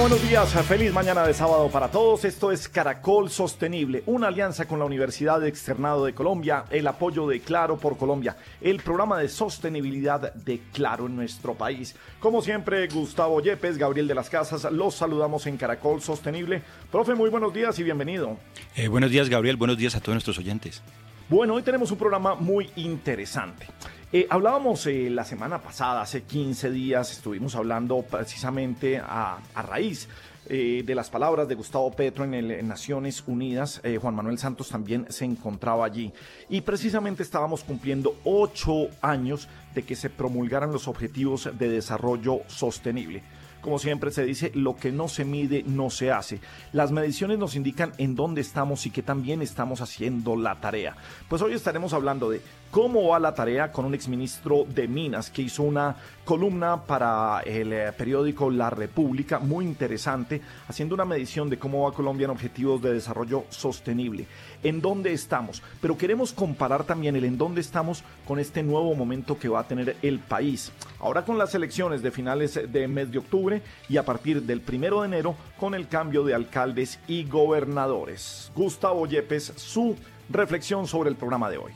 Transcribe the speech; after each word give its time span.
Buenos 0.00 0.22
días. 0.28 0.52
Feliz 0.66 0.92
mañana 0.92 1.26
de 1.26 1.34
sábado 1.34 1.68
para 1.70 1.88
todos. 1.88 2.24
Esto 2.24 2.52
es 2.52 2.68
Caracol 2.68 3.30
Sostenible, 3.30 4.04
una 4.06 4.28
alianza 4.28 4.66
con 4.66 4.78
la 4.78 4.84
Universidad 4.84 5.44
Externado 5.44 6.04
de 6.04 6.14
Colombia, 6.14 6.64
el 6.70 6.86
apoyo 6.86 7.26
de 7.26 7.40
Claro 7.40 7.78
por 7.78 7.96
Colombia, 7.96 8.36
el 8.60 8.80
programa 8.80 9.18
de 9.18 9.28
sostenibilidad 9.28 10.32
de 10.34 10.60
Claro 10.72 11.06
en 11.06 11.16
nuestro 11.16 11.54
país. 11.54 11.96
Como 12.20 12.42
siempre, 12.42 12.86
Gustavo 12.86 13.40
Yepes, 13.40 13.76
Gabriel 13.76 14.06
de 14.06 14.14
las 14.14 14.30
Casas, 14.30 14.70
los 14.70 14.94
saludamos 14.94 15.46
en 15.46 15.56
Caracol 15.56 16.00
Sostenible. 16.00 16.62
Profe, 16.92 17.14
muy 17.14 17.30
buenos 17.30 17.52
días 17.52 17.76
y 17.78 17.82
bienvenido. 17.82 18.36
Eh, 18.76 18.88
buenos 18.88 19.10
días, 19.10 19.28
Gabriel. 19.28 19.56
Buenos 19.56 19.78
días 19.78 19.96
a 19.96 20.00
todos 20.00 20.14
nuestros 20.14 20.38
oyentes. 20.38 20.82
Bueno, 21.28 21.54
hoy 21.54 21.62
tenemos 21.62 21.90
un 21.90 21.98
programa 21.98 22.34
muy 22.36 22.70
interesante. 22.76 23.66
Eh, 24.10 24.26
hablábamos 24.30 24.86
eh, 24.86 25.10
la 25.10 25.22
semana 25.22 25.60
pasada, 25.60 26.00
hace 26.00 26.22
15 26.22 26.70
días, 26.70 27.12
estuvimos 27.12 27.54
hablando 27.54 28.00
precisamente 28.00 28.96
a, 28.96 29.38
raíz 29.54 30.08
eh, 30.46 30.82
de 30.82 30.94
las 30.94 31.10
palabras 31.10 31.46
de 31.46 31.54
Gustavo 31.54 31.90
Petro 31.90 32.24
en, 32.24 32.32
el, 32.32 32.66
Naciones 32.66 33.22
Unidas. 33.26 33.82
Juan 34.00 34.14
Manuel 34.14 34.38
Santos 34.38 34.70
también 34.70 35.04
se 35.10 35.26
encontraba 35.26 35.84
allí. 35.84 36.10
Y 36.48 36.62
precisamente 36.62 37.22
estábamos 37.22 37.62
cumpliendo 37.64 38.16
ocho 38.24 38.88
años 39.02 39.46
de 39.74 39.82
que 39.82 39.94
se 39.94 40.08
promulgaran 40.08 40.72
los 40.72 40.88
Objetivos 40.88 41.50
de 41.58 41.68
Desarrollo 41.68 42.40
Sostenible. 42.46 43.22
Como 43.60 43.78
siempre 43.78 44.12
se 44.12 44.24
dice, 44.24 44.52
lo 44.54 44.76
que 44.76 44.92
no 44.92 45.08
se 45.08 45.24
mide 45.24 45.64
no 45.66 45.90
se 45.90 46.12
hace. 46.12 46.40
Las 46.72 46.92
mediciones 46.92 47.38
nos 47.38 47.56
indican 47.56 47.92
en 47.98 48.14
dónde 48.14 48.40
estamos 48.40 48.86
y 48.86 48.90
que 48.90 49.02
también 49.02 49.42
estamos 49.42 49.80
haciendo 49.80 50.36
la 50.36 50.60
tarea. 50.60 50.96
Pues 51.28 51.42
hoy 51.42 51.54
estaremos 51.54 51.92
hablando 51.92 52.30
de 52.30 52.40
cómo 52.70 53.08
va 53.08 53.18
la 53.18 53.34
tarea 53.34 53.72
con 53.72 53.84
un 53.84 53.94
exministro 53.94 54.64
de 54.68 54.88
Minas 54.88 55.30
que 55.30 55.42
hizo 55.42 55.62
una 55.62 55.96
columna 56.24 56.84
para 56.84 57.40
el 57.40 57.72
eh, 57.72 57.92
periódico 57.96 58.50
La 58.50 58.68
República, 58.68 59.38
muy 59.38 59.64
interesante, 59.64 60.42
haciendo 60.68 60.94
una 60.94 61.06
medición 61.06 61.48
de 61.48 61.58
cómo 61.58 61.84
va 61.84 61.94
Colombia 61.94 62.26
en 62.26 62.30
objetivos 62.30 62.82
de 62.82 62.92
desarrollo 62.92 63.44
sostenible, 63.48 64.26
en 64.62 64.82
dónde 64.82 65.12
estamos, 65.12 65.62
pero 65.80 65.96
queremos 65.96 66.32
comparar 66.32 66.84
también 66.84 67.16
el 67.16 67.24
en 67.24 67.38
dónde 67.38 67.62
estamos 67.62 68.04
con 68.26 68.38
este 68.38 68.62
nuevo 68.62 68.94
momento 68.94 69.38
que 69.38 69.48
va 69.48 69.60
a 69.60 69.68
tener 69.68 69.96
el 70.02 70.18
país. 70.18 70.70
Ahora 71.00 71.24
con 71.24 71.38
las 71.38 71.54
elecciones 71.54 72.02
de 72.02 72.10
finales 72.10 72.60
de 72.70 72.88
mes 72.88 73.10
de 73.10 73.18
octubre 73.18 73.62
y 73.88 73.96
a 73.96 74.04
partir 74.04 74.42
del 74.42 74.60
primero 74.60 75.00
de 75.00 75.08
enero 75.08 75.34
con 75.58 75.74
el 75.74 75.88
cambio 75.88 76.24
de 76.24 76.34
alcaldes 76.34 76.98
y 77.08 77.24
gobernadores. 77.24 78.52
Gustavo 78.54 79.06
Yepes, 79.06 79.54
su 79.56 79.96
reflexión 80.28 80.86
sobre 80.86 81.08
el 81.08 81.16
programa 81.16 81.48
de 81.48 81.58
hoy. 81.58 81.72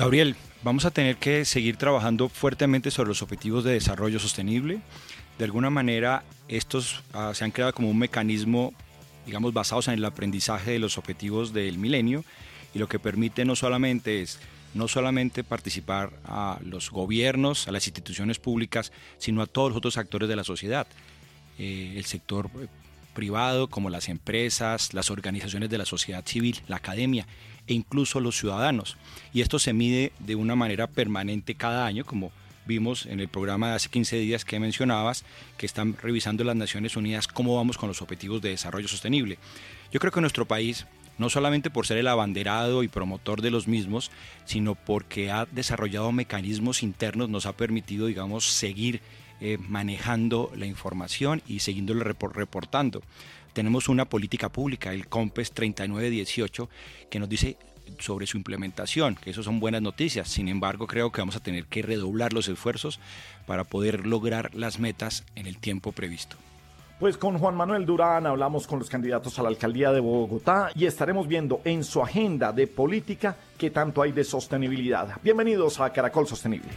Gabriel, 0.00 0.34
vamos 0.62 0.86
a 0.86 0.90
tener 0.90 1.18
que 1.18 1.44
seguir 1.44 1.76
trabajando 1.76 2.30
fuertemente 2.30 2.90
sobre 2.90 3.08
los 3.08 3.20
objetivos 3.20 3.64
de 3.64 3.74
desarrollo 3.74 4.18
sostenible. 4.18 4.80
De 5.36 5.44
alguna 5.44 5.68
manera, 5.68 6.24
estos 6.48 7.02
ah, 7.12 7.32
se 7.34 7.44
han 7.44 7.50
creado 7.50 7.74
como 7.74 7.90
un 7.90 7.98
mecanismo, 7.98 8.72
digamos, 9.26 9.52
basados 9.52 9.88
en 9.88 9.94
el 9.94 10.04
aprendizaje 10.06 10.70
de 10.70 10.78
los 10.78 10.96
objetivos 10.96 11.52
del 11.52 11.76
milenio 11.76 12.24
y 12.72 12.78
lo 12.78 12.88
que 12.88 12.98
permite 12.98 13.44
no 13.44 13.56
solamente 13.56 14.22
es 14.22 14.40
no 14.72 14.88
solamente 14.88 15.44
participar 15.44 16.12
a 16.24 16.58
los 16.64 16.90
gobiernos, 16.90 17.68
a 17.68 17.70
las 17.70 17.86
instituciones 17.86 18.38
públicas, 18.38 18.92
sino 19.18 19.42
a 19.42 19.46
todos 19.46 19.68
los 19.68 19.76
otros 19.76 19.98
actores 19.98 20.30
de 20.30 20.36
la 20.36 20.44
sociedad. 20.44 20.86
Eh, 21.58 21.92
el 21.98 22.06
sector 22.06 22.48
eh, 22.58 22.68
privado, 23.12 23.68
como 23.68 23.90
las 23.90 24.08
empresas, 24.08 24.94
las 24.94 25.10
organizaciones 25.10 25.68
de 25.68 25.76
la 25.76 25.84
sociedad 25.84 26.24
civil, 26.24 26.58
la 26.68 26.76
academia 26.76 27.26
e 27.70 27.74
incluso 27.74 28.18
los 28.18 28.36
ciudadanos. 28.36 28.96
Y 29.32 29.42
esto 29.42 29.60
se 29.60 29.72
mide 29.72 30.12
de 30.18 30.34
una 30.34 30.56
manera 30.56 30.88
permanente 30.88 31.54
cada 31.54 31.86
año, 31.86 32.04
como 32.04 32.32
vimos 32.66 33.06
en 33.06 33.20
el 33.20 33.28
programa 33.28 33.70
de 33.70 33.76
hace 33.76 33.88
15 33.88 34.16
días 34.16 34.44
que 34.44 34.58
mencionabas, 34.58 35.24
que 35.56 35.66
están 35.66 35.96
revisando 35.96 36.42
las 36.42 36.56
Naciones 36.56 36.96
Unidas 36.96 37.28
cómo 37.28 37.56
vamos 37.56 37.78
con 37.78 37.88
los 37.88 38.02
objetivos 38.02 38.42
de 38.42 38.50
desarrollo 38.50 38.88
sostenible. 38.88 39.38
Yo 39.92 40.00
creo 40.00 40.10
que 40.10 40.20
nuestro 40.20 40.46
país, 40.46 40.86
no 41.16 41.30
solamente 41.30 41.70
por 41.70 41.86
ser 41.86 41.98
el 41.98 42.08
abanderado 42.08 42.82
y 42.82 42.88
promotor 42.88 43.40
de 43.40 43.52
los 43.52 43.68
mismos, 43.68 44.10
sino 44.46 44.74
porque 44.74 45.30
ha 45.30 45.46
desarrollado 45.46 46.10
mecanismos 46.10 46.82
internos, 46.82 47.28
nos 47.28 47.46
ha 47.46 47.56
permitido, 47.56 48.06
digamos, 48.06 48.46
seguir 48.46 49.00
eh, 49.40 49.58
manejando 49.58 50.50
la 50.56 50.66
información 50.66 51.40
y 51.46 51.60
siguiéndolo 51.60 52.02
reportando 52.02 53.00
tenemos 53.52 53.88
una 53.88 54.04
política 54.04 54.48
pública, 54.48 54.92
el 54.92 55.08
COMPES 55.08 55.52
3918, 55.52 56.68
que 57.10 57.18
nos 57.18 57.28
dice 57.28 57.56
sobre 57.98 58.26
su 58.26 58.36
implementación, 58.36 59.16
que 59.16 59.30
eso 59.30 59.42
son 59.42 59.60
buenas 59.60 59.82
noticias. 59.82 60.28
Sin 60.28 60.48
embargo, 60.48 60.86
creo 60.86 61.10
que 61.10 61.20
vamos 61.20 61.36
a 61.36 61.40
tener 61.40 61.64
que 61.66 61.82
redoblar 61.82 62.32
los 62.32 62.48
esfuerzos 62.48 63.00
para 63.46 63.64
poder 63.64 64.06
lograr 64.06 64.54
las 64.54 64.78
metas 64.78 65.24
en 65.34 65.46
el 65.46 65.58
tiempo 65.58 65.92
previsto. 65.92 66.36
Pues 67.00 67.16
con 67.16 67.38
Juan 67.38 67.54
Manuel 67.54 67.86
Durán 67.86 68.26
hablamos 68.26 68.66
con 68.66 68.78
los 68.78 68.90
candidatos 68.90 69.38
a 69.38 69.42
la 69.42 69.48
alcaldía 69.48 69.90
de 69.90 70.00
Bogotá 70.00 70.70
y 70.74 70.84
estaremos 70.84 71.26
viendo 71.26 71.62
en 71.64 71.82
su 71.82 72.02
agenda 72.02 72.52
de 72.52 72.66
política 72.66 73.36
qué 73.56 73.70
tanto 73.70 74.02
hay 74.02 74.12
de 74.12 74.22
sostenibilidad. 74.22 75.16
Bienvenidos 75.22 75.80
a 75.80 75.90
Caracol 75.90 76.26
Sostenible. 76.26 76.68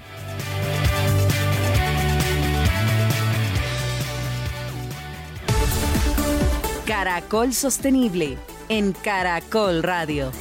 Caracol 6.93 7.55
Sostenible 7.55 8.37
en 8.69 8.93
Caracol 8.93 9.81
Radio. 9.81 10.31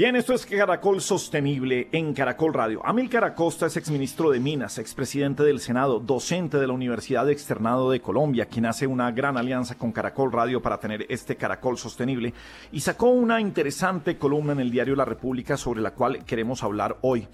Bien, 0.00 0.16
esto 0.16 0.32
es 0.32 0.46
Caracol 0.46 1.02
Sostenible 1.02 1.90
en 1.92 2.14
Caracol 2.14 2.54
Radio. 2.54 2.80
Amílcar 2.86 3.22
Acosta 3.22 3.66
es 3.66 3.76
exministro 3.76 4.30
de 4.30 4.40
Minas, 4.40 4.78
expresidente 4.78 5.42
del 5.42 5.60
Senado, 5.60 6.00
docente 6.00 6.56
de 6.56 6.66
la 6.66 6.72
Universidad 6.72 7.28
Externado 7.28 7.90
de 7.90 8.00
Colombia, 8.00 8.46
quien 8.46 8.64
hace 8.64 8.86
una 8.86 9.10
gran 9.10 9.36
alianza 9.36 9.74
con 9.74 9.92
Caracol 9.92 10.32
Radio 10.32 10.62
para 10.62 10.80
tener 10.80 11.04
este 11.10 11.36
Caracol 11.36 11.76
Sostenible 11.76 12.32
y 12.72 12.80
sacó 12.80 13.10
una 13.10 13.42
interesante 13.42 14.16
columna 14.16 14.52
en 14.52 14.60
el 14.60 14.70
diario 14.70 14.96
La 14.96 15.04
República 15.04 15.58
sobre 15.58 15.82
la 15.82 15.90
cual 15.90 16.24
queremos 16.24 16.62
hablar 16.62 16.96
hoy 17.02 17.28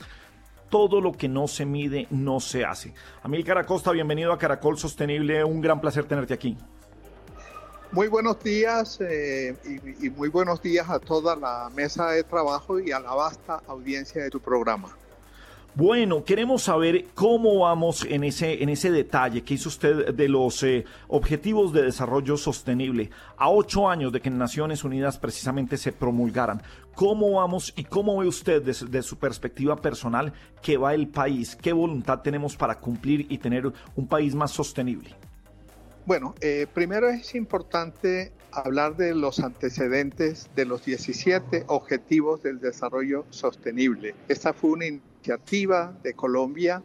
todo 0.69 1.01
lo 1.01 1.13
que 1.13 1.29
no 1.29 1.47
se 1.47 1.65
mide 1.65 2.09
no 2.11 2.41
se 2.41 2.65
hace. 2.65 2.93
Amílcar 3.23 3.59
Acosta, 3.59 3.93
bienvenido 3.93 4.33
a 4.33 4.39
Caracol 4.39 4.77
Sostenible, 4.77 5.45
un 5.45 5.61
gran 5.61 5.81
placer 5.81 6.07
tenerte 6.07 6.35
aquí. 6.35 6.57
Muy 7.93 8.09
buenos 8.09 8.43
días 8.43 9.01
eh, 9.01 9.55
y, 10.01 10.11
muy 10.11 10.29
buenos 10.29 10.61
días 10.61 10.91
a 10.91 10.99
toda 10.99 11.37
la 11.37 11.71
mesa 11.75 12.11
de 12.11 12.25
trabajo 12.25 12.81
y 12.81 12.91
a 12.93 13.01
la 13.01 13.15
vasta 13.15 13.63
audiencia 13.69 14.23
de 14.23 14.31
tu 14.31 14.41
programa. 14.41 14.89
Bueno, 15.75 16.25
queremos 16.25 16.63
saber 16.63 17.05
cómo 17.15 17.61
vamos 17.61 18.05
en 18.09 18.25
ese, 18.25 18.63
en 18.63 18.71
ese 18.71 18.91
detalle 18.91 19.43
que 19.43 19.55
hizo 19.55 19.69
usted 19.69 20.15
de 20.15 20.29
los 20.29 20.63
eh, 20.63 20.87
objetivos 21.09 21.73
de 21.73 21.83
desarrollo 21.83 22.39
sostenible 22.39 23.11
a 23.37 23.51
ocho 23.51 23.89
años 23.89 24.11
de 24.11 24.23
que 24.23 24.31
en 24.31 24.39
Naciones 24.39 24.85
Unidas 24.85 25.19
precisamente 25.19 25.77
se 25.77 25.93
promulgaran. 25.93 26.63
¿Cómo 26.95 27.33
vamos 27.33 27.75
y 27.77 27.85
cómo 27.85 28.17
ve 28.17 28.27
usted 28.27 28.63
desde 28.63 28.87
de 28.87 29.03
su 29.03 29.19
perspectiva 29.19 29.77
personal 29.77 30.33
que 30.63 30.79
va 30.79 30.95
el 30.95 31.09
país? 31.09 31.55
¿Qué 31.55 31.75
voluntad 31.75 32.21
tenemos 32.21 32.57
para 32.57 32.81
cumplir 32.81 33.27
y 33.29 33.37
tener 33.37 33.71
un 33.97 34.07
país 34.07 34.35
más 34.35 34.53
sostenible? 34.53 35.15
Bueno, 36.07 36.37
eh, 36.41 36.69
primero 36.73 37.09
es 37.09 37.35
importante 37.35 38.31
hablar 38.53 38.97
de 38.97 39.13
los 39.13 39.41
antecedentes 39.41 40.49
de 40.55 40.65
los 40.65 40.85
17 40.85 41.65
Objetivos 41.67 42.45
del 42.45 42.61
Desarrollo 42.61 43.27
Sostenible. 43.31 44.15
Esta 44.29 44.53
fue 44.53 44.71
una 44.71 44.87
iniciativa 44.87 45.99
de 46.05 46.15
Colombia 46.15 46.81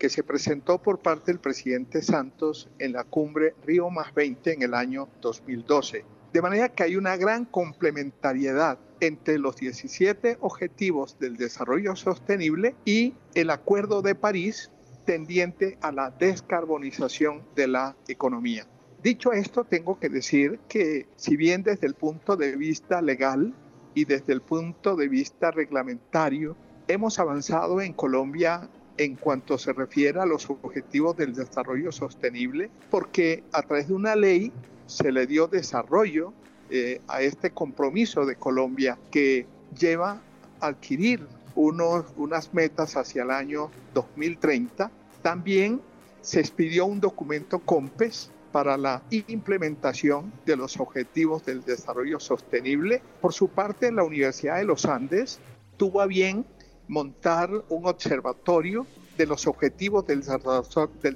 que 0.00 0.08
se 0.08 0.24
presentó 0.24 0.82
por 0.82 0.98
parte 0.98 1.26
del 1.30 1.38
presidente 1.38 2.02
Santos 2.02 2.68
en 2.80 2.94
la 2.94 3.04
cumbre 3.04 3.54
Río 3.64 3.88
más 3.88 4.12
20 4.12 4.54
en 4.54 4.62
el 4.62 4.74
año 4.74 5.08
2012. 5.20 6.04
De 6.32 6.42
manera 6.42 6.68
que 6.68 6.82
hay 6.82 6.96
una 6.96 7.16
gran 7.16 7.44
complementariedad 7.44 8.80
entre 8.98 9.38
los 9.38 9.54
17 9.58 10.38
Objetivos 10.40 11.20
del 11.20 11.36
Desarrollo 11.36 11.94
Sostenible 11.94 12.74
y 12.84 13.14
el 13.34 13.50
Acuerdo 13.50 14.02
de 14.02 14.16
París 14.16 14.72
tendiente 15.06 15.78
a 15.80 15.92
la 15.92 16.10
descarbonización 16.10 17.42
de 17.54 17.68
la 17.68 17.96
economía. 18.08 18.66
Dicho 19.02 19.32
esto, 19.32 19.64
tengo 19.64 19.98
que 19.98 20.08
decir 20.08 20.58
que 20.68 21.06
si 21.16 21.36
bien 21.36 21.62
desde 21.62 21.86
el 21.86 21.94
punto 21.94 22.36
de 22.36 22.56
vista 22.56 23.00
legal 23.00 23.54
y 23.94 24.04
desde 24.04 24.32
el 24.32 24.42
punto 24.42 24.96
de 24.96 25.08
vista 25.08 25.50
reglamentario 25.50 26.56
hemos 26.88 27.18
avanzado 27.18 27.80
en 27.80 27.92
Colombia 27.92 28.68
en 28.98 29.14
cuanto 29.14 29.58
se 29.58 29.72
refiere 29.72 30.20
a 30.20 30.26
los 30.26 30.48
objetivos 30.50 31.16
del 31.16 31.34
desarrollo 31.34 31.92
sostenible, 31.92 32.70
porque 32.90 33.44
a 33.52 33.62
través 33.62 33.88
de 33.88 33.94
una 33.94 34.16
ley 34.16 34.52
se 34.86 35.12
le 35.12 35.26
dio 35.26 35.46
desarrollo 35.46 36.32
eh, 36.70 37.00
a 37.06 37.22
este 37.22 37.50
compromiso 37.50 38.24
de 38.24 38.36
Colombia 38.36 38.98
que 39.10 39.46
lleva 39.78 40.20
a 40.60 40.66
adquirir 40.66 41.26
unos, 41.56 42.06
unas 42.16 42.54
metas 42.54 42.96
hacia 42.96 43.24
el 43.24 43.30
año 43.30 43.70
2030. 43.94 44.90
También 45.22 45.80
se 46.20 46.40
expidió 46.40 46.86
un 46.86 47.00
documento 47.00 47.58
COMPES 47.58 48.30
para 48.52 48.76
la 48.76 49.02
implementación 49.10 50.32
de 50.46 50.56
los 50.56 50.78
objetivos 50.78 51.44
del 51.44 51.62
desarrollo 51.62 52.20
sostenible. 52.20 53.02
Por 53.20 53.32
su 53.32 53.48
parte, 53.48 53.92
la 53.92 54.04
Universidad 54.04 54.56
de 54.56 54.64
los 54.64 54.86
Andes 54.86 55.40
tuvo 55.76 56.00
a 56.00 56.06
bien 56.06 56.46
montar 56.88 57.50
un 57.68 57.86
observatorio 57.86 58.86
de 59.16 59.26
los 59.26 59.46
objetivos 59.46 60.06
del 60.06 60.22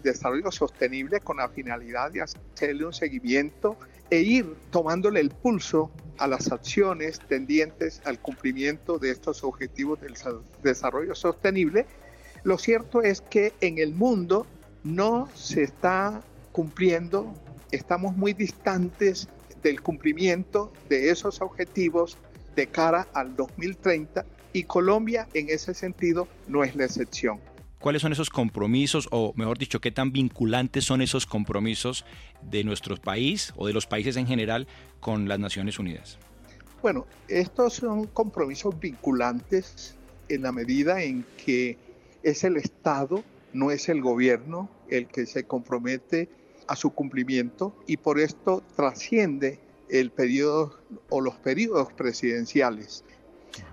desarrollo, 0.02 0.50
sostenible 0.50 1.20
con 1.20 1.36
la 1.36 1.48
finalidad 1.48 2.10
de 2.10 2.22
hacerle 2.22 2.86
un 2.86 2.92
seguimiento 2.92 3.76
e 4.10 4.20
ir 4.20 4.56
tomándole 4.70 5.20
el 5.20 5.30
pulso 5.30 5.90
a 6.18 6.26
las 6.26 6.52
acciones 6.52 7.20
tendientes 7.20 8.02
al 8.04 8.18
cumplimiento 8.18 8.98
de 8.98 9.10
estos 9.10 9.42
objetivos 9.42 10.00
del 10.00 10.14
desarrollo 10.62 11.14
sostenible, 11.14 11.86
lo 12.42 12.58
cierto 12.58 13.02
es 13.02 13.20
que 13.20 13.52
en 13.60 13.78
el 13.78 13.94
mundo 13.94 14.46
no 14.84 15.28
se 15.34 15.62
está 15.62 16.22
cumpliendo, 16.52 17.32
estamos 17.70 18.16
muy 18.16 18.32
distantes 18.32 19.28
del 19.62 19.80
cumplimiento 19.82 20.72
de 20.88 21.10
esos 21.10 21.40
objetivos 21.40 22.18
de 22.56 22.66
cara 22.66 23.06
al 23.14 23.36
2030 23.36 24.24
y 24.52 24.64
Colombia 24.64 25.28
en 25.34 25.48
ese 25.48 25.74
sentido 25.74 26.26
no 26.48 26.64
es 26.64 26.74
la 26.74 26.84
excepción 26.84 27.40
cuáles 27.80 28.02
son 28.02 28.12
esos 28.12 28.30
compromisos, 28.30 29.08
o 29.10 29.32
mejor 29.34 29.58
dicho, 29.58 29.80
qué 29.80 29.90
tan 29.90 30.12
vinculantes 30.12 30.84
son 30.84 31.02
esos 31.02 31.26
compromisos 31.26 32.04
de 32.42 32.62
nuestro 32.62 32.96
país 32.96 33.52
o 33.56 33.66
de 33.66 33.72
los 33.72 33.86
países 33.86 34.16
en 34.16 34.26
general 34.26 34.68
con 35.00 35.26
las 35.26 35.40
Naciones 35.40 35.78
Unidas. 35.78 36.18
Bueno, 36.82 37.06
estos 37.28 37.74
son 37.74 38.06
compromisos 38.06 38.78
vinculantes 38.78 39.96
en 40.28 40.42
la 40.42 40.52
medida 40.52 41.02
en 41.02 41.24
que 41.44 41.76
es 42.22 42.44
el 42.44 42.56
Estado, 42.56 43.24
no 43.52 43.70
es 43.70 43.88
el 43.88 44.00
gobierno 44.00 44.70
el 44.88 45.06
que 45.06 45.26
se 45.26 45.44
compromete 45.44 46.28
a 46.68 46.76
su 46.76 46.90
cumplimiento 46.90 47.74
y 47.86 47.96
por 47.96 48.20
esto 48.20 48.62
trasciende 48.76 49.58
el 49.88 50.10
periodo 50.10 50.78
o 51.08 51.20
los 51.20 51.34
periodos 51.34 51.92
presidenciales. 51.92 53.04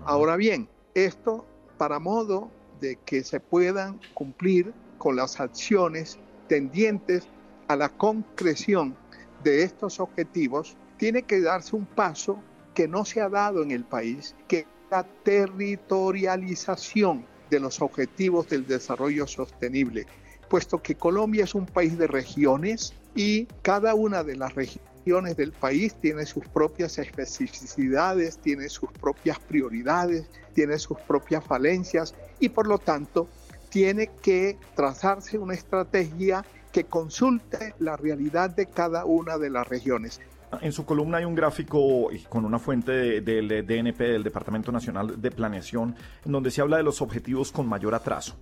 Ahora 0.04 0.36
bien, 0.36 0.68
esto 0.94 1.46
para 1.76 2.00
modo 2.00 2.50
de 2.80 2.96
que 3.04 3.24
se 3.24 3.40
puedan 3.40 4.00
cumplir 4.14 4.72
con 4.98 5.16
las 5.16 5.40
acciones 5.40 6.18
tendientes 6.48 7.26
a 7.68 7.76
la 7.76 7.88
concreción 7.88 8.96
de 9.44 9.62
estos 9.62 10.00
objetivos, 10.00 10.76
tiene 10.96 11.22
que 11.22 11.40
darse 11.40 11.76
un 11.76 11.86
paso 11.86 12.42
que 12.74 12.88
no 12.88 13.04
se 13.04 13.20
ha 13.20 13.28
dado 13.28 13.62
en 13.62 13.70
el 13.70 13.84
país, 13.84 14.34
que 14.48 14.60
es 14.60 14.66
la 14.90 15.04
territorialización 15.22 17.24
de 17.50 17.60
los 17.60 17.80
objetivos 17.80 18.48
del 18.48 18.66
desarrollo 18.66 19.26
sostenible, 19.26 20.06
puesto 20.48 20.82
que 20.82 20.94
Colombia 20.94 21.44
es 21.44 21.54
un 21.54 21.66
país 21.66 21.98
de 21.98 22.06
regiones 22.06 22.94
y 23.14 23.46
cada 23.62 23.94
una 23.94 24.24
de 24.24 24.36
las 24.36 24.54
regiones 24.54 24.88
del 25.08 25.52
país 25.52 25.94
tiene 25.94 26.26
sus 26.26 26.46
propias 26.48 26.98
especificidades, 26.98 28.38
tiene 28.38 28.68
sus 28.68 28.92
propias 28.92 29.38
prioridades, 29.38 30.28
tiene 30.52 30.78
sus 30.78 30.98
propias 31.00 31.44
falencias 31.44 32.14
y 32.38 32.50
por 32.50 32.66
lo 32.66 32.78
tanto 32.78 33.26
tiene 33.70 34.10
que 34.22 34.58
trazarse 34.76 35.38
una 35.38 35.54
estrategia 35.54 36.44
que 36.72 36.84
consulte 36.84 37.74
la 37.78 37.96
realidad 37.96 38.50
de 38.50 38.66
cada 38.66 39.06
una 39.06 39.38
de 39.38 39.48
las 39.48 39.66
regiones. 39.66 40.20
En 40.60 40.72
su 40.72 40.84
columna 40.84 41.18
hay 41.18 41.24
un 41.24 41.34
gráfico 41.34 42.10
con 42.28 42.44
una 42.44 42.58
fuente 42.58 43.20
del 43.22 43.66
DNP, 43.66 43.98
del 43.98 44.22
Departamento 44.22 44.70
Nacional 44.70 45.20
de 45.20 45.30
Planeación, 45.30 45.96
en 46.24 46.32
donde 46.32 46.50
se 46.50 46.60
habla 46.60 46.76
de 46.76 46.82
los 46.82 47.00
objetivos 47.00 47.50
con 47.50 47.66
mayor 47.66 47.94
atraso. 47.94 48.36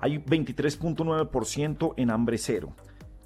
Hay 0.00 0.18
23.9% 0.18 1.94
en 1.96 2.10
hambre 2.10 2.38
cero, 2.38 2.74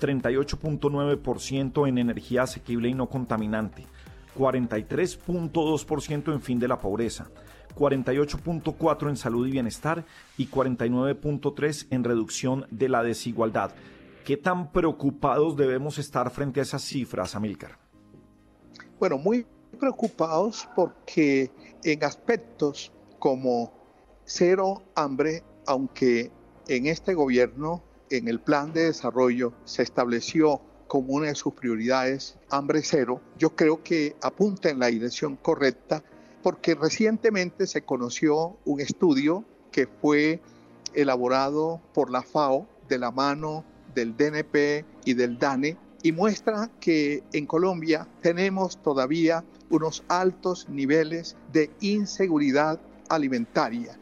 38.9% 0.03 1.89
en 1.89 1.99
energía 1.99 2.43
asequible 2.43 2.89
y 2.89 2.95
no 2.95 3.09
contaminante, 3.09 3.87
43.2% 4.37 6.33
en 6.33 6.43
fin 6.43 6.59
de 6.59 6.67
la 6.67 6.81
pobreza, 6.81 7.31
48.4 7.77 9.09
en 9.09 9.17
salud 9.17 9.47
y 9.47 9.53
bienestar 9.53 10.05
y 10.37 10.49
49.3 10.49 11.87
en 11.91 12.03
reducción 12.03 12.67
de 12.71 12.89
la 12.89 13.05
desigualdad. 13.05 13.73
¿Qué 14.25 14.37
tan 14.37 14.73
preocupados 14.73 15.57
debemos 15.57 15.99
estar 15.99 16.31
frente 16.31 16.59
a 16.61 16.65
esas 16.65 16.83
cifras, 16.83 17.37
Amílcar? 17.37 17.79
Bueno, 18.99 19.19
muy 19.19 19.47
preocupados 19.79 20.69
porque 20.75 21.51
en 21.85 22.05
aspectos 22.05 22.93
como 23.19 23.73
cero 24.25 24.83
hambre, 24.95 25.45
aunque 25.67 26.33
en 26.69 26.87
este 26.87 27.15
gobierno, 27.15 27.83
en 28.13 28.29
el 28.29 28.41
plan 28.41 28.73
de 28.73 28.85
desarrollo, 28.85 29.55
se 29.65 29.83
estableció 29.83 30.61
como 30.87 31.15
una 31.15 31.29
de 31.29 31.35
sus 31.35 31.55
prioridades 31.55 32.37
hambre 32.51 32.83
cero, 32.83 33.23
yo 33.39 33.57
creo 33.57 33.83
que 33.83 34.15
apunta 34.21 34.69
en 34.69 34.79
la 34.79 34.89
dirección 34.89 35.37
correcta 35.37 36.03
porque 36.43 36.75
recientemente 36.75 37.67
se 37.67 37.83
conoció 37.83 38.59
un 38.67 38.81
estudio 38.81 39.45
que 39.71 39.87
fue 39.87 40.43
elaborado 40.93 41.81
por 41.95 42.11
la 42.11 42.23
FAO 42.23 42.67
de 42.89 42.99
la 42.99 43.11
mano 43.11 43.65
del 43.95 44.15
DNP 44.17 44.85
y 45.07 45.15
del 45.15 45.39
DANE 45.39 45.79
y 46.03 46.13
muestra 46.13 46.71
que 46.81 47.23
en 47.33 47.47
Colombia 47.47 48.07
tenemos 48.21 48.83
todavía 48.83 49.45
unos 49.71 50.05
altos 50.09 50.69
niveles 50.69 51.37
de 51.53 51.71
inseguridad 51.81 52.79
alimentaria 53.09 53.99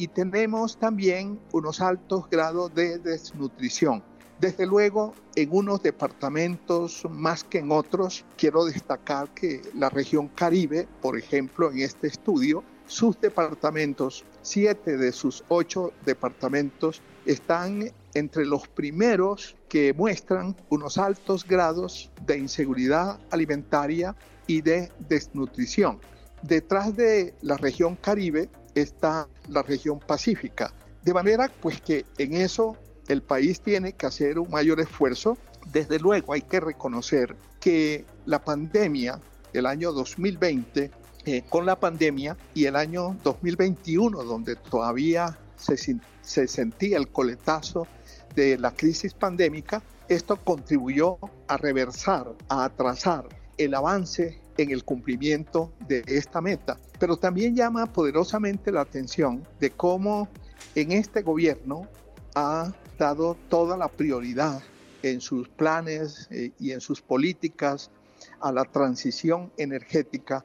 y 0.00 0.08
tenemos 0.08 0.78
también 0.78 1.38
unos 1.52 1.82
altos 1.82 2.24
grados 2.30 2.74
de 2.74 2.98
desnutrición. 2.98 4.02
Desde 4.40 4.64
luego, 4.64 5.12
en 5.34 5.50
unos 5.52 5.82
departamentos 5.82 7.06
más 7.10 7.44
que 7.44 7.58
en 7.58 7.70
otros, 7.70 8.24
quiero 8.38 8.64
destacar 8.64 9.28
que 9.34 9.60
la 9.74 9.90
región 9.90 10.28
Caribe, 10.28 10.88
por 11.02 11.18
ejemplo, 11.18 11.70
en 11.70 11.80
este 11.80 12.06
estudio, 12.06 12.64
sus 12.86 13.20
departamentos, 13.20 14.24
siete 14.40 14.96
de 14.96 15.12
sus 15.12 15.44
ocho 15.48 15.92
departamentos, 16.06 17.02
están 17.26 17.92
entre 18.14 18.46
los 18.46 18.68
primeros 18.68 19.54
que 19.68 19.92
muestran 19.92 20.56
unos 20.70 20.96
altos 20.96 21.46
grados 21.46 22.10
de 22.24 22.38
inseguridad 22.38 23.20
alimentaria 23.30 24.16
y 24.46 24.62
de 24.62 24.90
desnutrición. 25.10 26.00
Detrás 26.42 26.96
de 26.96 27.34
la 27.42 27.58
región 27.58 27.96
Caribe 27.96 28.48
está 28.82 29.28
la 29.48 29.62
región 29.62 30.00
Pacífica. 30.00 30.72
De 31.02 31.14
manera 31.14 31.50
pues 31.60 31.80
que 31.80 32.04
en 32.18 32.34
eso 32.34 32.76
el 33.08 33.22
país 33.22 33.60
tiene 33.60 33.92
que 33.92 34.06
hacer 34.06 34.38
un 34.38 34.50
mayor 34.50 34.80
esfuerzo. 34.80 35.36
Desde 35.72 35.98
luego 35.98 36.32
hay 36.32 36.42
que 36.42 36.60
reconocer 36.60 37.36
que 37.58 38.04
la 38.26 38.44
pandemia, 38.44 39.20
el 39.52 39.66
año 39.66 39.92
2020, 39.92 40.90
eh, 41.26 41.42
con 41.48 41.66
la 41.66 41.78
pandemia 41.78 42.36
y 42.54 42.64
el 42.64 42.76
año 42.76 43.16
2021, 43.24 44.22
donde 44.24 44.56
todavía 44.56 45.38
se, 45.56 45.76
se 45.76 46.48
sentía 46.48 46.96
el 46.96 47.08
coletazo 47.08 47.86
de 48.34 48.56
la 48.58 48.70
crisis 48.70 49.12
pandémica, 49.12 49.82
esto 50.08 50.36
contribuyó 50.36 51.18
a 51.46 51.56
reversar, 51.56 52.34
a 52.48 52.64
atrasar 52.64 53.28
el 53.58 53.74
avance 53.74 54.39
en 54.56 54.70
el 54.70 54.84
cumplimiento 54.84 55.72
de 55.86 56.02
esta 56.06 56.40
meta. 56.40 56.78
Pero 56.98 57.16
también 57.16 57.54
llama 57.54 57.86
poderosamente 57.86 58.72
la 58.72 58.82
atención 58.82 59.46
de 59.58 59.70
cómo 59.70 60.28
en 60.74 60.92
este 60.92 61.22
gobierno 61.22 61.88
ha 62.34 62.72
dado 62.98 63.36
toda 63.48 63.76
la 63.76 63.88
prioridad 63.88 64.62
en 65.02 65.20
sus 65.20 65.48
planes 65.48 66.28
eh, 66.30 66.52
y 66.58 66.72
en 66.72 66.80
sus 66.80 67.00
políticas 67.00 67.90
a 68.40 68.52
la 68.52 68.64
transición 68.64 69.50
energética 69.56 70.44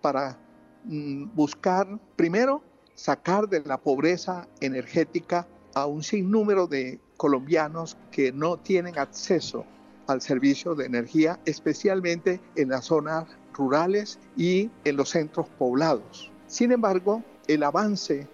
para 0.00 0.38
mm, 0.84 1.34
buscar, 1.34 1.98
primero, 2.14 2.62
sacar 2.94 3.48
de 3.48 3.60
la 3.62 3.78
pobreza 3.78 4.48
energética 4.60 5.46
a 5.74 5.86
un 5.86 6.02
sinnúmero 6.02 6.66
de 6.66 7.00
colombianos 7.16 7.96
que 8.10 8.32
no 8.32 8.58
tienen 8.58 8.98
acceso 8.98 9.64
al 10.06 10.22
servicio 10.22 10.74
de 10.74 10.86
energía, 10.86 11.40
especialmente 11.44 12.40
en 12.54 12.70
las 12.70 12.86
zonas 12.86 13.26
rurales 13.56 14.18
y 14.36 14.70
en 14.84 14.96
los 14.96 15.10
centros 15.10 15.48
poblados. 15.58 16.30
Sin 16.46 16.72
embargo, 16.72 17.22
el 17.48 17.62
avance 17.62 18.26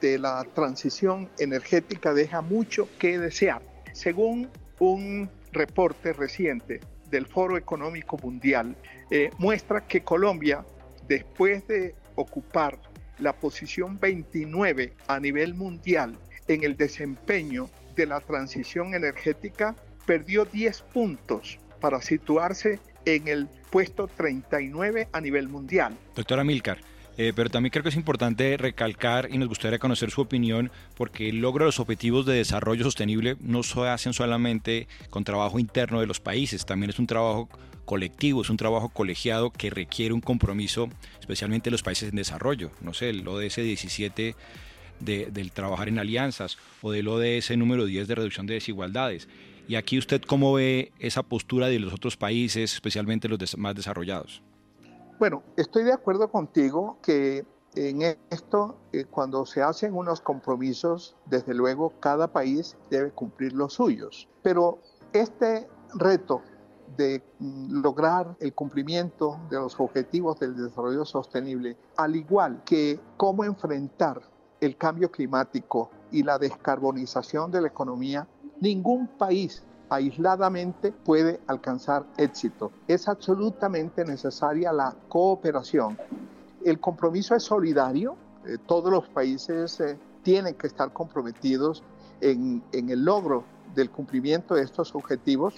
de 0.00 0.18
la 0.18 0.44
transición 0.54 1.28
energética 1.38 2.14
deja 2.14 2.40
mucho 2.40 2.88
que 2.98 3.18
desear. 3.18 3.62
Según 3.92 4.48
un 4.78 5.30
reporte 5.52 6.12
reciente 6.12 6.80
del 7.10 7.26
Foro 7.26 7.56
Económico 7.56 8.18
Mundial 8.22 8.76
eh, 9.10 9.30
muestra 9.38 9.86
que 9.86 10.02
Colombia, 10.02 10.64
después 11.06 11.66
de 11.68 11.94
ocupar 12.16 12.78
la 13.18 13.32
posición 13.32 13.98
29 14.00 14.94
a 15.06 15.20
nivel 15.20 15.54
mundial 15.54 16.18
en 16.48 16.64
el 16.64 16.76
desempeño 16.76 17.70
de 17.94 18.06
la 18.06 18.20
transición 18.20 18.94
energética, 18.94 19.76
perdió 20.06 20.44
10 20.44 20.82
puntos 20.82 21.58
para 21.80 22.00
situarse 22.00 22.80
en 23.04 23.28
el 23.28 23.48
puesto 23.70 24.08
39 24.08 25.08
a 25.12 25.20
nivel 25.20 25.48
mundial. 25.48 25.96
Doctora 26.14 26.44
Milcar, 26.44 26.78
eh, 27.16 27.32
pero 27.34 27.50
también 27.50 27.70
creo 27.70 27.82
que 27.82 27.88
es 27.90 27.96
importante 27.96 28.56
recalcar 28.56 29.28
y 29.30 29.38
nos 29.38 29.48
gustaría 29.48 29.78
conocer 29.78 30.10
su 30.10 30.20
opinión 30.20 30.70
porque 30.96 31.28
el 31.28 31.40
logro 31.40 31.64
de 31.64 31.68
los 31.68 31.80
objetivos 31.80 32.26
de 32.26 32.34
desarrollo 32.34 32.84
sostenible 32.84 33.36
no 33.40 33.62
se 33.62 33.80
hacen 33.88 34.12
solamente 34.12 34.88
con 35.10 35.24
trabajo 35.24 35.58
interno 35.58 36.00
de 36.00 36.06
los 36.06 36.20
países, 36.20 36.66
también 36.66 36.90
es 36.90 36.98
un 36.98 37.06
trabajo 37.06 37.48
colectivo, 37.84 38.42
es 38.42 38.50
un 38.50 38.56
trabajo 38.56 38.88
colegiado 38.88 39.50
que 39.50 39.70
requiere 39.70 40.14
un 40.14 40.20
compromiso, 40.20 40.88
especialmente 41.20 41.68
en 41.68 41.72
los 41.72 41.82
países 41.82 42.08
en 42.08 42.16
desarrollo. 42.16 42.70
No 42.80 42.94
sé, 42.94 43.10
el 43.10 43.26
ODS 43.28 43.56
17 43.56 44.34
de, 45.00 45.26
del 45.30 45.52
trabajar 45.52 45.88
en 45.88 45.98
alianzas 45.98 46.58
o 46.82 46.90
del 46.90 47.08
ODS 47.08 47.56
número 47.56 47.84
10 47.84 48.08
de 48.08 48.14
reducción 48.14 48.46
de 48.46 48.54
desigualdades. 48.54 49.28
Y 49.66 49.76
aquí 49.76 49.98
usted 49.98 50.22
cómo 50.22 50.52
ve 50.52 50.92
esa 50.98 51.22
postura 51.22 51.68
de 51.68 51.78
los 51.78 51.92
otros 51.94 52.16
países, 52.16 52.74
especialmente 52.74 53.28
los 53.28 53.56
más 53.56 53.74
desarrollados. 53.74 54.42
Bueno, 55.18 55.42
estoy 55.56 55.84
de 55.84 55.92
acuerdo 55.92 56.28
contigo 56.28 56.98
que 57.02 57.46
en 57.76 58.02
esto, 58.30 58.76
eh, 58.92 59.04
cuando 59.04 59.46
se 59.46 59.62
hacen 59.62 59.94
unos 59.94 60.20
compromisos, 60.20 61.16
desde 61.26 61.54
luego 61.54 61.92
cada 62.00 62.28
país 62.28 62.76
debe 62.90 63.10
cumplir 63.10 63.52
los 63.52 63.74
suyos. 63.74 64.28
Pero 64.42 64.78
este 65.12 65.66
reto 65.94 66.42
de 66.96 67.22
mm, 67.38 67.82
lograr 67.82 68.36
el 68.40 68.52
cumplimiento 68.54 69.40
de 69.50 69.56
los 69.56 69.78
objetivos 69.80 70.38
del 70.38 70.56
desarrollo 70.56 71.04
sostenible, 71.04 71.76
al 71.96 72.14
igual 72.16 72.62
que 72.64 73.00
cómo 73.16 73.44
enfrentar 73.44 74.20
el 74.60 74.76
cambio 74.76 75.10
climático 75.10 75.90
y 76.12 76.22
la 76.22 76.38
descarbonización 76.38 77.50
de 77.50 77.60
la 77.60 77.68
economía, 77.68 78.26
ningún 78.60 79.06
país 79.06 79.62
aisladamente 79.88 80.92
puede 80.92 81.40
alcanzar 81.46 82.04
éxito. 82.16 82.72
Es 82.88 83.08
absolutamente 83.08 84.04
necesaria 84.04 84.72
la 84.72 84.94
cooperación. 85.08 85.98
El 86.64 86.80
compromiso 86.80 87.34
es 87.34 87.42
solidario, 87.42 88.16
eh, 88.46 88.58
todos 88.66 88.90
los 88.90 89.08
países 89.08 89.78
eh, 89.80 89.98
tienen 90.22 90.54
que 90.54 90.66
estar 90.66 90.92
comprometidos 90.92 91.82
en, 92.20 92.62
el 92.72 93.04
logro 93.04 93.44
del 93.74 93.90
cumplimiento 93.90 94.54
de 94.54 94.62
estos 94.62 94.94
objetivos, 94.94 95.54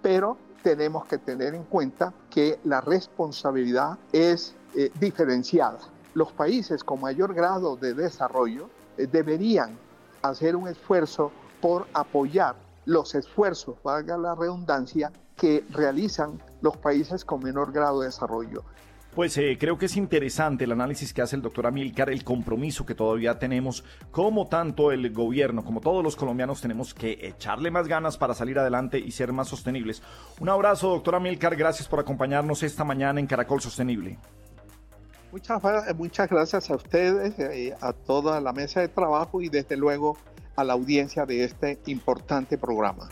pero 0.00 0.36
tenemos 0.62 1.04
que 1.06 1.18
tener 1.18 1.54
en 1.54 1.64
cuenta 1.64 2.12
que 2.30 2.58
la 2.64 2.80
responsabilidad 2.80 3.98
es 4.12 4.54
eh, 4.74 4.90
diferenciada. 4.98 5.78
Los 6.14 6.32
países 6.32 6.82
con 6.82 7.00
mayor 7.00 7.34
grado 7.34 7.76
de 7.76 7.94
desarrollo 7.94 8.68
deberían 8.96 9.78
hacer 10.22 10.54
un 10.54 10.68
esfuerzo 10.68 11.32
por 11.62 11.86
apoyar 11.94 12.56
los 12.84 13.14
esfuerzos, 13.14 13.76
valga 13.82 14.18
la 14.18 14.34
redundancia, 14.34 15.10
que 15.36 15.64
realizan 15.70 16.42
los 16.60 16.76
países 16.76 17.24
con 17.24 17.42
menor 17.42 17.72
grado 17.72 18.00
de 18.00 18.06
desarrollo. 18.06 18.64
Pues 19.14 19.36
eh, 19.36 19.58
creo 19.60 19.76
que 19.76 19.86
es 19.86 19.96
interesante 19.96 20.64
el 20.64 20.72
análisis 20.72 21.12
que 21.12 21.20
hace 21.20 21.36
el 21.36 21.42
doctor 21.42 21.66
Amilcar, 21.66 22.08
el 22.08 22.24
compromiso 22.24 22.86
que 22.86 22.94
todavía 22.94 23.38
tenemos, 23.38 23.84
como 24.10 24.48
tanto 24.48 24.90
el 24.90 25.12
gobierno 25.12 25.64
como 25.64 25.80
todos 25.80 26.02
los 26.02 26.16
colombianos 26.16 26.62
tenemos 26.62 26.94
que 26.94 27.18
echarle 27.20 27.70
más 27.70 27.88
ganas 27.88 28.16
para 28.16 28.34
salir 28.34 28.58
adelante 28.58 28.98
y 28.98 29.10
ser 29.10 29.32
más 29.32 29.48
sostenibles. 29.48 30.02
Un 30.40 30.48
abrazo, 30.48 30.88
doctor 30.88 31.16
Amilcar, 31.16 31.56
gracias 31.56 31.88
por 31.88 32.00
acompañarnos 32.00 32.62
esta 32.62 32.84
mañana 32.84 33.20
en 33.20 33.26
Caracol 33.26 33.60
Sostenible. 33.60 34.18
Muchas, 35.30 35.62
muchas 35.94 36.28
gracias 36.28 36.70
a 36.70 36.76
ustedes, 36.76 37.38
eh, 37.38 37.76
a 37.80 37.92
toda 37.92 38.40
la 38.40 38.52
mesa 38.52 38.80
de 38.80 38.88
trabajo 38.88 39.42
y 39.42 39.50
desde 39.50 39.76
luego 39.76 40.16
a 40.56 40.64
la 40.64 40.72
audiencia 40.72 41.26
de 41.26 41.44
este 41.44 41.78
importante 41.86 42.58
programa. 42.58 43.08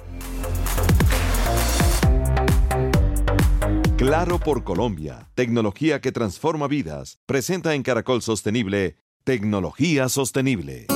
Claro 3.97 4.38
por 4.38 4.64
Colombia, 4.64 5.28
tecnología 5.35 6.00
que 6.00 6.11
transforma 6.11 6.68
vidas, 6.68 7.18
presenta 7.26 7.75
en 7.75 7.82
Caracol 7.82 8.23
Sostenible, 8.23 8.97
Tecnología 9.25 10.09
Sostenible. 10.09 10.87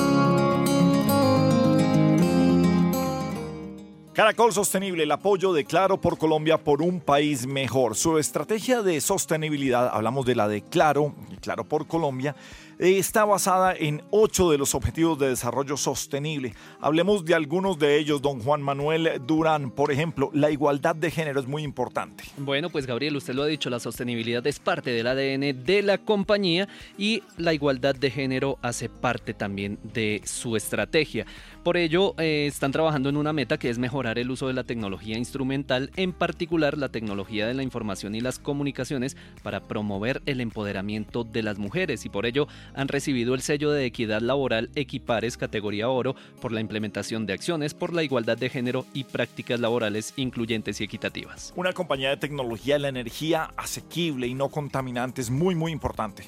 Caracol 4.14 4.52
Sostenible, 4.52 5.02
el 5.02 5.10
apoyo 5.10 5.52
de 5.52 5.64
Claro 5.64 6.00
por 6.00 6.18
Colombia 6.18 6.62
por 6.62 6.82
un 6.82 7.00
país 7.00 7.48
mejor. 7.48 7.96
Su 7.96 8.16
estrategia 8.16 8.80
de 8.80 9.00
sostenibilidad, 9.00 9.90
hablamos 9.92 10.24
de 10.24 10.36
la 10.36 10.46
de 10.46 10.62
Claro, 10.62 11.16
Claro 11.40 11.64
por 11.64 11.88
Colombia, 11.88 12.36
está 12.78 13.24
basada 13.24 13.74
en 13.74 14.02
ocho 14.10 14.50
de 14.50 14.58
los 14.58 14.74
objetivos 14.74 15.18
de 15.18 15.28
desarrollo 15.28 15.76
sostenible. 15.76 16.54
Hablemos 16.80 17.24
de 17.24 17.34
algunos 17.34 17.78
de 17.78 17.98
ellos, 17.98 18.22
don 18.22 18.40
Juan 18.40 18.62
Manuel 18.62 19.20
Durán. 19.26 19.70
Por 19.70 19.92
ejemplo, 19.92 20.30
la 20.32 20.50
igualdad 20.50 20.96
de 20.96 21.10
género 21.10 21.40
es 21.40 21.46
muy 21.46 21.62
importante. 21.62 22.24
Bueno, 22.36 22.70
pues 22.70 22.86
Gabriel, 22.86 23.16
usted 23.16 23.34
lo 23.34 23.42
ha 23.42 23.46
dicho, 23.46 23.70
la 23.70 23.80
sostenibilidad 23.80 24.46
es 24.46 24.58
parte 24.58 24.90
del 24.90 25.06
ADN 25.06 25.64
de 25.64 25.82
la 25.82 25.98
compañía 25.98 26.68
y 26.98 27.22
la 27.36 27.54
igualdad 27.54 27.94
de 27.94 28.10
género 28.10 28.58
hace 28.62 28.88
parte 28.88 29.34
también 29.34 29.78
de 29.82 30.22
su 30.24 30.56
estrategia. 30.56 31.26
Por 31.62 31.78
ello, 31.78 32.14
eh, 32.18 32.46
están 32.46 32.72
trabajando 32.72 33.08
en 33.08 33.16
una 33.16 33.32
meta 33.32 33.56
que 33.56 33.70
es 33.70 33.78
mejorar 33.78 34.18
el 34.18 34.30
uso 34.30 34.48
de 34.48 34.52
la 34.52 34.64
tecnología 34.64 35.16
instrumental, 35.16 35.90
en 35.96 36.12
particular 36.12 36.76
la 36.76 36.90
tecnología 36.90 37.46
de 37.46 37.54
la 37.54 37.62
información 37.62 38.14
y 38.14 38.20
las 38.20 38.38
comunicaciones, 38.38 39.16
para 39.42 39.60
promover 39.60 40.20
el 40.26 40.42
empoderamiento 40.42 41.24
de 41.24 41.42
las 41.42 41.58
mujeres 41.58 42.04
y 42.04 42.10
por 42.10 42.26
ello 42.26 42.48
han 42.74 42.88
recibido 42.88 43.34
el 43.34 43.42
sello 43.42 43.70
de 43.70 43.84
equidad 43.84 44.20
laboral 44.20 44.70
Equipares 44.74 45.36
categoría 45.36 45.88
oro 45.88 46.14
por 46.40 46.52
la 46.52 46.60
implementación 46.60 47.26
de 47.26 47.32
acciones 47.32 47.74
por 47.74 47.92
la 47.92 48.02
igualdad 48.02 48.38
de 48.38 48.50
género 48.50 48.86
y 48.94 49.04
prácticas 49.04 49.60
laborales 49.60 50.12
incluyentes 50.16 50.80
y 50.80 50.84
equitativas. 50.84 51.52
Una 51.56 51.72
compañía 51.72 52.10
de 52.10 52.16
tecnología 52.16 52.74
de 52.74 52.80
la 52.80 52.88
energía 52.88 53.50
asequible 53.56 54.26
y 54.26 54.34
no 54.34 54.48
contaminante 54.48 55.20
es 55.20 55.30
muy 55.30 55.54
muy 55.54 55.72
importante 55.72 56.24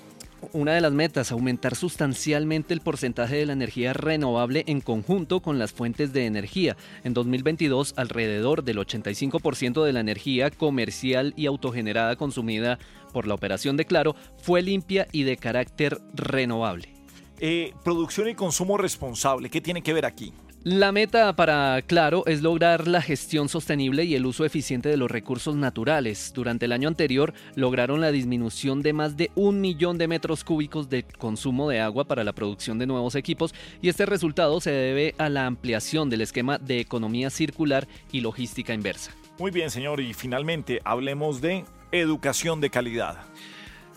una 0.53 0.75
de 0.75 0.81
las 0.81 0.93
metas, 0.93 1.33
aumentar 1.33 1.75
sustancialmente 1.75 2.75
el 2.75 2.81
porcentaje 2.81 3.37
de 3.37 3.47
la 3.47 3.53
energía 3.53 3.93
renovable 3.93 4.65
en 4.67 4.81
conjunto 4.81 5.41
con 5.41 5.59
las 5.59 5.73
fuentes 5.73 6.13
de 6.13 6.27
energía. 6.27 6.77
En 7.05 7.15
2022, 7.15 7.95
alrededor 7.97 8.65
del 8.65 8.79
85% 8.79 9.85
de 9.85 9.93
la 9.93 10.01
energía 10.01 10.51
comercial 10.51 11.33
y 11.37 11.47
autogenerada 11.47 12.17
consumida 12.17 12.79
por 13.13 13.27
la 13.27 13.35
operación 13.35 13.77
de 13.77 13.87
Claro 13.87 14.15
fue 14.39 14.63
limpia 14.63 15.07
y 15.13 15.23
de 15.23 15.37
carácter 15.37 15.99
renovable. 16.15 16.95
Eh, 17.39 17.73
producción 17.85 18.29
y 18.29 18.35
consumo 18.35 18.79
responsable, 18.79 19.51
¿qué 19.51 19.61
tiene 19.61 19.83
que 19.83 19.93
ver 19.93 20.07
aquí? 20.07 20.33
La 20.69 20.91
meta 20.91 21.37
para 21.37 21.81
Claro 21.83 22.25
es 22.27 22.43
lograr 22.43 22.89
la 22.89 23.01
gestión 23.01 23.49
sostenible 23.49 24.03
y 24.03 24.17
el 24.17 24.27
uso 24.27 24.45
eficiente 24.45 24.89
de 24.89 24.97
los 24.97 25.09
recursos 25.09 25.55
naturales. 25.55 26.33
Durante 26.35 26.65
el 26.65 26.73
año 26.73 26.89
anterior 26.89 27.35
lograron 27.55 28.01
la 28.01 28.11
disminución 28.11 28.83
de 28.83 28.93
más 28.93 29.17
de 29.17 29.31
un 29.37 29.61
millón 29.61 29.97
de 29.97 30.09
metros 30.09 30.43
cúbicos 30.43 30.91
de 30.91 31.05
consumo 31.05 31.69
de 31.69 31.79
agua 31.79 32.09
para 32.09 32.25
la 32.25 32.33
producción 32.33 32.81
de 32.81 32.87
nuevos 32.89 33.15
equipos 33.15 33.55
y 33.81 33.91
este 33.91 34.07
resultado 34.07 34.61
se 34.61 34.73
debe 34.73 35.15
a 35.19 35.29
la 35.29 35.47
ampliación 35.47 36.11
del 36.11 36.23
esquema 36.23 36.59
de 36.59 36.81
economía 36.81 37.31
circular 37.31 37.87
y 38.11 38.21
logística 38.21 38.75
inversa. 38.75 39.13
Muy 39.39 39.53
bien, 39.53 39.71
señor, 39.71 40.01
y 40.01 40.15
finalmente 40.15 40.81
hablemos 40.85 41.41
de 41.41 41.65
educación 41.93 42.61
de 42.61 42.71
calidad. 42.71 43.19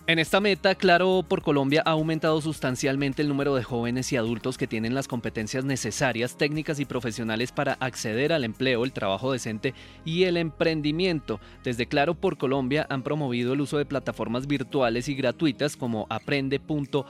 En 0.10 0.18
esta 0.18 0.40
meta, 0.40 0.74
Claro 0.74 1.22
por 1.22 1.44
Colombia 1.44 1.84
ha 1.86 1.92
aumentado 1.92 2.42
sustancialmente 2.42 3.22
el 3.22 3.28
número 3.28 3.54
de 3.54 3.62
jóvenes 3.62 4.12
y 4.12 4.18
adultos 4.18 4.58
que 4.58 4.66
tienen 4.66 4.96
las 4.96 5.08
competencias 5.08 5.66
necesarias, 5.66 6.36
técnicas 6.36 6.80
y 6.80 6.86
profesionales 6.86 7.52
para 7.52 7.74
acceder 7.74 8.34
al 8.34 8.44
empleo, 8.44 8.84
el 8.84 8.92
trabajo 8.92 9.32
decente 9.32 9.76
y 10.06 10.24
el 10.24 10.38
emprendimiento. 10.38 11.40
Desde 11.64 11.86
Claro 11.86 12.16
por 12.16 12.40
Colombia 12.40 12.88
han 12.90 13.04
promovido 13.04 13.54
el 13.54 13.62
uso 13.62 13.78
de 13.78 13.86
plataformas 13.86 14.48
virtuales 14.48 15.08
y 15.10 15.14
gratuitas 15.14 15.78
como 15.78 16.08
aprende.org 16.10 17.06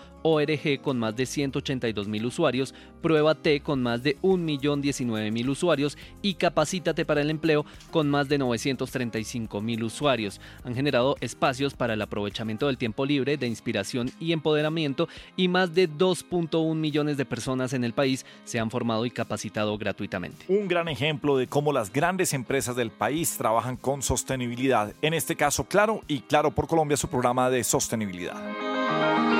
con 0.81 0.99
más 0.99 1.15
de 1.15 1.25
182 1.25 2.07
mil 2.07 2.25
usuarios, 2.25 2.73
Prueba 3.01 3.35
T 3.35 3.61
con 3.61 3.81
más 3.81 4.03
de 4.03 4.17
1.019.000 4.21 5.49
usuarios 5.49 5.97
y 6.21 6.35
Capacítate 6.35 7.05
para 7.05 7.21
el 7.21 7.29
empleo 7.29 7.65
con 7.91 8.09
más 8.09 8.27
de 8.29 8.37
935 8.37 9.61
mil 9.61 9.83
usuarios. 9.83 10.39
Han 10.63 10.75
generado 10.75 11.15
espacios 11.21 11.73
para 11.73 11.93
el 11.93 12.01
aprovechamiento 12.01 12.67
del 12.67 12.77
tiempo 12.77 13.05
libre, 13.05 13.37
de 13.37 13.47
inspiración 13.47 14.11
y 14.19 14.33
empoderamiento 14.33 15.07
y 15.35 15.47
más 15.47 15.73
de 15.73 15.89
2.1 15.89 16.75
millones 16.75 17.17
de 17.17 17.25
personas 17.25 17.73
en 17.73 17.83
el 17.83 17.93
país 17.93 18.25
se 18.43 18.59
han 18.59 18.69
formado 18.69 19.05
y 19.05 19.11
capacitado 19.11 19.77
gratuitamente. 19.77 20.45
Un 20.47 20.67
gran 20.67 20.87
ejemplo 20.87 21.37
de 21.37 21.47
cómo 21.47 21.73
las 21.73 21.91
grandes 21.91 22.33
empresas 22.33 22.75
del 22.75 22.91
país 22.91 23.37
trabajan 23.37 23.77
con 23.77 24.01
sostenibilidad. 24.01 24.93
En 25.01 25.13
este 25.13 25.35
caso, 25.35 25.65
Claro 25.65 26.01
y 26.07 26.21
Claro 26.21 26.51
por 26.51 26.67
Colombia, 26.67 26.97
su 26.97 27.07
programa 27.07 27.49
de 27.49 27.63
sostenibilidad. 27.63 29.38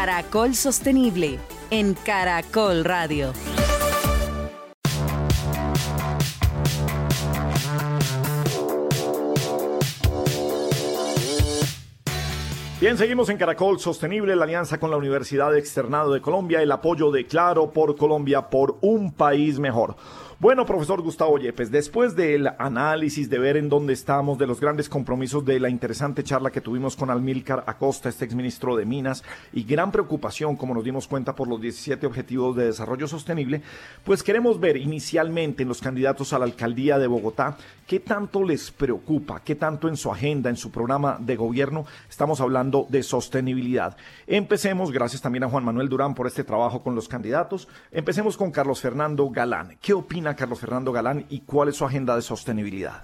Caracol 0.00 0.54
Sostenible 0.54 1.40
en 1.72 1.94
Caracol 1.94 2.84
Radio. 2.84 3.32
Bien, 12.80 12.96
seguimos 12.96 13.28
en 13.28 13.38
Caracol 13.38 13.80
Sostenible, 13.80 14.36
la 14.36 14.44
alianza 14.44 14.78
con 14.78 14.92
la 14.92 14.96
Universidad 14.96 15.56
Externado 15.56 16.12
de 16.12 16.20
Colombia, 16.20 16.62
el 16.62 16.70
apoyo 16.70 17.10
de 17.10 17.26
Claro 17.26 17.72
por 17.72 17.96
Colombia 17.96 18.50
por 18.50 18.78
un 18.82 19.12
país 19.12 19.58
mejor. 19.58 19.96
Bueno, 20.40 20.64
profesor 20.64 21.02
Gustavo 21.02 21.36
Yepes, 21.36 21.72
después 21.72 22.14
del 22.14 22.46
análisis, 22.60 23.28
de 23.28 23.40
ver 23.40 23.56
en 23.56 23.68
dónde 23.68 23.92
estamos, 23.92 24.38
de 24.38 24.46
los 24.46 24.60
grandes 24.60 24.88
compromisos, 24.88 25.44
de 25.44 25.58
la 25.58 25.68
interesante 25.68 26.22
charla 26.22 26.52
que 26.52 26.60
tuvimos 26.60 26.94
con 26.94 27.10
Almilcar 27.10 27.64
Acosta, 27.66 28.08
este 28.08 28.24
exministro 28.24 28.76
de 28.76 28.84
Minas, 28.84 29.24
y 29.52 29.64
gran 29.64 29.90
preocupación, 29.90 30.54
como 30.54 30.74
nos 30.74 30.84
dimos 30.84 31.08
cuenta, 31.08 31.34
por 31.34 31.48
los 31.48 31.60
17 31.60 32.06
Objetivos 32.06 32.54
de 32.54 32.66
Desarrollo 32.66 33.08
Sostenible, 33.08 33.62
pues 34.04 34.22
queremos 34.22 34.60
ver 34.60 34.76
inicialmente 34.76 35.64
en 35.64 35.68
los 35.68 35.80
candidatos 35.80 36.32
a 36.32 36.38
la 36.38 36.44
alcaldía 36.44 37.00
de 37.00 37.08
Bogotá 37.08 37.56
qué 37.88 37.98
tanto 37.98 38.44
les 38.44 38.70
preocupa, 38.70 39.40
qué 39.42 39.56
tanto 39.56 39.88
en 39.88 39.96
su 39.96 40.12
agenda, 40.12 40.50
en 40.50 40.56
su 40.56 40.70
programa 40.70 41.16
de 41.18 41.34
gobierno 41.34 41.84
estamos 42.08 42.40
hablando 42.40 42.86
de 42.90 43.02
sostenibilidad. 43.02 43.96
Empecemos, 44.26 44.92
gracias 44.92 45.22
también 45.22 45.42
a 45.44 45.48
Juan 45.48 45.64
Manuel 45.64 45.88
Durán 45.88 46.14
por 46.14 46.28
este 46.28 46.44
trabajo 46.44 46.82
con 46.82 46.94
los 46.94 47.08
candidatos, 47.08 47.66
empecemos 47.90 48.36
con 48.36 48.52
Carlos 48.52 48.80
Fernando 48.80 49.28
Galán. 49.30 49.78
¿Qué 49.80 49.94
opina? 49.94 50.27
Carlos 50.36 50.60
Fernando 50.60 50.92
Galán 50.92 51.26
y 51.28 51.40
cuál 51.40 51.68
es 51.68 51.76
su 51.76 51.84
agenda 51.84 52.16
de 52.16 52.22
sostenibilidad? 52.22 53.02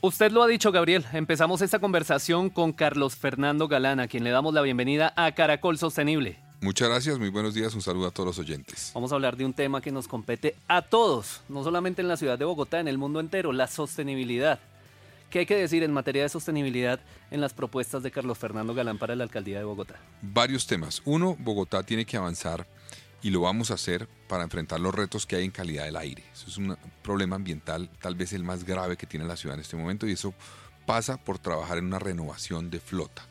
Usted 0.00 0.30
lo 0.30 0.42
ha 0.42 0.46
dicho, 0.46 0.70
Gabriel. 0.70 1.04
Empezamos 1.12 1.60
esta 1.60 1.80
conversación 1.80 2.50
con 2.50 2.72
Carlos 2.72 3.16
Fernando 3.16 3.66
Galán, 3.66 3.98
a 3.98 4.06
quien 4.06 4.22
le 4.22 4.30
damos 4.30 4.54
la 4.54 4.62
bienvenida 4.62 5.12
a 5.16 5.32
Caracol 5.32 5.76
Sostenible. 5.76 6.38
Muchas 6.60 6.88
gracias, 6.88 7.18
muy 7.18 7.30
buenos 7.30 7.54
días, 7.54 7.74
un 7.74 7.82
saludo 7.82 8.08
a 8.08 8.10
todos 8.10 8.26
los 8.26 8.38
oyentes. 8.38 8.90
Vamos 8.94 9.12
a 9.12 9.16
hablar 9.16 9.36
de 9.36 9.44
un 9.44 9.54
tema 9.54 9.80
que 9.80 9.92
nos 9.92 10.08
compete 10.08 10.56
a 10.66 10.82
todos, 10.82 11.42
no 11.48 11.62
solamente 11.62 12.02
en 12.02 12.08
la 12.08 12.16
ciudad 12.16 12.38
de 12.38 12.44
Bogotá, 12.44 12.80
en 12.80 12.88
el 12.88 12.98
mundo 12.98 13.20
entero, 13.20 13.52
la 13.52 13.68
sostenibilidad. 13.68 14.58
¿Qué 15.30 15.40
hay 15.40 15.46
que 15.46 15.56
decir 15.56 15.82
en 15.82 15.92
materia 15.92 16.22
de 16.22 16.28
sostenibilidad 16.28 17.00
en 17.30 17.40
las 17.40 17.52
propuestas 17.52 18.02
de 18.02 18.10
Carlos 18.10 18.38
Fernando 18.38 18.74
Galán 18.74 18.98
para 18.98 19.14
la 19.14 19.24
alcaldía 19.24 19.58
de 19.58 19.64
Bogotá? 19.64 19.96
Varios 20.22 20.66
temas. 20.66 21.02
Uno, 21.04 21.36
Bogotá 21.38 21.82
tiene 21.82 22.06
que 22.06 22.16
avanzar 22.16 22.66
y 23.22 23.30
lo 23.30 23.40
vamos 23.40 23.70
a 23.70 23.74
hacer 23.74 24.08
para 24.28 24.44
enfrentar 24.44 24.80
los 24.80 24.94
retos 24.94 25.26
que 25.26 25.36
hay 25.36 25.44
en 25.44 25.50
calidad 25.50 25.84
del 25.84 25.96
aire. 25.96 26.24
Eso 26.32 26.46
es 26.48 26.56
un 26.56 26.76
problema 27.02 27.36
ambiental 27.36 27.90
tal 28.00 28.14
vez 28.14 28.32
el 28.32 28.44
más 28.44 28.64
grave 28.64 28.96
que 28.96 29.06
tiene 29.06 29.26
la 29.26 29.36
ciudad 29.36 29.54
en 29.56 29.62
este 29.62 29.76
momento 29.76 30.06
y 30.06 30.12
eso 30.12 30.34
pasa 30.86 31.16
por 31.16 31.38
trabajar 31.38 31.78
en 31.78 31.86
una 31.86 31.98
renovación 31.98 32.70
de 32.70 32.80
flota. 32.80 33.26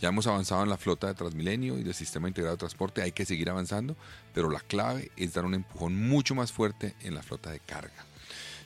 Ya 0.00 0.08
hemos 0.08 0.26
avanzado 0.26 0.64
en 0.64 0.68
la 0.68 0.78
flota 0.78 1.06
de 1.06 1.14
Transmilenio 1.14 1.78
y 1.78 1.84
del 1.84 1.94
sistema 1.94 2.26
integrado 2.26 2.56
de 2.56 2.60
transporte, 2.60 3.02
hay 3.02 3.12
que 3.12 3.24
seguir 3.24 3.50
avanzando, 3.50 3.96
pero 4.34 4.50
la 4.50 4.58
clave 4.60 5.12
es 5.16 5.32
dar 5.32 5.44
un 5.44 5.54
empujón 5.54 5.94
mucho 5.94 6.34
más 6.34 6.50
fuerte 6.50 6.96
en 7.02 7.14
la 7.14 7.22
flota 7.22 7.50
de 7.50 7.60
carga. 7.60 8.04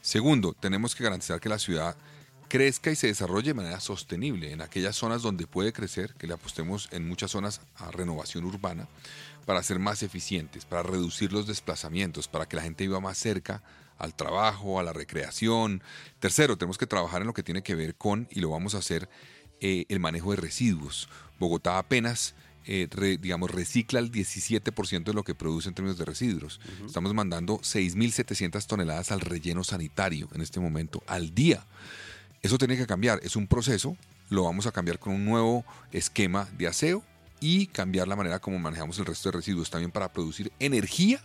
Segundo, 0.00 0.54
tenemos 0.54 0.94
que 0.94 1.04
garantizar 1.04 1.40
que 1.40 1.48
la 1.48 1.58
ciudad 1.58 1.96
crezca 2.48 2.90
y 2.90 2.96
se 2.96 3.08
desarrolle 3.08 3.48
de 3.48 3.54
manera 3.54 3.80
sostenible 3.80 4.52
en 4.52 4.62
aquellas 4.62 4.96
zonas 4.96 5.22
donde 5.22 5.46
puede 5.46 5.72
crecer, 5.72 6.14
que 6.14 6.26
le 6.26 6.34
apostemos 6.34 6.88
en 6.92 7.06
muchas 7.06 7.32
zonas 7.32 7.60
a 7.76 7.90
renovación 7.90 8.44
urbana, 8.44 8.88
para 9.46 9.62
ser 9.62 9.78
más 9.78 10.02
eficientes, 10.02 10.66
para 10.66 10.82
reducir 10.82 11.32
los 11.32 11.46
desplazamientos, 11.46 12.28
para 12.28 12.46
que 12.46 12.56
la 12.56 12.62
gente 12.62 12.84
viva 12.84 13.00
más 13.00 13.16
cerca 13.16 13.62
al 13.96 14.14
trabajo, 14.14 14.78
a 14.78 14.82
la 14.82 14.92
recreación. 14.92 15.82
Tercero, 16.18 16.58
tenemos 16.58 16.76
que 16.76 16.86
trabajar 16.86 17.22
en 17.22 17.28
lo 17.28 17.32
que 17.32 17.44
tiene 17.44 17.62
que 17.62 17.74
ver 17.74 17.94
con, 17.94 18.28
y 18.30 18.40
lo 18.40 18.50
vamos 18.50 18.74
a 18.74 18.78
hacer, 18.78 19.08
eh, 19.60 19.86
el 19.88 20.00
manejo 20.00 20.32
de 20.32 20.36
residuos. 20.36 21.08
Bogotá 21.38 21.78
apenas, 21.78 22.34
eh, 22.66 22.88
digamos, 23.20 23.50
recicla 23.50 24.00
el 24.00 24.10
17% 24.10 25.04
de 25.04 25.14
lo 25.14 25.22
que 25.22 25.34
produce 25.34 25.68
en 25.68 25.74
términos 25.74 25.96
de 25.96 26.04
residuos. 26.04 26.60
Estamos 26.84 27.14
mandando 27.14 27.58
6.700 27.60 28.66
toneladas 28.66 29.12
al 29.12 29.20
relleno 29.20 29.62
sanitario 29.62 30.28
en 30.34 30.42
este 30.42 30.58
momento, 30.60 31.02
al 31.06 31.34
día. 31.34 31.64
Eso 32.42 32.58
tiene 32.58 32.76
que 32.76 32.86
cambiar, 32.86 33.20
es 33.22 33.36
un 33.36 33.46
proceso, 33.46 33.96
lo 34.28 34.42
vamos 34.42 34.66
a 34.66 34.72
cambiar 34.72 34.98
con 34.98 35.14
un 35.14 35.24
nuevo 35.24 35.64
esquema 35.92 36.48
de 36.58 36.66
aseo 36.66 37.04
y 37.40 37.66
cambiar 37.66 38.08
la 38.08 38.16
manera 38.16 38.38
como 38.38 38.58
manejamos 38.58 38.98
el 38.98 39.06
resto 39.06 39.30
de 39.30 39.38
residuos 39.38 39.70
también 39.70 39.90
para 39.90 40.12
producir 40.12 40.52
energía, 40.58 41.20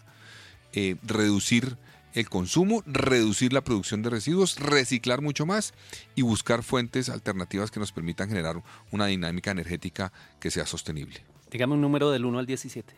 eh, 0.73 0.95
reducir 1.03 1.77
el 2.13 2.29
consumo, 2.29 2.83
reducir 2.85 3.53
la 3.53 3.61
producción 3.61 4.01
de 4.01 4.09
residuos, 4.09 4.59
reciclar 4.59 5.21
mucho 5.21 5.45
más 5.45 5.73
y 6.15 6.21
buscar 6.21 6.63
fuentes 6.63 7.09
alternativas 7.09 7.71
que 7.71 7.79
nos 7.79 7.91
permitan 7.91 8.29
generar 8.29 8.61
una 8.91 9.05
dinámica 9.05 9.51
energética 9.51 10.11
que 10.39 10.51
sea 10.51 10.65
sostenible. 10.65 11.23
Dígame 11.49 11.73
un 11.73 11.81
número 11.81 12.11
del 12.11 12.25
1 12.25 12.39
al 12.39 12.45
17. 12.45 12.93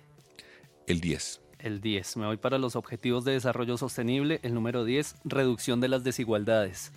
El 0.88 1.00
10. 1.00 1.42
El 1.60 1.82
10. 1.82 2.18
Me 2.18 2.26
voy 2.26 2.38
para 2.38 2.58
los 2.58 2.76
objetivos 2.76 3.24
de 3.24 3.34
desarrollo 3.34 3.78
sostenible. 3.78 4.40
El 4.44 4.54
número 4.54 4.84
10, 4.84 5.16
reducción 5.24 5.80
de 5.80 5.88
las 5.88 6.04
desigualdades. 6.04 6.92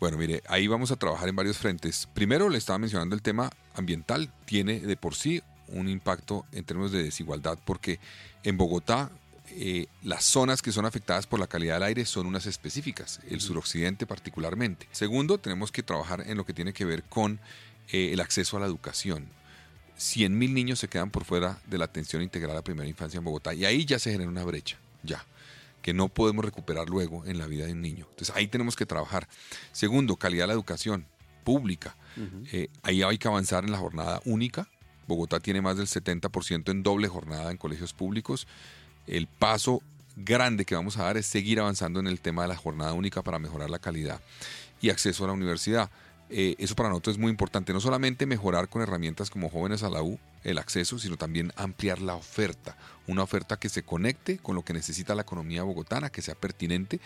Bueno, 0.00 0.18
mire, 0.18 0.42
ahí 0.48 0.66
vamos 0.66 0.90
a 0.90 0.96
trabajar 0.96 1.28
en 1.28 1.36
varios 1.36 1.58
frentes. 1.58 2.08
Primero 2.14 2.48
le 2.48 2.58
estaba 2.58 2.78
mencionando 2.78 3.14
el 3.14 3.22
tema 3.22 3.50
ambiental. 3.74 4.32
Tiene 4.44 4.80
de 4.80 4.96
por 4.96 5.14
sí 5.14 5.42
un 5.68 5.88
impacto 5.88 6.44
en 6.52 6.64
términos 6.64 6.92
de 6.92 7.02
desigualdad 7.02 7.58
porque 7.64 7.98
en 8.42 8.56
Bogotá 8.56 9.10
eh, 9.50 9.86
las 10.02 10.24
zonas 10.24 10.62
que 10.62 10.72
son 10.72 10.86
afectadas 10.86 11.26
por 11.26 11.38
la 11.38 11.46
calidad 11.46 11.74
del 11.74 11.84
aire 11.84 12.04
son 12.06 12.26
unas 12.26 12.46
específicas, 12.46 13.20
el 13.28 13.40
suroccidente 13.40 14.06
particularmente. 14.06 14.88
Segundo, 14.90 15.38
tenemos 15.38 15.70
que 15.70 15.82
trabajar 15.82 16.24
en 16.26 16.36
lo 16.36 16.46
que 16.46 16.54
tiene 16.54 16.72
que 16.72 16.84
ver 16.84 17.02
con 17.04 17.38
eh, 17.92 18.10
el 18.12 18.20
acceso 18.20 18.56
a 18.56 18.60
la 18.60 18.66
educación. 18.66 19.26
100.000 19.98 20.52
niños 20.52 20.78
se 20.78 20.88
quedan 20.88 21.10
por 21.10 21.24
fuera 21.24 21.60
de 21.66 21.78
la 21.78 21.84
atención 21.84 22.22
integral 22.22 22.56
a 22.56 22.62
primera 22.62 22.88
infancia 22.88 23.18
en 23.18 23.24
Bogotá 23.24 23.54
y 23.54 23.64
ahí 23.64 23.84
ya 23.84 23.98
se 23.98 24.10
genera 24.10 24.28
una 24.28 24.44
brecha, 24.44 24.76
ya, 25.02 25.24
que 25.82 25.92
no 25.92 26.08
podemos 26.08 26.44
recuperar 26.44 26.88
luego 26.88 27.24
en 27.26 27.38
la 27.38 27.46
vida 27.46 27.66
de 27.66 27.72
un 27.72 27.82
niño. 27.82 28.06
Entonces 28.10 28.34
ahí 28.34 28.48
tenemos 28.48 28.74
que 28.74 28.86
trabajar. 28.86 29.28
Segundo, 29.72 30.16
calidad 30.16 30.44
de 30.44 30.48
la 30.48 30.54
educación 30.54 31.06
pública. 31.44 31.94
Eh, 32.52 32.68
ahí 32.82 33.02
hay 33.02 33.18
que 33.18 33.28
avanzar 33.28 33.64
en 33.64 33.72
la 33.72 33.78
jornada 33.78 34.20
única, 34.24 34.68
Bogotá 35.06 35.40
tiene 35.40 35.60
más 35.60 35.76
del 35.76 35.86
70% 35.86 36.70
en 36.70 36.82
doble 36.82 37.08
jornada 37.08 37.50
en 37.50 37.56
colegios 37.56 37.92
públicos. 37.92 38.46
El 39.06 39.26
paso 39.26 39.82
grande 40.16 40.64
que 40.64 40.74
vamos 40.74 40.96
a 40.96 41.04
dar 41.04 41.16
es 41.16 41.26
seguir 41.26 41.60
avanzando 41.60 42.00
en 42.00 42.06
el 42.06 42.20
tema 42.20 42.42
de 42.42 42.48
la 42.48 42.56
jornada 42.56 42.92
única 42.92 43.22
para 43.22 43.38
mejorar 43.38 43.70
la 43.70 43.78
calidad 43.78 44.20
y 44.80 44.90
acceso 44.90 45.24
a 45.24 45.28
la 45.28 45.32
universidad. 45.32 45.90
Eh, 46.30 46.56
eso 46.58 46.74
para 46.74 46.88
nosotros 46.88 47.16
es 47.16 47.20
muy 47.20 47.30
importante, 47.30 47.72
no 47.72 47.80
solamente 47.80 48.26
mejorar 48.26 48.68
con 48.68 48.82
herramientas 48.82 49.30
como 49.30 49.50
jóvenes 49.50 49.82
a 49.82 49.90
la 49.90 50.02
U 50.02 50.18
el 50.42 50.58
acceso, 50.58 50.98
sino 50.98 51.16
también 51.16 51.52
ampliar 51.56 52.00
la 52.00 52.14
oferta, 52.14 52.76
una 53.06 53.22
oferta 53.22 53.58
que 53.58 53.68
se 53.68 53.82
conecte 53.82 54.38
con 54.38 54.54
lo 54.54 54.64
que 54.64 54.72
necesita 54.72 55.14
la 55.14 55.22
economía 55.22 55.62
bogotana, 55.62 56.10
que 56.10 56.22
sea 56.22 56.34
pertinente, 56.34 57.00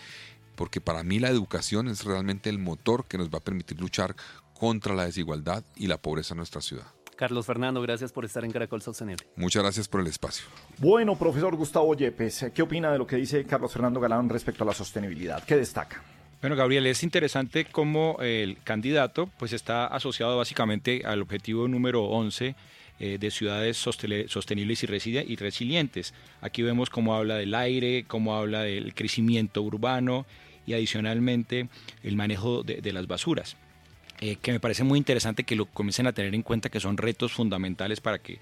porque 0.55 0.81
para 0.81 1.03
mí 1.03 1.19
la 1.19 1.29
educación 1.29 1.87
es 1.87 2.05
realmente 2.05 2.49
el 2.49 2.59
motor 2.59 3.05
que 3.05 3.17
nos 3.17 3.29
va 3.29 3.37
a 3.39 3.43
permitir 3.43 3.79
luchar 3.79 4.15
contra 4.53 4.93
la 4.93 5.05
desigualdad 5.05 5.63
y 5.75 5.87
la 5.87 5.97
pobreza 6.01 6.33
en 6.33 6.37
nuestra 6.37 6.61
ciudad. 6.61 6.87
Carlos 7.19 7.45
Fernando, 7.45 7.81
gracias 7.81 8.13
por 8.13 8.23
estar 8.23 8.45
en 8.45 8.51
Caracol 8.51 8.81
Sostenible. 8.81 9.27
Muchas 9.35 9.61
gracias 9.61 9.89
por 9.89 9.99
el 9.99 10.07
espacio. 10.07 10.45
Bueno, 10.77 11.17
profesor 11.17 11.53
Gustavo 11.53 11.93
Yepes, 11.93 12.45
¿qué 12.55 12.61
opina 12.61 12.93
de 12.93 12.97
lo 12.97 13.05
que 13.05 13.17
dice 13.17 13.43
Carlos 13.43 13.73
Fernando 13.73 13.99
Galán 13.99 14.29
respecto 14.29 14.63
a 14.63 14.67
la 14.67 14.73
sostenibilidad? 14.73 15.43
¿Qué 15.43 15.57
destaca? 15.57 16.01
Bueno, 16.39 16.55
Gabriel, 16.55 16.85
es 16.85 17.03
interesante 17.03 17.65
cómo 17.65 18.15
el 18.21 18.57
candidato 18.63 19.29
pues 19.37 19.51
está 19.51 19.87
asociado 19.87 20.37
básicamente 20.37 21.01
al 21.03 21.21
objetivo 21.21 21.67
número 21.67 22.05
11 22.05 22.55
eh, 23.01 23.17
de 23.19 23.31
ciudades 23.31 23.75
sostenibles 23.75 24.81
y, 24.85 25.17
y 25.17 25.35
resilientes. 25.35 26.13
Aquí 26.39 26.61
vemos 26.61 26.89
cómo 26.89 27.15
habla 27.15 27.35
del 27.35 27.53
aire, 27.53 28.05
cómo 28.07 28.37
habla 28.37 28.61
del 28.61 28.95
crecimiento 28.95 29.61
urbano 29.61 30.25
y 30.65 30.71
adicionalmente 30.71 31.67
el 32.01 32.15
manejo 32.15 32.63
de 32.63 32.93
las 32.93 33.07
basuras. 33.07 33.57
Eh, 34.21 34.35
que 34.41 34.51
me 34.51 34.59
parece 34.59 34.83
muy 34.83 34.97
interesante 34.97 35.43
que 35.43 35.55
lo 35.55 35.65
comiencen 35.65 36.07
a 36.07 36.13
tener 36.13 36.35
en 36.35 36.43
cuenta 36.43 36.69
que 36.69 36.79
son 36.79 36.97
retos 36.97 37.31
fundamentales 37.31 38.01
para 38.01 38.19
que 38.19 38.39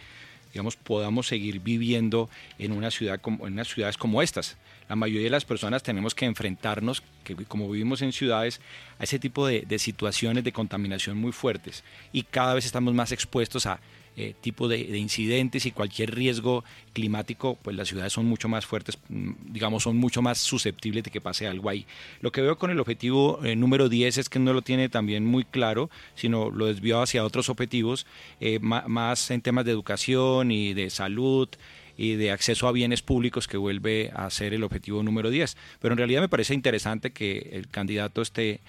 digamos, 0.54 0.76
podamos 0.76 1.28
seguir 1.28 1.60
viviendo 1.60 2.30
en, 2.58 2.72
una 2.72 2.90
ciudad 2.90 3.20
como, 3.22 3.48
en 3.48 3.54
unas 3.54 3.68
ciudades 3.68 3.98
como 3.98 4.22
estas. 4.22 4.58
La 4.90 4.96
mayoría 4.96 5.26
de 5.26 5.30
las 5.30 5.46
personas 5.46 5.84
tenemos 5.84 6.16
que 6.16 6.26
enfrentarnos, 6.26 7.04
que 7.24 7.36
como 7.36 7.70
vivimos 7.70 8.02
en 8.02 8.14
ciudades, 8.14 8.62
a 9.00 9.04
ese 9.04 9.20
tipo 9.20 9.46
de, 9.46 9.62
de 9.62 9.80
situaciones 9.80 10.44
de 10.44 10.54
contaminación 10.54 11.18
muy 11.18 11.32
fuertes 11.32 11.84
y 12.14 12.24
cada 12.24 12.54
vez 12.54 12.66
estamos 12.66 12.94
más 12.94 13.12
expuestos 13.12 13.66
a 13.66 13.80
eh, 14.20 14.34
tipo 14.42 14.68
de, 14.68 14.98
incidentes 14.98 15.68
y 15.68 15.72
cualquier 15.72 16.16
riesgo 16.16 16.64
climático, 16.92 17.56
pues 17.62 17.76
las 17.76 17.88
ciudades 17.88 18.14
son 18.14 18.26
mucho 18.26 18.50
más 18.50 18.66
fuertes, 18.66 18.98
mm, 19.10 19.34
digamos, 19.52 19.84
son 19.84 19.96
mucho 19.98 20.24
más 20.24 20.40
susceptibles 20.40 21.04
de 21.04 21.12
que 21.12 21.22
pase 21.22 21.46
algo 21.46 21.70
ahí. 21.70 21.86
Lo 22.22 22.32
que 22.32 22.42
veo 22.42 22.58
con 22.58 22.72
el 22.72 22.80
objetivo 22.80 23.40
eh, 23.44 23.56
número 23.56 23.90
10 23.90 24.18
es 24.18 24.28
que 24.28 24.40
no 24.40 24.54
lo 24.54 24.64
tiene 24.64 24.90
también 24.90 25.24
muy 25.24 25.46
claro, 25.46 25.92
sino 26.16 26.50
lo 26.50 26.66
desvió 26.66 27.00
hacia 27.00 27.24
otros 27.24 27.48
objetivos, 27.50 28.08
eh, 28.40 28.58
más 28.60 29.30
en 29.30 29.42
temas 29.42 29.66
de 29.66 29.72
educación 29.72 30.52
y 30.52 30.74
de 30.74 30.90
salud 30.90 31.48
y 31.96 32.16
de 32.16 32.32
acceso 32.32 32.68
a 32.68 32.72
bienes 32.72 33.04
públicos 33.04 33.48
que 33.48 33.58
vuelve 33.58 34.10
a 34.16 34.28
ser 34.32 34.56
el 34.56 34.64
objetivo 34.64 35.04
número 35.04 35.30
10. 35.30 35.56
Pero 35.80 35.94
en 35.94 36.00
realidad 36.00 36.22
me 36.22 36.30
parece 36.30 36.56
interesante 36.56 37.12
que 37.12 37.52
el 37.54 37.68
candidato 37.68 38.24
esté 38.24 38.62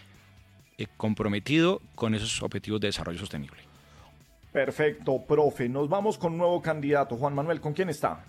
comprometido 0.98 1.80
con 1.94 2.14
esos 2.14 2.42
objetivos 2.42 2.82
de 2.82 2.88
desarrollo 2.88 3.18
sostenible. 3.18 3.67
Perfecto, 4.52 5.22
profe. 5.26 5.68
Nos 5.68 5.88
vamos 5.88 6.18
con 6.18 6.32
un 6.32 6.38
nuevo 6.38 6.62
candidato. 6.62 7.16
Juan 7.16 7.34
Manuel, 7.34 7.60
¿con 7.60 7.74
quién 7.74 7.88
está? 7.88 8.24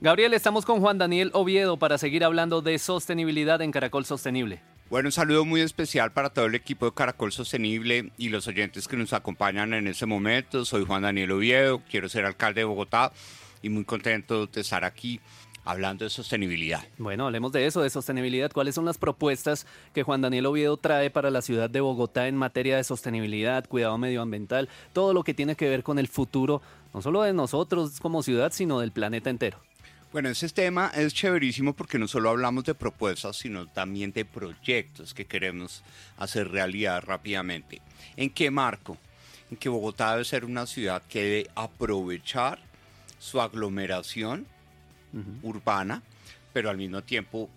Gabriel, 0.00 0.34
estamos 0.34 0.66
con 0.66 0.80
Juan 0.80 0.98
Daniel 0.98 1.30
Oviedo 1.32 1.78
para 1.78 1.96
seguir 1.96 2.24
hablando 2.24 2.60
de 2.60 2.78
sostenibilidad 2.78 3.62
en 3.62 3.72
Caracol 3.72 4.04
Sostenible. 4.04 4.60
Bueno, 4.90 5.08
un 5.08 5.12
saludo 5.12 5.44
muy 5.44 5.62
especial 5.62 6.12
para 6.12 6.30
todo 6.30 6.46
el 6.46 6.54
equipo 6.54 6.86
de 6.86 6.92
Caracol 6.92 7.32
Sostenible 7.32 8.12
y 8.18 8.28
los 8.28 8.46
oyentes 8.46 8.86
que 8.86 8.96
nos 8.96 9.12
acompañan 9.14 9.74
en 9.74 9.88
este 9.88 10.06
momento. 10.06 10.64
Soy 10.64 10.84
Juan 10.84 11.02
Daniel 11.02 11.32
Oviedo, 11.32 11.82
quiero 11.90 12.08
ser 12.08 12.24
alcalde 12.24 12.60
de 12.60 12.66
Bogotá 12.66 13.10
y 13.62 13.68
muy 13.68 13.84
contento 13.84 14.46
de 14.46 14.60
estar 14.60 14.84
aquí 14.84 15.20
hablando 15.66 16.04
de 16.04 16.10
sostenibilidad. 16.10 16.82
Bueno, 16.96 17.26
hablemos 17.26 17.52
de 17.52 17.66
eso, 17.66 17.82
de 17.82 17.90
sostenibilidad. 17.90 18.50
¿Cuáles 18.52 18.74
son 18.74 18.86
las 18.86 18.96
propuestas 18.96 19.66
que 19.92 20.04
Juan 20.04 20.22
Daniel 20.22 20.46
Oviedo 20.46 20.76
trae 20.76 21.10
para 21.10 21.30
la 21.30 21.42
ciudad 21.42 21.68
de 21.68 21.80
Bogotá 21.80 22.28
en 22.28 22.36
materia 22.36 22.76
de 22.76 22.84
sostenibilidad, 22.84 23.66
cuidado 23.66 23.98
medioambiental, 23.98 24.68
todo 24.92 25.12
lo 25.12 25.24
que 25.24 25.34
tiene 25.34 25.56
que 25.56 25.68
ver 25.68 25.82
con 25.82 25.98
el 25.98 26.08
futuro, 26.08 26.62
no 26.94 27.02
solo 27.02 27.22
de 27.22 27.32
nosotros 27.32 28.00
como 28.00 28.22
ciudad, 28.22 28.52
sino 28.52 28.80
del 28.80 28.92
planeta 28.92 29.28
entero? 29.28 29.58
Bueno, 30.12 30.28
ese 30.28 30.48
tema 30.48 30.92
es 30.94 31.12
chéverísimo 31.12 31.74
porque 31.74 31.98
no 31.98 32.06
solo 32.06 32.30
hablamos 32.30 32.64
de 32.64 32.74
propuestas, 32.74 33.36
sino 33.36 33.66
también 33.66 34.12
de 34.12 34.24
proyectos 34.24 35.12
que 35.12 35.26
queremos 35.26 35.82
hacer 36.16 36.48
realidad 36.48 37.02
rápidamente. 37.04 37.82
¿En 38.16 38.30
qué 38.30 38.50
marco? 38.50 38.96
En 39.50 39.56
que 39.56 39.68
Bogotá 39.68 40.12
debe 40.12 40.24
ser 40.24 40.44
una 40.44 40.66
ciudad 40.66 41.02
que 41.08 41.22
debe 41.22 41.50
aprovechar 41.56 42.60
su 43.18 43.40
aglomeración 43.40 44.46
urbana, 45.42 46.02
pero 46.52 46.70
al 46.70 46.76
mismo 46.76 47.02
tiempo 47.02 47.50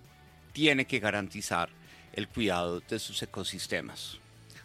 tiene 0.54 0.86
que 0.86 1.00
garantizar 1.00 1.70
el 2.14 2.28
cuidado 2.28 2.82
de 2.82 3.00
sus 3.00 3.22
ecosistemas. 3.22 4.20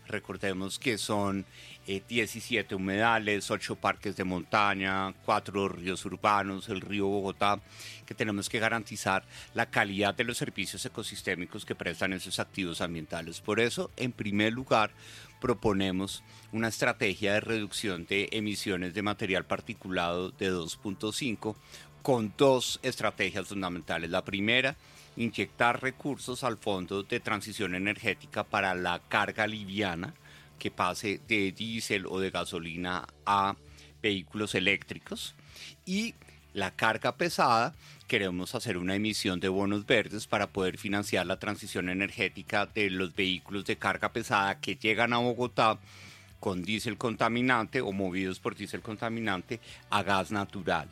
Recordemos 0.06 0.78
que 0.78 0.98
son 0.98 1.46
17 1.86 2.74
eh, 2.74 2.76
humedales, 2.76 3.50
8 3.50 3.76
parques 3.76 4.16
de 4.16 4.24
montaña, 4.24 5.14
4 5.24 5.68
ríos 5.68 6.04
urbanos, 6.04 6.68
el 6.68 6.82
río 6.82 7.06
Bogotá, 7.06 7.60
que 8.04 8.14
tenemos 8.14 8.50
que 8.50 8.58
garantizar 8.58 9.24
la 9.54 9.70
calidad 9.70 10.14
de 10.14 10.24
los 10.24 10.36
servicios 10.36 10.84
ecosistémicos 10.84 11.64
que 11.64 11.74
prestan 11.74 12.12
esos 12.12 12.38
activos 12.38 12.82
ambientales. 12.82 13.40
Por 13.40 13.60
eso, 13.60 13.90
en 13.96 14.12
primer 14.12 14.52
lugar, 14.52 14.90
proponemos 15.40 16.22
una 16.52 16.68
estrategia 16.68 17.34
de 17.34 17.40
reducción 17.40 18.06
de 18.06 18.28
emisiones 18.32 18.92
de 18.94 19.02
material 19.02 19.46
particulado 19.46 20.30
de 20.30 20.52
2.5 20.52 21.56
con 22.04 22.34
dos 22.36 22.80
estrategias 22.82 23.48
fundamentales. 23.48 24.10
La 24.10 24.22
primera, 24.22 24.76
inyectar 25.16 25.82
recursos 25.82 26.44
al 26.44 26.58
Fondo 26.58 27.02
de 27.02 27.18
Transición 27.18 27.74
Energética 27.74 28.44
para 28.44 28.74
la 28.74 29.00
carga 29.08 29.46
liviana 29.46 30.12
que 30.58 30.70
pase 30.70 31.22
de 31.26 31.52
diésel 31.52 32.04
o 32.06 32.20
de 32.20 32.28
gasolina 32.28 33.06
a 33.24 33.56
vehículos 34.02 34.54
eléctricos. 34.54 35.34
Y 35.86 36.14
la 36.52 36.72
carga 36.72 37.16
pesada, 37.16 37.74
queremos 38.06 38.54
hacer 38.54 38.76
una 38.76 38.94
emisión 38.96 39.40
de 39.40 39.48
bonos 39.48 39.86
verdes 39.86 40.26
para 40.26 40.48
poder 40.48 40.76
financiar 40.76 41.24
la 41.24 41.38
transición 41.38 41.88
energética 41.88 42.66
de 42.66 42.90
los 42.90 43.14
vehículos 43.14 43.64
de 43.64 43.78
carga 43.78 44.12
pesada 44.12 44.60
que 44.60 44.76
llegan 44.76 45.14
a 45.14 45.18
Bogotá 45.18 45.78
con 46.38 46.64
diésel 46.64 46.98
contaminante 46.98 47.80
o 47.80 47.92
movidos 47.92 48.40
por 48.40 48.54
diésel 48.54 48.82
contaminante 48.82 49.58
a 49.88 50.02
gas 50.02 50.30
natural. 50.30 50.86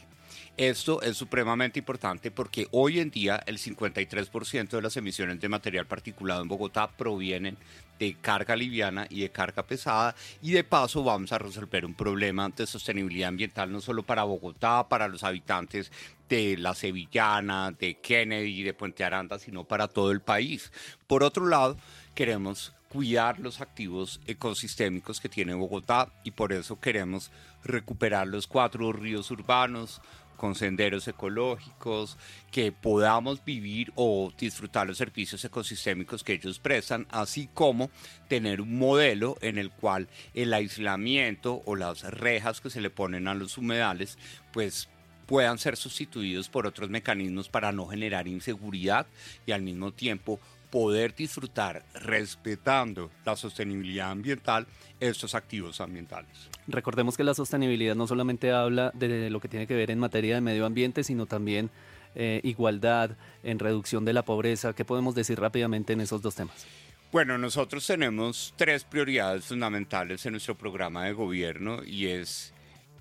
Esto 0.58 1.00
es 1.00 1.16
supremamente 1.16 1.78
importante 1.78 2.30
porque 2.30 2.68
hoy 2.72 3.00
en 3.00 3.10
día 3.10 3.42
el 3.46 3.56
53% 3.56 4.68
de 4.68 4.82
las 4.82 4.98
emisiones 4.98 5.40
de 5.40 5.48
material 5.48 5.86
particulado 5.86 6.42
en 6.42 6.48
Bogotá 6.48 6.90
provienen 6.90 7.56
de 7.98 8.14
carga 8.20 8.54
liviana 8.54 9.06
y 9.08 9.22
de 9.22 9.30
carga 9.30 9.62
pesada 9.62 10.14
y 10.42 10.50
de 10.50 10.62
paso 10.62 11.02
vamos 11.02 11.32
a 11.32 11.38
resolver 11.38 11.86
un 11.86 11.94
problema 11.94 12.50
de 12.50 12.66
sostenibilidad 12.66 13.30
ambiental 13.30 13.72
no 13.72 13.80
solo 13.80 14.02
para 14.02 14.24
Bogotá, 14.24 14.88
para 14.90 15.08
los 15.08 15.24
habitantes 15.24 15.90
de 16.28 16.58
La 16.58 16.74
Sevillana, 16.74 17.70
de 17.72 17.94
Kennedy, 17.94 18.62
de 18.62 18.74
Puente 18.74 19.04
Aranda, 19.04 19.38
sino 19.38 19.64
para 19.64 19.88
todo 19.88 20.10
el 20.10 20.20
país. 20.20 20.70
Por 21.06 21.22
otro 21.22 21.46
lado, 21.46 21.78
queremos 22.14 22.74
cuidar 22.92 23.38
los 23.38 23.62
activos 23.62 24.20
ecosistémicos 24.26 25.18
que 25.18 25.30
tiene 25.30 25.54
Bogotá 25.54 26.12
y 26.24 26.32
por 26.32 26.52
eso 26.52 26.78
queremos 26.78 27.30
recuperar 27.64 28.26
los 28.26 28.46
cuatro 28.46 28.92
ríos 28.92 29.30
urbanos, 29.30 30.02
con 30.36 30.54
senderos 30.54 31.06
ecológicos, 31.08 32.18
que 32.50 32.72
podamos 32.72 33.44
vivir 33.44 33.92
o 33.94 34.32
disfrutar 34.38 34.86
los 34.86 34.98
servicios 34.98 35.44
ecosistémicos 35.44 36.24
que 36.24 36.34
ellos 36.34 36.58
prestan, 36.58 37.06
así 37.10 37.48
como 37.54 37.90
tener 38.28 38.60
un 38.60 38.78
modelo 38.78 39.36
en 39.40 39.58
el 39.58 39.70
cual 39.70 40.08
el 40.34 40.52
aislamiento 40.52 41.62
o 41.64 41.76
las 41.76 42.02
rejas 42.02 42.60
que 42.60 42.70
se 42.70 42.80
le 42.80 42.90
ponen 42.90 43.28
a 43.28 43.34
los 43.34 43.58
humedales, 43.58 44.18
pues 44.52 44.88
puedan 45.26 45.58
ser 45.58 45.76
sustituidos 45.76 46.48
por 46.48 46.66
otros 46.66 46.90
mecanismos 46.90 47.48
para 47.48 47.72
no 47.72 47.86
generar 47.86 48.28
inseguridad 48.28 49.06
y 49.46 49.52
al 49.52 49.62
mismo 49.62 49.92
tiempo 49.92 50.40
poder 50.72 51.14
disfrutar 51.14 51.84
respetando 51.92 53.10
la 53.26 53.36
sostenibilidad 53.36 54.10
ambiental 54.10 54.66
estos 54.98 55.34
activos 55.34 55.82
ambientales. 55.82 56.48
Recordemos 56.66 57.14
que 57.14 57.24
la 57.24 57.34
sostenibilidad 57.34 57.94
no 57.94 58.06
solamente 58.06 58.52
habla 58.52 58.90
de 58.94 59.28
lo 59.28 59.38
que 59.38 59.48
tiene 59.48 59.66
que 59.66 59.74
ver 59.74 59.90
en 59.90 59.98
materia 59.98 60.34
de 60.34 60.40
medio 60.40 60.64
ambiente, 60.64 61.04
sino 61.04 61.26
también 61.26 61.68
eh, 62.14 62.40
igualdad, 62.42 63.10
en 63.42 63.58
reducción 63.58 64.06
de 64.06 64.14
la 64.14 64.24
pobreza. 64.24 64.72
¿Qué 64.72 64.86
podemos 64.86 65.14
decir 65.14 65.38
rápidamente 65.38 65.92
en 65.92 66.00
esos 66.00 66.22
dos 66.22 66.34
temas? 66.34 66.66
Bueno, 67.12 67.36
nosotros 67.36 67.86
tenemos 67.86 68.54
tres 68.56 68.84
prioridades 68.84 69.44
fundamentales 69.44 70.24
en 70.24 70.32
nuestro 70.32 70.56
programa 70.56 71.04
de 71.04 71.12
gobierno 71.12 71.84
y 71.84 72.06
es 72.06 72.54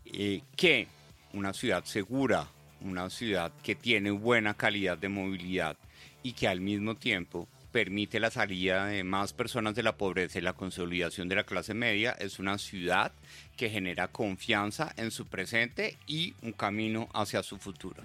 eh, 0.06 0.42
que 0.58 0.90
una 1.32 1.54
ciudad 1.54 1.86
segura, 1.86 2.48
una 2.82 3.10
ciudad 3.10 3.54
que 3.64 3.76
tiene 3.76 4.12
buena 4.12 4.56
calidad 4.56 4.98
de 4.98 5.08
movilidad 5.08 5.78
y 6.22 6.34
que 6.34 6.50
al 6.50 6.60
mismo 6.60 6.96
tiempo 6.96 7.48
permite 7.72 8.20
la 8.20 8.32
salida 8.32 8.86
de 8.86 9.04
más 9.04 9.34
personas 9.34 9.76
de 9.76 9.84
la 9.84 9.96
pobreza 9.96 10.40
y 10.40 10.42
la 10.42 10.54
consolidación 10.54 11.30
de 11.30 11.36
la 11.36 11.44
clase 11.44 11.74
media, 11.74 12.12
es 12.12 12.40
una 12.40 12.58
ciudad 12.58 13.12
que 13.58 13.70
genera 13.70 14.10
confianza 14.10 14.94
en 14.98 15.12
su 15.12 15.28
presente 15.28 15.98
y 16.08 16.34
un 16.42 16.52
camino 16.52 17.10
hacia 17.14 17.44
su 17.44 17.58
futuro. 17.58 18.04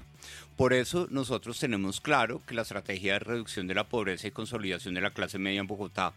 Por 0.56 0.72
eso 0.72 1.06
nosotros 1.10 1.58
tenemos 1.58 2.00
claro 2.00 2.42
que 2.46 2.54
la 2.54 2.62
estrategia 2.62 3.14
de 3.14 3.18
reducción 3.20 3.66
de 3.66 3.74
la 3.74 3.88
pobreza 3.88 4.28
y 4.28 4.32
consolidación 4.32 4.94
de 4.94 5.00
la 5.00 5.10
clase 5.10 5.38
media 5.38 5.60
en 5.60 5.66
Bogotá 5.66 6.12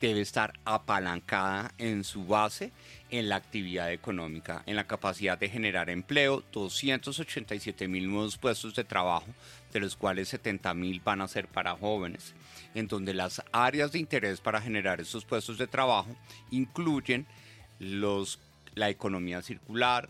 debe 0.00 0.20
estar 0.20 0.52
apalancada 0.64 1.72
en 1.78 2.04
su 2.04 2.24
base 2.24 2.72
en 3.10 3.28
la 3.28 3.36
actividad 3.36 3.92
económica, 3.92 4.62
en 4.66 4.76
la 4.76 4.86
capacidad 4.86 5.38
de 5.38 5.48
generar 5.48 5.90
empleo, 5.90 6.44
287 6.52 7.88
mil 7.88 8.08
nuevos 8.08 8.38
puestos 8.38 8.74
de 8.74 8.84
trabajo, 8.84 9.26
de 9.72 9.80
los 9.80 9.96
cuales 9.96 10.28
70 10.28 10.72
mil 10.74 11.00
van 11.00 11.20
a 11.20 11.28
ser 11.28 11.48
para 11.48 11.76
jóvenes, 11.76 12.34
en 12.74 12.86
donde 12.86 13.14
las 13.14 13.42
áreas 13.50 13.92
de 13.92 13.98
interés 13.98 14.40
para 14.40 14.60
generar 14.60 15.00
estos 15.00 15.24
puestos 15.24 15.58
de 15.58 15.66
trabajo 15.66 16.14
incluyen 16.50 17.26
los, 17.80 18.38
la 18.74 18.90
economía 18.90 19.42
circular, 19.42 20.08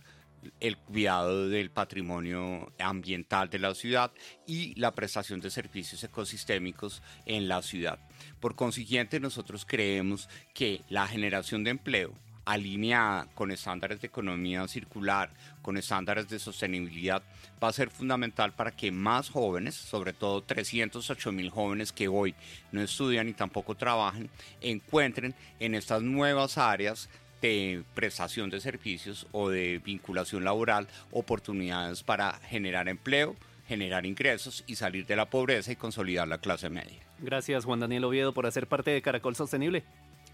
el 0.60 0.76
cuidado 0.76 1.48
del 1.48 1.70
patrimonio 1.70 2.72
ambiental 2.78 3.50
de 3.50 3.58
la 3.58 3.74
ciudad 3.74 4.12
y 4.46 4.74
la 4.78 4.94
prestación 4.94 5.40
de 5.40 5.50
servicios 5.50 6.02
ecosistémicos 6.04 7.02
en 7.26 7.48
la 7.48 7.62
ciudad. 7.62 7.98
Por 8.40 8.54
consiguiente, 8.54 9.20
nosotros 9.20 9.64
creemos 9.66 10.28
que 10.54 10.82
la 10.88 11.06
generación 11.06 11.64
de 11.64 11.70
empleo 11.70 12.14
alineada 12.48 13.26
con 13.34 13.50
estándares 13.50 14.00
de 14.00 14.06
economía 14.06 14.66
circular, 14.68 15.30
con 15.60 15.76
estándares 15.76 16.28
de 16.30 16.38
sostenibilidad, 16.38 17.22
va 17.62 17.68
a 17.68 17.72
ser 17.74 17.90
fundamental 17.90 18.54
para 18.54 18.70
que 18.70 18.90
más 18.90 19.28
jóvenes, 19.28 19.74
sobre 19.74 20.14
todo 20.14 20.42
308 20.42 21.30
mil 21.30 21.50
jóvenes 21.50 21.92
que 21.92 22.08
hoy 22.08 22.34
no 22.72 22.80
estudian 22.80 23.28
y 23.28 23.34
tampoco 23.34 23.74
trabajan, 23.74 24.30
encuentren 24.62 25.34
en 25.60 25.74
estas 25.74 26.00
nuevas 26.00 26.56
áreas 26.56 27.10
de 27.40 27.82
prestación 27.94 28.50
de 28.50 28.60
servicios 28.60 29.26
o 29.32 29.48
de 29.48 29.80
vinculación 29.84 30.44
laboral 30.44 30.88
oportunidades 31.10 32.02
para 32.02 32.34
generar 32.48 32.88
empleo, 32.88 33.36
generar 33.66 34.06
ingresos 34.06 34.64
y 34.66 34.76
salir 34.76 35.06
de 35.06 35.16
la 35.16 35.30
pobreza 35.30 35.72
y 35.72 35.76
consolidar 35.76 36.26
la 36.28 36.38
clase 36.38 36.70
media. 36.70 36.98
Gracias 37.20 37.64
Juan 37.64 37.80
Daniel 37.80 38.04
Oviedo 38.04 38.32
por 38.32 38.46
hacer 38.46 38.66
parte 38.66 38.90
de 38.90 39.02
Caracol 39.02 39.36
Sostenible. 39.36 39.84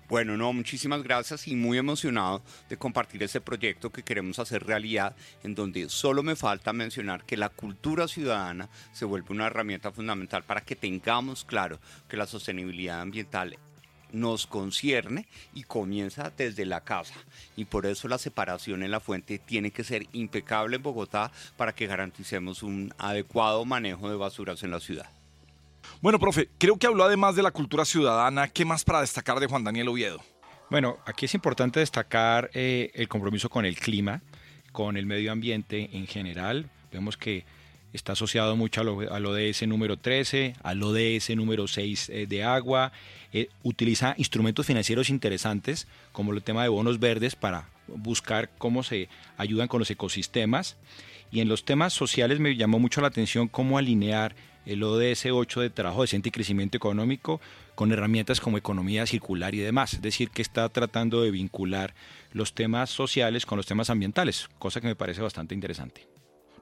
Bueno, 0.07 0.37
no, 0.37 0.53
muchísimas 0.53 1.03
gracias 1.03 1.49
y 1.49 1.57
muy 1.57 1.79
emocionado 1.79 2.43
de 2.69 2.77
compartir 2.77 3.23
este 3.23 3.41
proyecto 3.41 3.91
que 3.91 4.03
queremos 4.03 4.39
hacer 4.39 4.67
realidad, 4.67 5.17
en 5.43 5.55
donde 5.55 5.89
solo 5.89 6.23
me 6.23 6.37
falta 6.37 6.75
mencionar 6.75 7.25
que 7.25 7.39
la 7.39 7.49
cultura 7.49 8.07
ciudadana 8.07 8.69
se 8.93 9.07
vuelve 9.07 9.29
una 9.31 9.47
herramienta 9.47 9.93
fundamental 9.93 10.45
para 10.45 10.61
que 10.61 10.77
tengamos 10.77 11.45
claro 11.45 11.81
que 12.07 12.19
la 12.19 12.27
sostenibilidad 12.27 13.01
ambiental 13.01 13.59
nos 14.15 14.47
concierne 14.47 15.27
y 15.55 15.65
comienza 15.65 16.33
desde 16.37 16.65
la 16.65 16.81
casa. 16.83 17.15
Y 17.57 17.67
por 17.67 17.87
eso 17.87 18.09
la 18.09 18.19
separación 18.19 18.83
en 18.83 18.91
la 18.91 19.01
fuente 19.01 19.39
tiene 19.39 19.71
que 19.71 19.85
ser 19.85 20.07
impecable 20.13 20.77
en 20.77 20.83
Bogotá 20.83 21.31
para 21.57 21.75
que 21.75 21.87
garanticemos 21.87 22.63
un 22.63 22.95
adecuado 22.99 23.65
manejo 23.65 24.09
de 24.09 24.17
basuras 24.17 24.63
en 24.63 24.71
la 24.71 24.81
ciudad. 24.81 25.11
Bueno, 26.01 26.19
profe, 26.19 26.49
creo 26.59 26.77
que 26.77 26.87
habló 26.87 27.05
además 27.05 27.37
de 27.37 27.43
la 27.43 27.51
cultura 27.51 27.85
ciudadana. 27.85 28.49
¿Qué 28.49 28.65
más 28.65 28.85
para 28.85 29.01
destacar 29.01 29.41
de 29.41 29.47
Juan 29.47 29.65
Daniel 29.65 29.89
Oviedo? 29.89 30.21
Bueno, 30.71 30.99
aquí 31.07 31.27
es 31.27 31.35
importante 31.35 31.81
destacar 31.81 32.51
eh, 32.55 32.91
el 32.95 33.09
compromiso 33.09 33.49
con 33.49 33.65
el 33.65 33.79
clima, 33.79 34.23
con 34.73 34.97
el 34.97 35.07
medio 35.07 35.31
ambiente 35.31 35.91
en 35.93 36.07
general. 36.07 36.71
Vemos 36.91 37.17
que 37.17 37.45
está 37.95 38.13
asociado 38.13 38.57
mucho 38.57 38.81
al 38.81 39.27
ODS 39.27 39.67
número 39.67 39.97
13, 39.97 40.55
al 40.63 40.83
ODS 40.83 41.31
número 41.37 41.67
6 41.67 42.11
eh, 42.11 42.27
de 42.27 42.43
agua, 42.43 42.93
eh, 43.33 43.49
utiliza 43.63 44.15
instrumentos 44.19 44.67
financieros 44.67 45.09
interesantes 45.09 45.87
como 46.13 46.33
el 46.33 46.43
tema 46.43 46.65
de 46.65 46.69
bonos 46.69 46.99
verdes 46.99 47.37
para 47.37 47.69
buscar 47.87 48.51
cómo 48.59 48.83
se 48.83 49.09
ayudan 49.39 49.69
con 49.69 49.79
los 49.79 49.91
ecosistemas. 49.91 50.77
Y 51.31 51.41
en 51.41 51.49
los 51.49 51.65
temas 51.65 51.93
sociales 51.93 52.39
me 52.41 52.57
llamó 52.57 52.79
mucho 52.79 53.01
la 53.01 53.09
atención 53.09 53.49
cómo 53.49 53.79
alinear 53.79 54.35
el 54.67 54.83
ODS 54.83 55.27
8 55.27 55.61
de 55.61 55.71
trabajo 55.71 56.03
decente 56.03 56.29
y 56.31 56.33
crecimiento 56.33 56.77
económico 56.77 57.41
con 57.75 57.93
herramientas 57.93 58.41
como 58.41 58.59
economía 58.59 59.07
circular 59.07 59.55
y 59.55 59.59
demás. 59.59 59.95
Es 59.95 60.03
decir, 60.03 60.31
que 60.31 60.43
está 60.43 60.69
tratando 60.69 61.23
de 61.23 61.31
vincular 61.31 61.95
los 62.33 62.55
temas 62.55 62.91
sociales 62.91 63.47
con 63.47 63.57
los 63.57 63.67
temas 63.67 63.91
ambientales, 63.91 64.49
cosa 64.59 64.81
que 64.81 64.87
me 64.87 64.97
parece 64.97 65.23
bastante 65.23 65.55
interesante. 65.55 66.14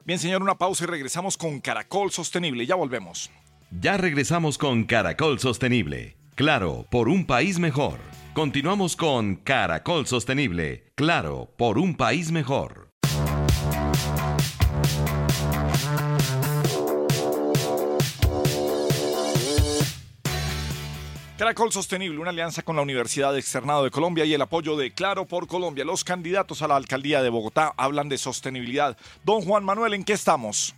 Bien, 0.05 0.19
señor, 0.19 0.41
una 0.41 0.55
pausa 0.55 0.83
y 0.83 0.87
regresamos 0.87 1.37
con 1.37 1.61
Caracol 1.61 2.11
Sostenible. 2.11 2.65
Ya 2.65 2.75
volvemos. 2.75 3.31
Ya 3.71 3.95
regresamos 3.95 4.57
con 4.57 4.83
Caracol 4.83 5.39
Sostenible. 5.39 6.17
Claro, 6.35 6.85
por 6.91 7.07
un 7.07 7.25
país 7.25 7.57
mejor. 7.57 7.99
Continuamos 8.33 8.97
con 8.97 9.37
Caracol 9.37 10.05
Sostenible. 10.05 10.91
Claro, 10.95 11.53
por 11.57 11.77
un 11.77 11.95
país 11.95 12.33
mejor. 12.33 12.82
Caracol 21.43 21.73
Sostenible, 21.73 22.19
una 22.19 22.29
alianza 22.29 22.61
con 22.61 22.77
la 22.77 22.81
Universidad 22.81 23.37
Externado 23.37 23.83
de 23.83 23.91
Colombia 23.91 24.23
y 24.23 24.33
el 24.33 24.41
apoyo 24.41 24.77
de 24.77 24.93
Claro 24.93 25.25
por 25.25 25.45
Colombia. 25.45 25.83
Los 25.83 26.05
candidatos 26.05 26.61
a 26.61 26.69
la 26.69 26.77
alcaldía 26.77 27.21
de 27.21 27.27
Bogotá 27.27 27.73
hablan 27.75 28.07
de 28.07 28.17
sostenibilidad. 28.17 28.97
Don 29.25 29.41
Juan 29.41 29.65
Manuel, 29.65 29.93
¿en 29.93 30.05
qué 30.05 30.13
estamos? 30.13 30.73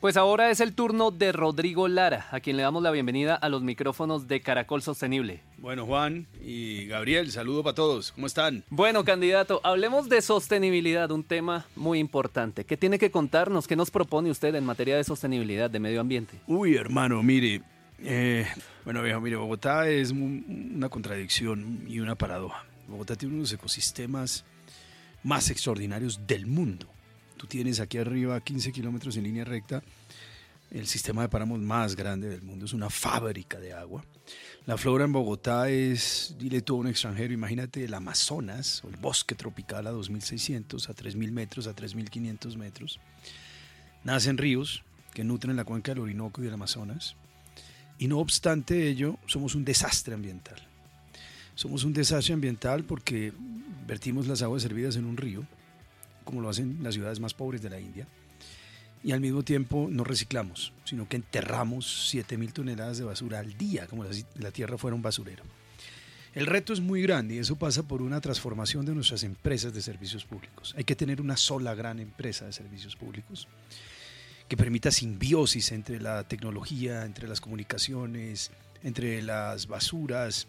Pues 0.00 0.16
ahora 0.16 0.50
es 0.50 0.60
el 0.60 0.74
turno 0.74 1.10
de 1.10 1.32
Rodrigo 1.32 1.86
Lara, 1.86 2.28
a 2.30 2.40
quien 2.40 2.56
le 2.56 2.62
damos 2.62 2.82
la 2.82 2.90
bienvenida 2.90 3.34
a 3.34 3.50
los 3.50 3.60
micrófonos 3.60 4.26
de 4.26 4.40
Caracol 4.40 4.80
Sostenible. 4.80 5.42
Bueno, 5.58 5.84
Juan 5.84 6.26
y 6.40 6.86
Gabriel, 6.86 7.30
saludo 7.30 7.62
para 7.62 7.74
todos. 7.74 8.12
¿Cómo 8.12 8.26
están? 8.26 8.64
Bueno, 8.70 9.04
candidato, 9.04 9.60
hablemos 9.64 10.08
de 10.08 10.22
sostenibilidad, 10.22 11.10
un 11.10 11.24
tema 11.24 11.66
muy 11.76 11.98
importante. 11.98 12.64
¿Qué 12.64 12.78
tiene 12.78 12.98
que 12.98 13.10
contarnos? 13.10 13.66
¿Qué 13.66 13.76
nos 13.76 13.90
propone 13.90 14.30
usted 14.30 14.54
en 14.54 14.64
materia 14.64 14.96
de 14.96 15.04
sostenibilidad, 15.04 15.68
de 15.68 15.78
medio 15.78 16.00
ambiente? 16.00 16.38
Uy, 16.46 16.74
hermano, 16.74 17.22
mire, 17.22 17.60
eh, 18.00 18.46
bueno, 18.84 19.02
viejo, 19.02 19.20
mire, 19.20 19.36
Bogotá 19.36 19.88
es 19.88 20.10
una 20.10 20.88
contradicción 20.88 21.84
y 21.88 22.00
una 22.00 22.14
paradoja. 22.14 22.64
Bogotá 22.86 23.16
tiene 23.16 23.34
unos 23.34 23.52
ecosistemas 23.52 24.44
más 25.22 25.50
extraordinarios 25.50 26.26
del 26.26 26.46
mundo. 26.46 26.86
Tú 27.36 27.46
tienes 27.46 27.80
aquí 27.80 27.98
arriba 27.98 28.40
15 28.40 28.72
kilómetros 28.72 29.16
en 29.16 29.24
línea 29.24 29.44
recta 29.44 29.82
el 30.70 30.86
sistema 30.86 31.22
de 31.22 31.28
páramos 31.28 31.60
más 31.60 31.96
grande 31.96 32.28
del 32.28 32.42
mundo. 32.42 32.66
Es 32.66 32.72
una 32.72 32.90
fábrica 32.90 33.58
de 33.58 33.72
agua. 33.72 34.04
La 34.66 34.76
flora 34.76 35.04
en 35.04 35.12
Bogotá 35.12 35.70
es, 35.70 36.34
dile 36.38 36.60
tú 36.60 36.76
a 36.76 36.80
un 36.80 36.88
extranjero, 36.88 37.32
imagínate 37.32 37.84
el 37.84 37.94
Amazonas 37.94 38.84
o 38.84 38.88
el 38.88 38.96
bosque 38.96 39.34
tropical 39.34 39.86
a 39.86 39.92
2.600, 39.92 40.90
a 40.90 40.94
3.000 40.94 41.32
metros, 41.32 41.66
a 41.66 41.74
3.500 41.74 42.56
metros. 42.56 43.00
Nacen 44.04 44.36
ríos 44.36 44.84
que 45.14 45.24
nutren 45.24 45.56
la 45.56 45.64
cuenca 45.64 45.92
del 45.92 46.00
Orinoco 46.00 46.42
y 46.42 46.44
del 46.44 46.54
Amazonas 46.54 47.16
y 47.98 48.06
no 48.06 48.18
obstante 48.18 48.88
ello, 48.88 49.18
somos 49.26 49.54
un 49.54 49.64
desastre 49.64 50.14
ambiental. 50.14 50.58
Somos 51.54 51.84
un 51.84 51.92
desastre 51.92 52.34
ambiental 52.34 52.84
porque 52.84 53.32
vertimos 53.86 54.26
las 54.28 54.42
aguas 54.42 54.62
servidas 54.62 54.96
en 54.96 55.04
un 55.04 55.16
río, 55.16 55.44
como 56.24 56.40
lo 56.40 56.48
hacen 56.48 56.78
las 56.82 56.94
ciudades 56.94 57.18
más 57.18 57.34
pobres 57.34 57.62
de 57.62 57.70
la 57.70 57.80
India, 57.80 58.06
y 59.02 59.12
al 59.12 59.20
mismo 59.20 59.42
tiempo 59.42 59.88
no 59.90 60.04
reciclamos, 60.04 60.72
sino 60.84 61.08
que 61.08 61.16
enterramos 61.16 62.12
7.000 62.14 62.52
toneladas 62.52 62.98
de 62.98 63.04
basura 63.04 63.40
al 63.40 63.56
día, 63.56 63.86
como 63.86 64.10
si 64.12 64.24
la 64.36 64.50
tierra 64.50 64.78
fuera 64.78 64.94
un 64.94 65.02
basurero. 65.02 65.42
El 66.34 66.46
reto 66.46 66.72
es 66.72 66.80
muy 66.80 67.02
grande 67.02 67.34
y 67.34 67.38
eso 67.38 67.56
pasa 67.56 67.82
por 67.82 68.02
una 68.02 68.20
transformación 68.20 68.84
de 68.84 68.94
nuestras 68.94 69.24
empresas 69.24 69.72
de 69.72 69.80
servicios 69.82 70.24
públicos. 70.24 70.74
Hay 70.76 70.84
que 70.84 70.94
tener 70.94 71.20
una 71.20 71.36
sola 71.36 71.74
gran 71.74 71.98
empresa 71.98 72.44
de 72.44 72.52
servicios 72.52 72.94
públicos 72.94 73.48
que 74.48 74.56
permita 74.56 74.90
simbiosis 74.90 75.72
entre 75.72 76.00
la 76.00 76.24
tecnología, 76.24 77.04
entre 77.04 77.28
las 77.28 77.40
comunicaciones, 77.40 78.50
entre 78.82 79.20
las 79.22 79.66
basuras, 79.66 80.46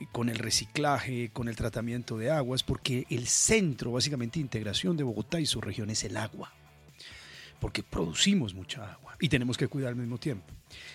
eh, 0.00 0.06
con 0.10 0.28
el 0.28 0.38
reciclaje, 0.38 1.30
con 1.32 1.48
el 1.48 1.56
tratamiento 1.56 2.16
de 2.16 2.30
aguas, 2.30 2.62
porque 2.62 3.06
el 3.10 3.26
centro, 3.26 3.92
básicamente, 3.92 4.38
de 4.38 4.44
integración 4.44 4.96
de 4.96 5.04
Bogotá 5.04 5.38
y 5.38 5.46
su 5.46 5.60
región 5.60 5.90
es 5.90 6.02
el 6.04 6.16
agua, 6.16 6.52
porque 7.60 7.82
producimos 7.82 8.54
mucha 8.54 8.92
agua 8.92 9.16
y 9.20 9.28
tenemos 9.28 9.56
que 9.58 9.68
cuidar 9.68 9.90
al 9.90 9.96
mismo 9.96 10.18
tiempo. 10.18 10.46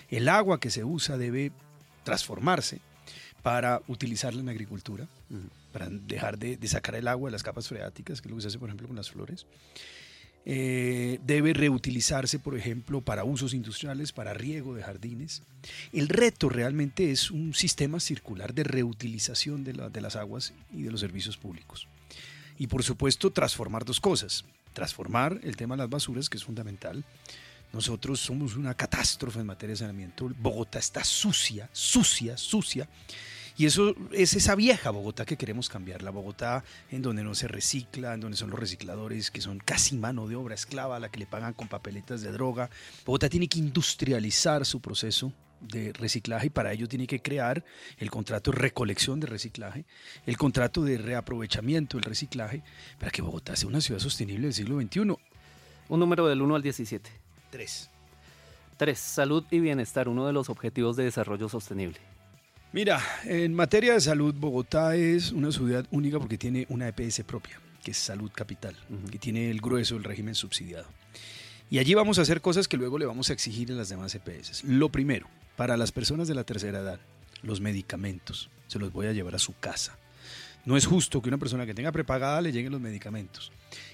El 0.08 0.28
agua 0.28 0.58
que 0.58 0.70
se 0.70 0.82
usa 0.82 1.16
debe 1.16 1.52
transformarse 2.02 2.80
para 3.42 3.82
utilizarla 3.86 4.40
en 4.40 4.48
agricultura, 4.48 5.06
para 5.72 5.88
dejar 5.88 6.38
de, 6.38 6.56
de, 6.56 6.68
sacar 6.68 6.96
el 6.96 7.06
agua 7.06 7.28
de 7.28 7.32
las 7.32 7.44
capas 7.44 7.68
freáticas, 7.68 8.20
que 8.20 8.26
es 8.26 8.30
lo 8.30 8.36
que 8.36 8.42
se 8.42 8.48
hace, 8.48 8.58
por 8.58 8.68
ejemplo, 8.68 8.88
con 8.88 8.96
las 8.96 9.10
flores 9.10 9.46
eh, 10.50 11.20
debe 11.26 11.52
reutilizarse, 11.52 12.38
por 12.38 12.56
ejemplo, 12.56 13.02
para 13.02 13.22
usos 13.22 13.52
industriales, 13.52 14.12
para 14.12 14.32
riego 14.32 14.74
de 14.74 14.82
jardines. 14.82 15.42
El 15.92 16.08
reto 16.08 16.48
realmente 16.48 17.10
es 17.10 17.30
un 17.30 17.52
sistema 17.52 18.00
circular 18.00 18.54
de 18.54 18.64
reutilización 18.64 19.62
de, 19.62 19.74
de 19.74 20.00
las 20.00 20.16
aguas 20.16 20.54
y 20.72 20.84
de 20.84 20.90
los 20.90 21.00
servicios 21.00 21.36
públicos. 21.36 21.86
Y 22.56 22.66
por 22.66 22.82
supuesto, 22.82 23.30
transformar 23.30 23.84
dos 23.84 24.00
cosas. 24.00 24.46
Transformar 24.72 25.38
el 25.42 25.54
tema 25.54 25.76
de 25.76 25.82
las 25.82 25.90
basuras, 25.90 26.30
que 26.30 26.38
es 26.38 26.44
fundamental. 26.44 27.04
Nosotros 27.74 28.18
somos 28.18 28.56
una 28.56 28.72
catástrofe 28.72 29.40
en 29.40 29.46
materia 29.46 29.74
de 29.74 29.80
saneamiento. 29.80 30.30
Bogotá 30.40 30.78
está 30.78 31.04
sucia, 31.04 31.68
sucia, 31.72 32.38
sucia. 32.38 32.88
Y 33.58 33.66
eso 33.66 33.96
es 34.12 34.34
esa 34.34 34.54
vieja 34.54 34.90
Bogotá 34.90 35.26
que 35.26 35.36
queremos 35.36 35.68
cambiar, 35.68 36.02
la 36.02 36.12
Bogotá 36.12 36.62
en 36.92 37.02
donde 37.02 37.24
no 37.24 37.34
se 37.34 37.48
recicla, 37.48 38.14
en 38.14 38.20
donde 38.20 38.36
son 38.36 38.50
los 38.50 38.58
recicladores 38.60 39.32
que 39.32 39.40
son 39.40 39.58
casi 39.58 39.96
mano 39.96 40.28
de 40.28 40.36
obra 40.36 40.54
esclava 40.54 40.94
a 40.94 41.00
la 41.00 41.08
que 41.08 41.18
le 41.18 41.26
pagan 41.26 41.54
con 41.54 41.66
papeletas 41.66 42.22
de 42.22 42.30
droga. 42.30 42.70
Bogotá 43.04 43.28
tiene 43.28 43.48
que 43.48 43.58
industrializar 43.58 44.64
su 44.64 44.80
proceso 44.80 45.32
de 45.60 45.92
reciclaje 45.92 46.46
y 46.46 46.50
para 46.50 46.72
ello 46.72 46.86
tiene 46.86 47.08
que 47.08 47.20
crear 47.20 47.64
el 47.98 48.12
contrato 48.12 48.52
de 48.52 48.58
recolección 48.58 49.18
de 49.18 49.26
reciclaje, 49.26 49.86
el 50.24 50.36
contrato 50.36 50.84
de 50.84 50.96
reaprovechamiento 50.96 51.96
del 51.96 52.04
reciclaje, 52.04 52.62
para 53.00 53.10
que 53.10 53.22
Bogotá 53.22 53.56
sea 53.56 53.68
una 53.68 53.80
ciudad 53.80 53.98
sostenible 53.98 54.46
del 54.46 54.54
siglo 54.54 54.80
XXI. 54.80 55.00
Un 55.00 55.98
número 55.98 56.28
del 56.28 56.42
1 56.42 56.54
al 56.54 56.62
17. 56.62 57.10
Tres. 57.50 57.90
Tres. 58.76 59.00
Salud 59.00 59.42
y 59.50 59.58
bienestar, 59.58 60.08
uno 60.08 60.28
de 60.28 60.32
los 60.32 60.48
objetivos 60.48 60.94
de 60.94 61.02
desarrollo 61.02 61.48
sostenible. 61.48 61.98
Mira, 62.70 63.02
en 63.24 63.54
materia 63.54 63.94
de 63.94 64.00
salud, 64.00 64.34
Bogotá 64.34 64.94
es 64.94 65.32
una 65.32 65.50
ciudad 65.50 65.86
única 65.90 66.18
porque 66.18 66.36
tiene 66.36 66.66
una 66.68 66.86
EPS 66.88 67.24
propia, 67.24 67.58
que 67.82 67.92
es 67.92 67.96
Salud 67.96 68.30
Capital, 68.34 68.76
que 69.10 69.18
tiene 69.18 69.50
el 69.50 69.62
grueso 69.62 69.94
del 69.94 70.04
régimen 70.04 70.34
subsidiado. 70.34 70.86
Y 71.70 71.78
allí 71.78 71.94
vamos 71.94 72.18
a 72.18 72.22
hacer 72.22 72.42
cosas 72.42 72.68
que 72.68 72.76
luego 72.76 72.98
le 72.98 73.06
vamos 73.06 73.30
a 73.30 73.32
exigir 73.32 73.70
en 73.70 73.78
las 73.78 73.88
demás 73.88 74.14
EPS. 74.14 74.64
Lo 74.64 74.90
primero, 74.90 75.28
para 75.56 75.78
las 75.78 75.92
personas 75.92 76.28
de 76.28 76.34
la 76.34 76.44
tercera 76.44 76.80
edad, 76.80 77.00
los 77.42 77.62
medicamentos 77.62 78.50
se 78.66 78.78
los 78.78 78.92
voy 78.92 79.06
a 79.06 79.12
llevar 79.12 79.34
a 79.34 79.38
su 79.38 79.54
casa. 79.58 79.96
No 80.68 80.76
es 80.76 80.84
justo 80.84 81.22
que 81.22 81.30
una 81.30 81.38
persona 81.38 81.64
que 81.64 81.72
tenga 81.72 81.92
prepagada 81.92 82.42
le 82.42 82.52
lleguen 82.52 82.72
los 82.72 82.80
medicamentos. 82.82 83.50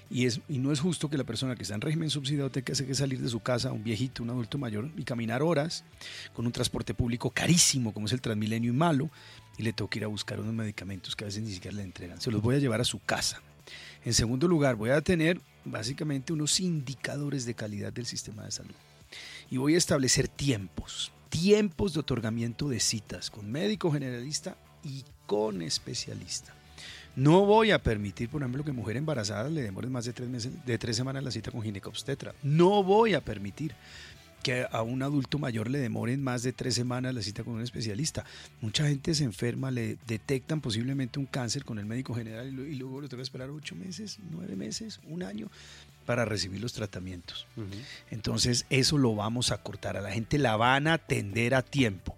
Y, 0.09 0.25
es, 0.25 0.41
y 0.49 0.57
no 0.57 0.73
es 0.73 0.81
justo 0.81 1.09
que 1.09 1.17
la 1.17 1.23
persona 1.23 1.55
que 1.55 1.63
está 1.63 1.73
en 1.73 1.79
régimen 1.79 2.09
subsidiado 2.09 2.51
tenga 2.51 2.65
que 2.65 2.95
salir 2.95 3.21
de 3.21 3.29
su 3.29 3.39
casa, 3.39 3.71
un 3.71 3.81
viejito, 3.81 4.23
un 4.23 4.29
adulto 4.29 4.57
mayor, 4.57 4.91
y 4.97 5.05
caminar 5.05 5.41
horas 5.41 5.85
con 6.33 6.45
un 6.45 6.51
transporte 6.51 6.93
público 6.93 7.29
carísimo 7.29 7.93
como 7.93 8.07
es 8.07 8.11
el 8.11 8.19
Transmilenio 8.19 8.73
y 8.73 8.75
malo, 8.75 9.09
y 9.57 9.63
le 9.63 9.71
toque 9.71 9.99
ir 9.99 10.03
a 10.03 10.07
buscar 10.07 10.41
unos 10.41 10.53
medicamentos 10.53 11.15
que 11.15 11.23
a 11.23 11.27
veces 11.27 11.43
ni 11.43 11.53
siquiera 11.53 11.77
le 11.77 11.83
entregan. 11.83 12.19
Se 12.19 12.29
los 12.29 12.41
voy 12.41 12.57
a 12.57 12.59
llevar 12.59 12.81
a 12.81 12.83
su 12.83 12.99
casa. 12.99 13.41
En 14.03 14.13
segundo 14.13 14.45
lugar, 14.45 14.75
voy 14.75 14.89
a 14.89 14.99
tener 14.99 15.39
básicamente 15.63 16.33
unos 16.33 16.59
indicadores 16.59 17.45
de 17.45 17.53
calidad 17.53 17.93
del 17.93 18.05
sistema 18.05 18.43
de 18.43 18.51
salud. 18.51 18.75
Y 19.49 19.55
voy 19.55 19.75
a 19.75 19.77
establecer 19.77 20.27
tiempos, 20.27 21.13
tiempos 21.29 21.93
de 21.93 22.01
otorgamiento 22.01 22.67
de 22.67 22.81
citas 22.81 23.31
con 23.31 23.49
médico 23.49 23.93
generalista 23.93 24.57
y 24.83 25.05
con 25.25 25.61
especialista. 25.61 26.53
No 27.15 27.45
voy 27.45 27.71
a 27.71 27.81
permitir, 27.81 28.29
por 28.29 28.41
ejemplo, 28.41 28.63
que 28.63 28.73
mujer 28.73 28.97
embarazada 28.97 29.49
le 29.49 29.61
demore 29.61 29.87
más 29.87 30.05
de 30.05 30.13
tres, 30.13 30.29
meses, 30.29 30.51
de 30.65 30.77
tres 30.77 30.97
semanas 30.97 31.23
la 31.23 31.31
cita 31.31 31.51
con 31.51 31.61
ginecobstetra. 31.61 32.35
No 32.43 32.83
voy 32.83 33.13
a 33.13 33.21
permitir 33.21 33.73
que 34.43 34.63
a 34.69 34.83
un 34.83 35.01
adulto 35.01 35.39
mayor 35.39 35.71
le 35.71 35.79
demoren 35.79 36.21
más 36.21 36.43
de 36.43 36.53
tres 36.53 36.75
semanas 36.75 37.15
la 37.15 37.23
cita 37.23 37.43
con 37.43 37.53
un 37.53 37.61
especialista. 37.61 38.25
Mucha 38.61 38.87
gente 38.87 39.15
se 39.15 39.23
enferma, 39.23 39.71
le 39.71 39.97
detectan 40.05 40.61
posiblemente 40.61 41.17
un 41.17 41.25
cáncer 41.25 41.65
con 41.65 41.79
el 41.79 41.85
médico 41.85 42.13
general 42.13 42.47
y 42.47 42.75
luego 42.75 43.01
le 43.01 43.07
toca 43.07 43.23
esperar 43.23 43.49
ocho 43.49 43.75
meses, 43.75 44.19
nueve 44.29 44.55
meses, 44.55 44.99
un 45.07 45.23
año 45.23 45.49
para 46.05 46.25
recibir 46.25 46.61
los 46.61 46.73
tratamientos. 46.73 47.47
Entonces 48.11 48.65
eso 48.69 48.97
lo 48.97 49.15
vamos 49.15 49.51
a 49.51 49.61
cortar. 49.61 49.97
A 49.97 50.01
la 50.01 50.11
gente 50.11 50.37
la 50.37 50.55
van 50.55 50.87
a 50.87 50.93
atender 50.93 51.55
a 51.55 51.61
tiempo. 51.61 52.15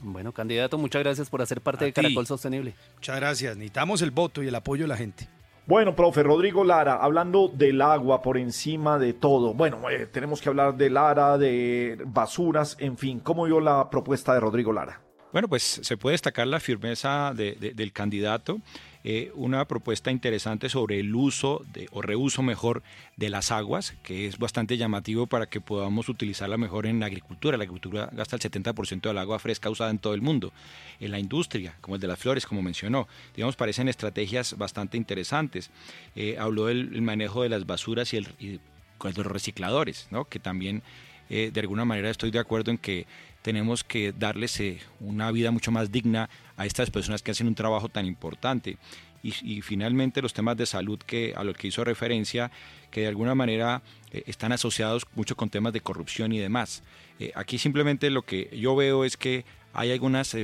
Bueno, 0.00 0.32
candidato, 0.32 0.78
muchas 0.78 1.02
gracias 1.02 1.28
por 1.28 1.42
hacer 1.42 1.60
parte 1.60 1.84
de 1.84 1.92
Caracol 1.92 2.26
Sostenible. 2.26 2.74
Muchas 2.96 3.16
gracias. 3.16 3.56
Necesitamos 3.56 4.02
el 4.02 4.10
voto 4.10 4.42
y 4.42 4.48
el 4.48 4.54
apoyo 4.54 4.84
de 4.84 4.88
la 4.88 4.96
gente. 4.96 5.28
Bueno, 5.66 5.94
profe, 5.94 6.22
Rodrigo 6.22 6.64
Lara, 6.64 6.94
hablando 6.94 7.48
del 7.48 7.82
agua 7.82 8.22
por 8.22 8.38
encima 8.38 8.98
de 8.98 9.12
todo. 9.12 9.52
Bueno, 9.52 9.90
eh, 9.90 10.06
tenemos 10.06 10.40
que 10.40 10.48
hablar 10.48 10.76
de 10.78 10.88
Lara, 10.88 11.36
de 11.36 11.98
basuras, 12.06 12.74
en 12.80 12.96
fin. 12.96 13.20
¿Cómo 13.20 13.44
vio 13.44 13.60
la 13.60 13.90
propuesta 13.90 14.32
de 14.32 14.40
Rodrigo 14.40 14.72
Lara? 14.72 15.02
Bueno, 15.30 15.46
pues 15.46 15.80
se 15.82 15.96
puede 15.98 16.14
destacar 16.14 16.46
la 16.46 16.58
firmeza 16.58 17.34
del 17.34 17.92
candidato, 17.92 18.60
eh, 19.04 19.30
una 19.34 19.64
propuesta 19.66 20.10
interesante 20.10 20.68
sobre 20.68 20.98
el 20.98 21.14
uso 21.14 21.64
de, 21.72 21.88
o 21.92 22.02
reuso 22.02 22.42
mejor 22.42 22.82
de 23.16 23.30
las 23.30 23.52
aguas, 23.52 23.94
que 24.02 24.26
es 24.26 24.38
bastante 24.38 24.76
llamativo 24.76 25.26
para 25.26 25.46
que 25.46 25.60
podamos 25.60 26.08
utilizarla 26.08 26.56
mejor 26.56 26.86
en 26.86 26.98
la 27.00 27.06
agricultura. 27.06 27.56
La 27.56 27.62
agricultura 27.62 28.10
gasta 28.12 28.36
el 28.36 28.42
70% 28.42 29.02
del 29.02 29.18
agua 29.18 29.38
fresca 29.38 29.70
usada 29.70 29.90
en 29.90 29.98
todo 29.98 30.14
el 30.14 30.22
mundo. 30.22 30.52
En 30.98 31.12
la 31.12 31.18
industria, 31.18 31.76
como 31.80 31.94
el 31.94 32.00
de 32.00 32.08
las 32.08 32.18
flores, 32.18 32.44
como 32.44 32.60
mencionó, 32.60 33.06
digamos, 33.36 33.56
parecen 33.56 33.88
estrategias 33.88 34.58
bastante 34.58 34.96
interesantes. 34.96 35.70
Eh, 36.16 36.36
habló 36.38 36.66
del 36.66 37.00
manejo 37.00 37.42
de 37.42 37.50
las 37.50 37.66
basuras 37.66 38.12
y, 38.12 38.16
el, 38.16 38.28
y 38.40 38.60
pues, 38.98 39.16
los 39.16 39.26
recicladores, 39.26 40.08
¿no? 40.10 40.24
que 40.24 40.40
también 40.40 40.82
eh, 41.30 41.50
de 41.52 41.60
alguna 41.60 41.84
manera 41.84 42.10
estoy 42.10 42.30
de 42.30 42.38
acuerdo 42.40 42.70
en 42.70 42.78
que 42.78 43.06
tenemos 43.42 43.84
que 43.84 44.12
darles 44.12 44.60
una 45.00 45.30
vida 45.30 45.50
mucho 45.50 45.70
más 45.70 45.92
digna 45.92 46.28
a 46.58 46.66
estas 46.66 46.90
personas 46.90 47.22
que 47.22 47.30
hacen 47.30 47.46
un 47.46 47.54
trabajo 47.54 47.88
tan 47.88 48.04
importante. 48.04 48.76
Y, 49.22 49.62
finalmente 49.62 50.22
los 50.22 50.32
temas 50.32 50.56
de 50.56 50.64
salud 50.64 50.98
que 51.00 51.34
a 51.36 51.42
lo 51.42 51.52
que 51.52 51.68
hizo 51.68 51.82
referencia, 51.82 52.52
que 52.90 53.00
de 53.02 53.08
alguna 53.08 53.34
manera 53.34 53.82
eh, 54.12 54.22
están 54.26 54.52
asociados 54.52 55.06
mucho 55.16 55.36
con 55.36 55.50
temas 55.50 55.72
de 55.72 55.80
corrupción 55.80 56.32
y 56.32 56.38
demás. 56.38 56.84
Eh, 57.18 57.32
aquí 57.34 57.58
simplemente 57.58 58.10
lo 58.10 58.22
que 58.22 58.48
yo 58.56 58.76
veo 58.76 59.04
es 59.04 59.16
que 59.16 59.44
hay 59.74 59.90
algunas 59.92 60.36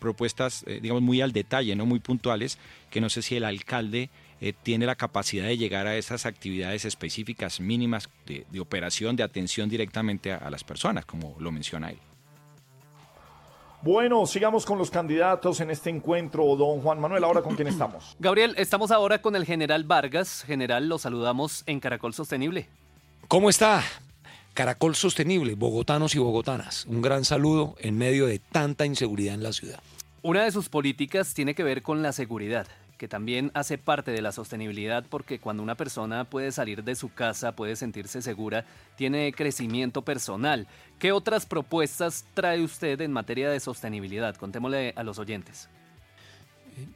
propuestas, 0.00 0.64
digamos, 0.66 1.00
muy 1.00 1.20
al 1.20 1.32
detalle, 1.32 1.76
no 1.76 1.86
muy 1.86 2.00
puntuales, 2.00 2.58
que 2.90 3.00
no 3.00 3.08
sé 3.08 3.22
si 3.22 3.36
el 3.36 3.44
alcalde 3.44 4.10
tiene 4.62 4.84
la 4.84 4.96
capacidad 4.96 5.46
de 5.46 5.56
llegar 5.56 5.86
a 5.86 5.96
esas 5.96 6.26
actividades 6.26 6.84
específicas 6.84 7.60
mínimas 7.60 8.10
de, 8.26 8.60
operación, 8.60 9.16
de 9.16 9.22
atención 9.22 9.70
directamente 9.70 10.32
a 10.32 10.50
las 10.50 10.64
personas, 10.64 11.06
como 11.06 11.36
lo 11.38 11.52
menciona 11.52 11.90
él. 11.90 11.98
Bueno, 13.84 14.24
sigamos 14.24 14.64
con 14.64 14.78
los 14.78 14.90
candidatos 14.90 15.60
en 15.60 15.70
este 15.70 15.90
encuentro, 15.90 16.56
don 16.56 16.80
Juan 16.80 16.98
Manuel. 16.98 17.22
Ahora 17.22 17.42
con 17.42 17.54
quién 17.54 17.68
estamos. 17.68 18.16
Gabriel, 18.18 18.54
estamos 18.56 18.90
ahora 18.90 19.20
con 19.20 19.36
el 19.36 19.44
general 19.44 19.84
Vargas. 19.84 20.42
General, 20.46 20.88
lo 20.88 20.96
saludamos 20.96 21.64
en 21.66 21.80
Caracol 21.80 22.14
Sostenible. 22.14 22.66
¿Cómo 23.28 23.50
está? 23.50 23.84
Caracol 24.54 24.94
Sostenible, 24.94 25.54
bogotanos 25.54 26.14
y 26.14 26.18
bogotanas. 26.18 26.86
Un 26.86 27.02
gran 27.02 27.26
saludo 27.26 27.74
en 27.78 27.98
medio 27.98 28.24
de 28.24 28.38
tanta 28.38 28.86
inseguridad 28.86 29.34
en 29.34 29.42
la 29.42 29.52
ciudad. 29.52 29.80
Una 30.22 30.44
de 30.44 30.50
sus 30.50 30.70
políticas 30.70 31.34
tiene 31.34 31.54
que 31.54 31.62
ver 31.62 31.82
con 31.82 32.02
la 32.02 32.12
seguridad 32.12 32.66
que 33.04 33.08
también 33.08 33.50
hace 33.52 33.76
parte 33.76 34.12
de 34.12 34.22
la 34.22 34.32
sostenibilidad 34.32 35.04
porque 35.10 35.38
cuando 35.38 35.62
una 35.62 35.74
persona 35.74 36.24
puede 36.24 36.52
salir 36.52 36.84
de 36.84 36.94
su 36.94 37.12
casa, 37.12 37.52
puede 37.52 37.76
sentirse 37.76 38.22
segura, 38.22 38.64
tiene 38.96 39.30
crecimiento 39.34 40.00
personal. 40.00 40.66
¿Qué 40.98 41.12
otras 41.12 41.44
propuestas 41.44 42.24
trae 42.32 42.62
usted 42.62 42.98
en 43.02 43.12
materia 43.12 43.50
de 43.50 43.60
sostenibilidad? 43.60 44.36
Contémosle 44.36 44.94
a 44.96 45.02
los 45.02 45.18
oyentes. 45.18 45.68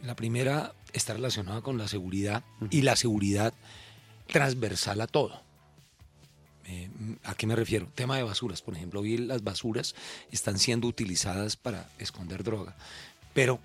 La 0.03 0.17
primera 0.17 0.73
está 0.95 1.13
relacionada 1.13 1.61
con 1.61 1.77
la 1.77 1.89
seguridad 1.89 2.43
y 2.71 2.81
la 2.81 2.97
seguridad 2.97 3.53
transversal 4.29 5.03
a 5.03 5.09
todo. 5.09 5.43
Eh, 6.65 6.89
¿A 7.25 7.35
qué 7.35 7.47
me 7.47 7.55
refiero? 7.55 7.87
Tema 7.95 8.17
de 8.17 8.23
basuras, 8.23 8.63
por 8.63 8.75
ejemplo, 8.75 9.01
hoy 9.01 9.19
las 9.19 9.45
basuras 9.45 9.95
están 10.33 10.59
siendo 10.59 10.87
utilizadas 10.87 11.59
para 11.59 11.91
esconder 11.99 12.45
droga, 12.45 12.77
pero 13.35 13.61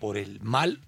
por 0.00 0.18
el 0.18 0.38
mal 0.42 0.82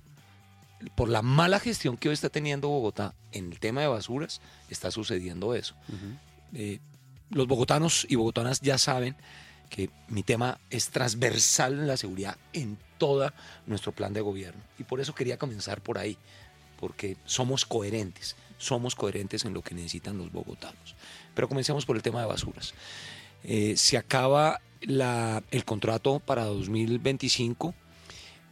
por 0.94 1.08
la 1.08 1.22
mala 1.22 1.60
gestión 1.60 1.96
que 1.96 2.08
hoy 2.08 2.14
está 2.14 2.28
teniendo 2.28 2.68
Bogotá 2.68 3.14
en 3.32 3.52
el 3.52 3.60
tema 3.60 3.82
de 3.82 3.88
basuras, 3.88 4.40
está 4.68 4.90
sucediendo 4.90 5.54
eso. 5.54 5.74
Eh, 6.54 6.80
los 7.30 7.46
bogotanos 7.46 8.06
y 8.08 8.16
bogotanas 8.16 8.60
ya 8.60 8.78
saben 8.78 9.16
que 9.68 9.90
mi 10.08 10.22
tema 10.22 10.58
es 10.70 10.90
transversal 10.90 11.74
en 11.74 11.86
la 11.86 11.96
seguridad 11.96 12.36
en 12.52 12.76
todo 12.98 13.32
nuestro 13.66 13.92
plan 13.92 14.12
de 14.12 14.20
gobierno. 14.20 14.60
Y 14.78 14.84
por 14.84 15.00
eso 15.00 15.14
quería 15.14 15.38
comenzar 15.38 15.80
por 15.80 15.98
ahí, 15.98 16.18
porque 16.78 17.16
somos 17.24 17.64
coherentes, 17.64 18.36
somos 18.58 18.94
coherentes 18.94 19.44
en 19.44 19.54
lo 19.54 19.62
que 19.62 19.74
necesitan 19.74 20.18
los 20.18 20.32
bogotanos. 20.32 20.96
Pero 21.34 21.48
comencemos 21.48 21.86
por 21.86 21.96
el 21.96 22.02
tema 22.02 22.20
de 22.20 22.26
basuras. 22.26 22.74
Eh, 23.44 23.74
se 23.76 23.96
acaba 23.96 24.60
el 24.80 25.64
contrato 25.64 26.20
para 26.20 26.44
2025 26.44 27.74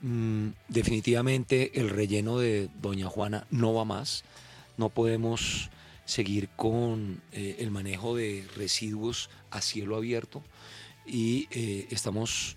Mm, 0.00 0.50
definitivamente 0.68 1.80
el 1.80 1.90
relleno 1.90 2.38
de 2.38 2.68
Doña 2.80 3.08
Juana 3.08 3.46
no 3.50 3.74
va 3.74 3.84
más. 3.84 4.24
No 4.76 4.90
podemos 4.90 5.70
seguir 6.04 6.48
con 6.50 7.20
eh, 7.32 7.56
el 7.58 7.70
manejo 7.70 8.16
de 8.16 8.46
residuos 8.56 9.28
a 9.50 9.60
cielo 9.60 9.96
abierto 9.96 10.42
y 11.04 11.48
eh, 11.50 11.86
estamos, 11.90 12.56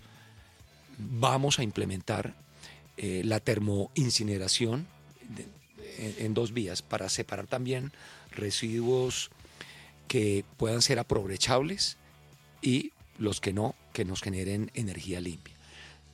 vamos 0.98 1.58
a 1.58 1.62
implementar 1.62 2.34
eh, 2.96 3.22
la 3.24 3.40
termoincineración 3.40 4.86
en, 5.98 6.32
dos 6.34 6.52
vías 6.52 6.80
para 6.80 7.08
separar 7.08 7.46
también 7.46 7.92
residuos 8.30 9.30
que 10.08 10.44
puedan 10.56 10.80
ser 10.80 10.98
aprovechables 10.98 11.98
y 12.62 12.92
los 13.18 13.40
que 13.40 13.52
no, 13.52 13.74
que 13.92 14.04
nos 14.04 14.22
generen 14.22 14.70
energía 14.74 15.20
limpia. 15.20 15.54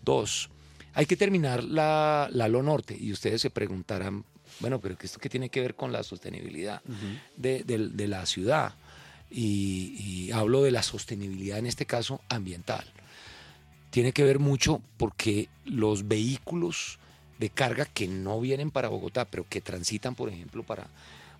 Dos, 0.04 0.50
hay 0.98 1.06
que 1.06 1.16
terminar 1.16 1.62
la, 1.62 2.28
la 2.32 2.48
Lo 2.48 2.60
Norte 2.60 2.96
y 2.98 3.12
ustedes 3.12 3.40
se 3.40 3.50
preguntarán, 3.50 4.24
bueno, 4.58 4.80
pero 4.80 4.96
¿esto 5.00 5.20
qué 5.20 5.28
tiene 5.28 5.48
que 5.48 5.60
ver 5.60 5.76
con 5.76 5.92
la 5.92 6.02
sostenibilidad 6.02 6.82
de, 7.36 8.08
la 8.08 8.26
ciudad? 8.26 8.74
Y, 9.30 10.32
hablo 10.32 10.64
de 10.64 10.72
la 10.72 10.82
sostenibilidad 10.82 11.60
en 11.60 11.66
este 11.66 11.86
caso 11.86 12.20
ambiental. 12.28 12.84
Tiene 13.90 14.10
que 14.10 14.24
ver 14.24 14.40
mucho 14.40 14.82
porque 14.96 15.48
los 15.64 16.08
vehículos 16.08 16.98
de 17.38 17.50
carga 17.50 17.84
que 17.84 18.08
no 18.08 18.40
vienen 18.40 18.72
para 18.72 18.88
Bogotá, 18.88 19.24
pero 19.24 19.46
que 19.48 19.60
transitan, 19.60 20.16
por 20.16 20.28
ejemplo, 20.28 20.64
para 20.64 20.88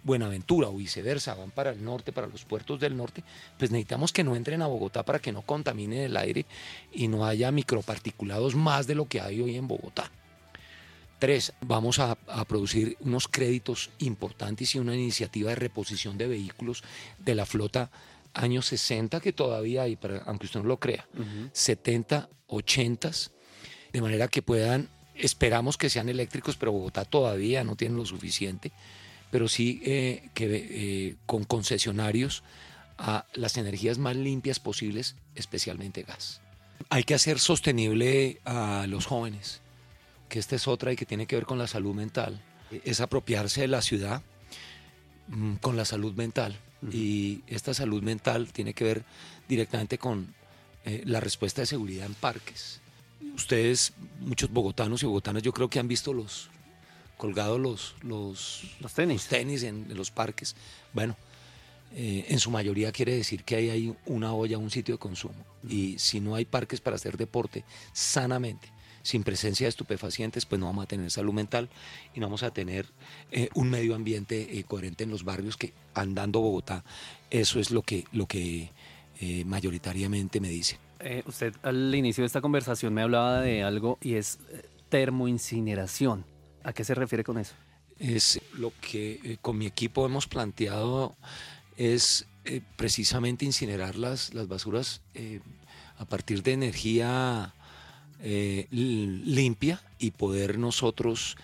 Buenaventura 0.02 0.68
o 0.68 0.76
viceversa, 0.76 1.34
van 1.34 1.50
para 1.50 1.70
el 1.70 1.84
norte, 1.84 2.12
para 2.12 2.26
los 2.26 2.44
puertos 2.44 2.80
del 2.80 2.96
norte, 2.96 3.22
pues 3.58 3.70
necesitamos 3.70 4.12
que 4.12 4.24
no 4.24 4.36
entren 4.36 4.62
a 4.62 4.66
Bogotá 4.66 5.04
para 5.04 5.18
que 5.18 5.32
no 5.32 5.42
contaminen 5.42 6.00
el 6.00 6.16
aire 6.16 6.46
y 6.92 7.08
no 7.08 7.26
haya 7.26 7.50
microparticulados 7.50 8.54
más 8.54 8.86
de 8.86 8.94
lo 8.94 9.06
que 9.06 9.20
hay 9.20 9.40
hoy 9.40 9.56
en 9.56 9.68
Bogotá. 9.68 10.10
Tres, 11.18 11.52
vamos 11.60 11.98
a, 11.98 12.16
producir 12.46 12.96
unos 13.00 13.26
créditos 13.26 13.90
importantes 13.98 14.74
y 14.74 14.78
una 14.78 14.94
iniciativa 14.94 15.50
de 15.50 15.56
reposición 15.56 16.16
de 16.16 16.28
vehículos 16.28 16.84
de 17.18 17.34
la 17.34 17.44
flota 17.44 17.90
años 18.34 18.66
60 18.66 19.18
que 19.20 19.32
todavía 19.32 19.82
hay, 19.82 19.96
para, 19.96 20.18
aunque 20.26 20.46
usted 20.46 20.60
no 20.60 20.66
lo 20.66 20.78
crea, 20.78 21.08
70, 21.52 22.28
80, 22.46 23.10
de 23.92 24.00
manera 24.00 24.28
que 24.28 24.42
puedan, 24.42 24.88
esperamos 25.16 25.76
que 25.76 25.90
sean 25.90 26.08
eléctricos, 26.08 26.56
pero 26.56 26.70
Bogotá 26.70 27.04
todavía 27.04 27.64
no 27.64 27.74
tiene 27.74 27.96
lo 27.96 28.06
suficiente 28.06 28.70
pero 29.30 29.48
sí 29.48 29.80
eh, 29.84 30.28
que 30.34 30.46
eh, 30.50 31.16
con 31.26 31.44
concesionarios 31.44 32.42
a 32.96 33.26
las 33.34 33.56
energías 33.56 33.98
más 33.98 34.16
limpias 34.16 34.58
posibles, 34.58 35.16
especialmente 35.34 36.02
gas. 36.02 36.40
Hay 36.90 37.04
que 37.04 37.14
hacer 37.14 37.38
sostenible 37.38 38.40
a 38.44 38.86
los 38.88 39.06
jóvenes, 39.06 39.60
que 40.28 40.38
esta 40.38 40.56
es 40.56 40.66
otra 40.66 40.92
y 40.92 40.96
que 40.96 41.06
tiene 41.06 41.26
que 41.26 41.36
ver 41.36 41.46
con 41.46 41.58
la 41.58 41.66
salud 41.66 41.94
mental. 41.94 42.42
Es 42.84 43.00
apropiarse 43.00 43.62
de 43.62 43.68
la 43.68 43.82
ciudad 43.82 44.22
mm, 45.28 45.54
con 45.56 45.76
la 45.76 45.84
salud 45.84 46.14
mental. 46.14 46.58
Y 46.92 47.42
esta 47.48 47.74
salud 47.74 48.02
mental 48.04 48.52
tiene 48.52 48.72
que 48.72 48.84
ver 48.84 49.04
directamente 49.48 49.98
con 49.98 50.32
eh, 50.84 51.02
la 51.04 51.18
respuesta 51.20 51.62
de 51.62 51.66
seguridad 51.66 52.06
en 52.06 52.14
parques. 52.14 52.80
Ustedes, 53.34 53.94
muchos 54.20 54.50
bogotanos 54.50 55.02
y 55.02 55.06
bogotanas, 55.06 55.42
yo 55.42 55.52
creo 55.52 55.68
que 55.68 55.80
han 55.80 55.88
visto 55.88 56.12
los, 56.12 56.50
colgados 57.18 57.60
los, 57.60 57.94
los, 58.02 58.62
los 58.80 58.94
tenis, 58.94 59.26
tenis 59.26 59.64
en, 59.64 59.94
los 59.94 60.10
parques. 60.10 60.56
Bueno, 60.94 61.16
eh, 61.94 62.24
en 62.28 62.38
su 62.38 62.50
mayoría 62.50 62.92
quiere 62.92 63.14
decir 63.14 63.44
que 63.44 63.56
hay 63.56 63.70
ahí 63.70 63.94
una 64.06 64.32
olla, 64.32 64.56
un 64.56 64.70
sitio 64.70 64.94
de 64.94 64.98
consumo. 64.98 65.44
Y 65.68 65.98
si 65.98 66.20
no 66.20 66.34
hay 66.34 66.46
parques 66.46 66.80
para 66.80 66.96
hacer 66.96 67.18
deporte 67.18 67.64
sanamente, 67.92 68.72
sin 69.02 69.24
presencia 69.24 69.66
de 69.66 69.70
estupefacientes, 69.70 70.46
pues 70.46 70.60
no 70.60 70.66
vamos 70.66 70.84
a 70.84 70.86
tener 70.86 71.10
salud 71.10 71.32
mental 71.32 71.68
y 72.14 72.20
no 72.20 72.26
vamos 72.26 72.42
a 72.42 72.52
tener 72.52 72.86
eh, 73.32 73.48
un 73.54 73.68
medio 73.68 73.94
ambiente 73.94 74.58
eh, 74.58 74.64
coherente 74.64 75.04
en 75.04 75.10
los 75.10 75.24
barrios 75.24 75.56
que 75.56 75.72
andando 75.94 76.40
Bogotá, 76.40 76.84
eso 77.30 77.58
es 77.58 77.70
lo 77.70 77.82
que, 77.82 78.04
lo 78.12 78.26
que 78.26 78.70
mayoritariamente 79.44 80.38
me 80.38 80.48
dice. 80.48 80.78
usted 81.26 81.52
al 81.62 81.92
inicio 81.92 82.22
de 82.22 82.26
esta 82.26 82.40
conversación 82.40 82.94
me 82.94 83.02
hablaba 83.02 83.40
de 83.40 83.64
algo 83.64 83.98
y 84.00 84.14
es 84.14 84.38
termoincineración. 84.90 86.24
¿A 86.68 86.74
qué 86.74 86.84
se 86.84 86.94
refiere 86.94 87.24
con 87.24 87.38
eso? 87.38 87.54
Es 87.98 88.38
lo 88.52 88.74
que 88.82 89.20
eh, 89.24 89.38
con 89.40 89.56
mi 89.56 89.64
equipo 89.64 90.04
hemos 90.04 90.26
planteado 90.26 91.16
es 91.78 92.26
eh, 92.44 92.60
precisamente 92.76 93.46
incinerar 93.46 93.96
las, 93.96 94.34
las 94.34 94.48
basuras 94.48 95.00
eh, 95.14 95.40
a 95.96 96.04
partir 96.04 96.42
de 96.42 96.52
energía 96.52 97.54
limpia 98.20 99.80
y 99.98 100.10
poder 100.10 100.58
nosotros 100.58 101.38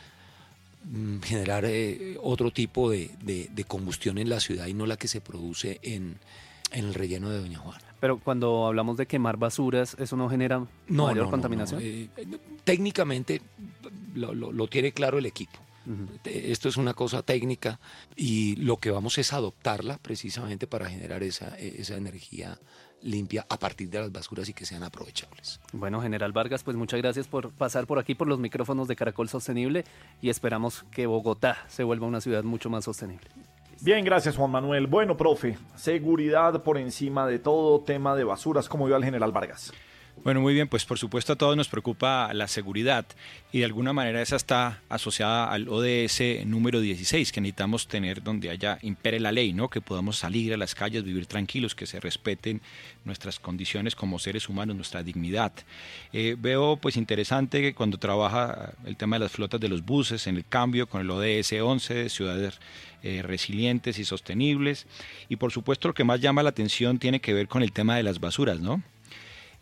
mm, 0.85 1.21
generar 1.21 1.65
otro 2.21 2.51
tipo 2.51 2.91
de, 2.91 3.65
combustión 3.67 4.19
en 4.19 4.29
la 4.29 4.41
ciudad 4.41 4.67
y 4.67 4.75
no 4.75 4.85
la 4.85 4.99
que 4.99 5.09
se 5.09 5.23
produce 5.23 5.79
en, 5.83 6.19
el 6.71 6.93
relleno 6.93 7.31
de 7.31 7.41
Doña 7.41 7.59
Juana. 7.59 7.85
Pero 8.01 8.19
cuando 8.19 8.67
hablamos 8.67 8.99
de 8.99 9.07
quemar 9.07 9.39
basuras, 9.39 9.97
¿eso 9.99 10.17
no 10.17 10.29
genera 10.29 10.67
mayor 10.89 11.31
contaminación? 11.31 11.81
Eh, 11.83 12.09
técnicamente 12.65 13.41
lo, 14.15 14.67
tiene 14.69 14.93
claro 14.93 15.19
el 15.19 15.27
equipo. 15.27 15.59
Esto 16.25 16.71
es 16.71 16.79
una 16.79 16.95
cosa 16.95 17.23
técnica 17.23 17.79
y 18.17 18.57
lo 18.57 18.79
que 18.79 18.91
vamos 18.91 19.19
es 19.19 19.35
adoptarla 19.35 19.99
precisamente 19.99 20.67
para 20.67 20.89
generar 20.89 21.23
esa, 21.23 21.59
esa 21.59 21.97
energía 21.97 22.59
limpia 23.05 23.47
a 23.49 23.59
partir 23.59 23.91
de 23.91 24.01
las 24.01 24.11
basuras 24.11 24.49
y 24.49 24.55
que 24.55 24.65
sean 24.65 24.83
aprovechables. 24.83 25.61
Bueno, 25.73 26.01
General 26.01 26.33
Vargas, 26.33 26.65
pues 26.65 26.77
muchas 26.77 27.01
gracias 27.01 27.29
por 27.29 27.53
pasar 27.53 27.87
por 27.87 27.99
aquí 27.99 28.15
por 28.15 28.27
los 28.27 28.39
micrófonos 28.39 28.89
de 28.89 28.97
Caracol 28.97 29.29
Sostenible 29.29 29.85
y 30.23 30.31
esperamos 30.31 30.85
que 30.91 31.07
Bogotá 31.07 31.59
se 31.69 31.85
vuelva 31.85 32.07
una 32.07 32.23
ciudad 32.23 32.45
mucho 32.45 32.71
más 32.71 32.85
sostenible. 32.85 33.29
Bien, 33.81 34.05
gracias 34.05 34.37
Juan 34.37 34.51
Manuel. 34.51 34.87
Bueno, 34.87 35.17
profe, 35.17 35.59
seguridad 35.77 36.63
por 36.63 36.79
encima 36.79 37.27
de 37.27 37.39
todo, 37.39 37.81
tema 37.81 38.17
de 38.17 38.25
basuras, 38.25 38.69
como 38.69 38.87
vio 38.87 38.97
al 38.97 39.05
general 39.05 39.33
Vargas. 39.33 39.73
Bueno, 40.23 40.41
muy 40.41 40.55
bien, 40.55 40.69
pues 40.69 40.87
por 40.87 40.99
supuesto 40.99 41.35
a 41.35 41.37
todos 41.37 41.55
nos 41.55 41.69
preocupa 41.69 42.33
la 42.33 42.49
seguridad 42.49 43.05
y 43.53 43.59
de 43.59 43.67
alguna 43.67 43.93
manera 43.93 44.23
esa 44.23 44.37
está 44.37 44.81
asociada 44.89 45.51
al 45.51 45.69
ODS 45.69 46.47
número 46.47 46.81
16 46.81 47.31
que 47.31 47.43
necesitamos 47.43 47.89
tener 47.89 48.23
donde 48.23 48.49
haya 48.49 48.79
impere 48.81 49.21
la 49.21 49.33
ley, 49.33 49.53
¿no? 49.53 49.69
Que 49.69 49.83
podamos 49.83 50.17
salir 50.17 50.55
a 50.55 50.57
las 50.57 50.75
calles, 50.75 51.05
vivir 51.05 51.27
tranquilos, 51.27 51.75
que 51.75 51.85
se 51.85 52.01
respeten 52.01 52.63
nuestras 53.05 53.39
condiciones 53.39 53.95
como 53.95 54.19
seres 54.19 54.49
humanos, 54.49 54.77
nuestra 54.77 55.03
dignidad. 55.03 55.53
Eh, 56.13 56.37
veo 56.39 56.79
pues 56.79 56.97
interesante 56.97 57.61
que 57.61 57.75
cuando 57.75 57.99
trabaja 57.99 58.73
el 58.87 58.97
tema 58.97 59.17
de 59.17 59.25
las 59.25 59.33
flotas 59.33 59.61
de 59.61 59.69
los 59.69 59.85
buses 59.85 60.27
en 60.27 60.37
el 60.37 60.47
cambio 60.47 60.89
con 60.89 61.03
el 61.03 61.11
ODS 61.11 61.53
11, 61.61 62.09
ciudades 62.09 62.61
eh, 63.03 63.21
resilientes 63.23 63.99
y 63.99 64.07
sostenibles 64.07 64.87
y 65.29 65.37
por 65.37 65.53
supuesto 65.53 65.89
lo 65.89 65.95
que 65.95 66.05
más 66.05 66.21
llama 66.21 66.43
la 66.43 66.49
atención 66.49 66.99
tiene 66.99 67.21
que 67.21 67.35
ver 67.35 67.47
con 67.47 67.63
el 67.63 67.73
tema 67.73 67.97
de 67.97 68.05
las 68.05 68.21
basuras, 68.21 68.61
¿no? 68.61 68.83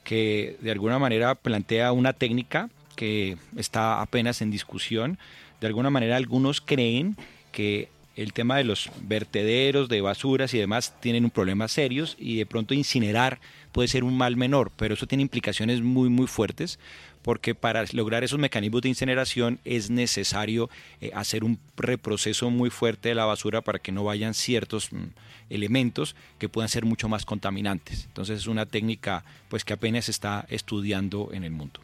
Que 0.04 0.56
de 0.60 0.70
alguna 0.70 0.98
manera 0.98 1.34
plantea 1.34 1.92
una 1.92 2.12
técnica 2.12 2.70
que 2.96 3.36
está 3.56 4.00
apenas 4.00 4.42
en 4.42 4.50
discusión. 4.50 5.18
De 5.60 5.66
alguna 5.66 5.90
manera 5.90 6.16
algunos 6.16 6.60
creen 6.60 7.16
que 7.52 7.88
el 8.16 8.32
tema 8.32 8.56
de 8.56 8.64
los 8.64 8.90
vertederos, 9.02 9.88
de 9.88 10.00
basuras 10.00 10.52
y 10.54 10.58
demás 10.58 10.94
tienen 11.00 11.24
un 11.24 11.30
problema 11.30 11.68
serios 11.68 12.16
y 12.18 12.36
de 12.36 12.46
pronto 12.46 12.74
incinerar 12.74 13.40
puede 13.72 13.88
ser 13.88 14.04
un 14.04 14.16
mal 14.16 14.36
menor, 14.36 14.70
pero 14.76 14.94
eso 14.94 15.06
tiene 15.06 15.22
implicaciones 15.22 15.82
muy 15.82 16.08
muy 16.08 16.26
fuertes 16.26 16.78
porque 17.22 17.54
para 17.54 17.84
lograr 17.92 18.24
esos 18.24 18.38
mecanismos 18.38 18.82
de 18.82 18.88
incineración 18.88 19.60
es 19.64 19.90
necesario 19.90 20.68
eh, 21.00 21.10
hacer 21.14 21.44
un 21.44 21.58
reproceso 21.76 22.50
muy 22.50 22.70
fuerte 22.70 23.10
de 23.10 23.14
la 23.14 23.24
basura 23.24 23.60
para 23.60 23.78
que 23.78 23.92
no 23.92 24.04
vayan 24.04 24.34
ciertos 24.34 24.92
mm, 24.92 25.04
elementos 25.50 26.16
que 26.38 26.48
puedan 26.48 26.68
ser 26.68 26.84
mucho 26.84 27.08
más 27.08 27.24
contaminantes. 27.24 28.04
Entonces 28.06 28.40
es 28.40 28.46
una 28.46 28.66
técnica 28.66 29.24
pues 29.48 29.64
que 29.64 29.72
apenas 29.72 30.08
está 30.08 30.46
estudiando 30.48 31.30
en 31.32 31.44
el 31.44 31.52
mundo. 31.52 31.80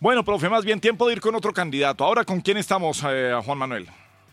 Bueno, 0.00 0.24
profe, 0.24 0.48
más 0.48 0.64
bien 0.64 0.80
tiempo 0.80 1.06
de 1.06 1.14
ir 1.14 1.20
con 1.20 1.34
otro 1.34 1.52
candidato. 1.52 2.04
Ahora, 2.04 2.24
¿con 2.24 2.40
quién 2.40 2.56
estamos, 2.56 3.04
eh, 3.08 3.32
Juan 3.44 3.58
Manuel? 3.58 3.88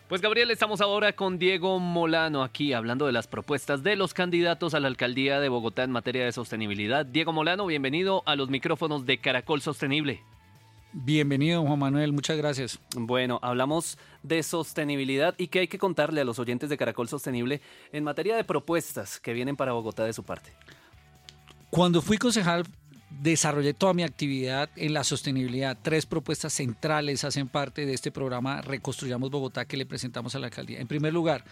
Pues 0.08 0.22
Gabriel, 0.22 0.52
estamos 0.52 0.82
ahora 0.82 1.14
con 1.14 1.40
Diego 1.40 1.80
Molano 1.80 2.44
aquí 2.44 2.74
hablando 2.74 3.08
de 3.08 3.12
las 3.12 3.26
propuestas 3.26 3.82
de 3.82 3.96
los 3.96 4.14
candidatos 4.14 4.76
a 4.76 4.80
la 4.80 4.88
alcaldía 4.88 5.40
de 5.40 5.50
Bogotá 5.50 5.82
en 5.82 5.90
materia 5.90 6.24
de 6.24 6.32
sostenibilidad. 6.32 7.08
Diego 7.08 7.34
Molano, 7.34 7.66
bienvenido 7.66 8.22
a 8.28 8.36
los 8.36 8.52
micrófonos 8.52 9.08
de 9.08 9.20
Caracol 9.20 9.62
Sostenible. 9.62 10.22
Bienvenido, 10.94 11.64
Juan 11.64 11.80
Manuel, 11.80 12.14
muchas 12.14 12.38
gracias. 12.38 12.80
Bueno, 12.96 13.40
hablamos 13.42 13.98
de 14.22 14.44
sostenibilidad 14.44 15.34
y 15.40 15.48
qué 15.48 15.62
hay 15.62 15.68
que 15.68 15.80
contarle 15.80 16.22
a 16.22 16.24
los 16.24 16.38
oyentes 16.38 16.70
de 16.70 16.78
Caracol 16.78 17.10
Sostenible 17.10 17.62
en 17.92 18.04
materia 18.04 18.36
de 18.36 18.44
propuestas 18.44 19.20
que 19.20 19.34
vienen 19.34 19.56
para 19.56 19.74
Bogotá 19.74 20.04
de 20.04 20.14
su 20.14 20.22
parte. 20.22 20.52
Cuando 21.72 22.04
fui 22.04 22.20
concejal 22.20 22.64
desarrollé 23.22 23.74
toda 23.74 23.94
mi 23.94 24.04
actividad 24.04 24.70
en 24.76 24.94
la 24.94 25.04
sostenibilidad. 25.04 25.78
Tres 25.82 26.06
propuestas 26.06 26.54
centrales 26.54 27.24
hacen 27.24 27.48
parte 27.48 27.86
de 27.86 27.94
este 27.94 28.12
programa 28.12 28.62
Reconstruyamos 28.62 29.30
Bogotá 29.30 29.66
que 29.66 29.78
le 29.78 29.86
presentamos 29.86 30.36
a 30.36 30.40
la 30.40 30.48
alcaldía. 30.48 30.80
En 30.80 30.88
primer 30.88 31.14
lugar, 31.14 31.44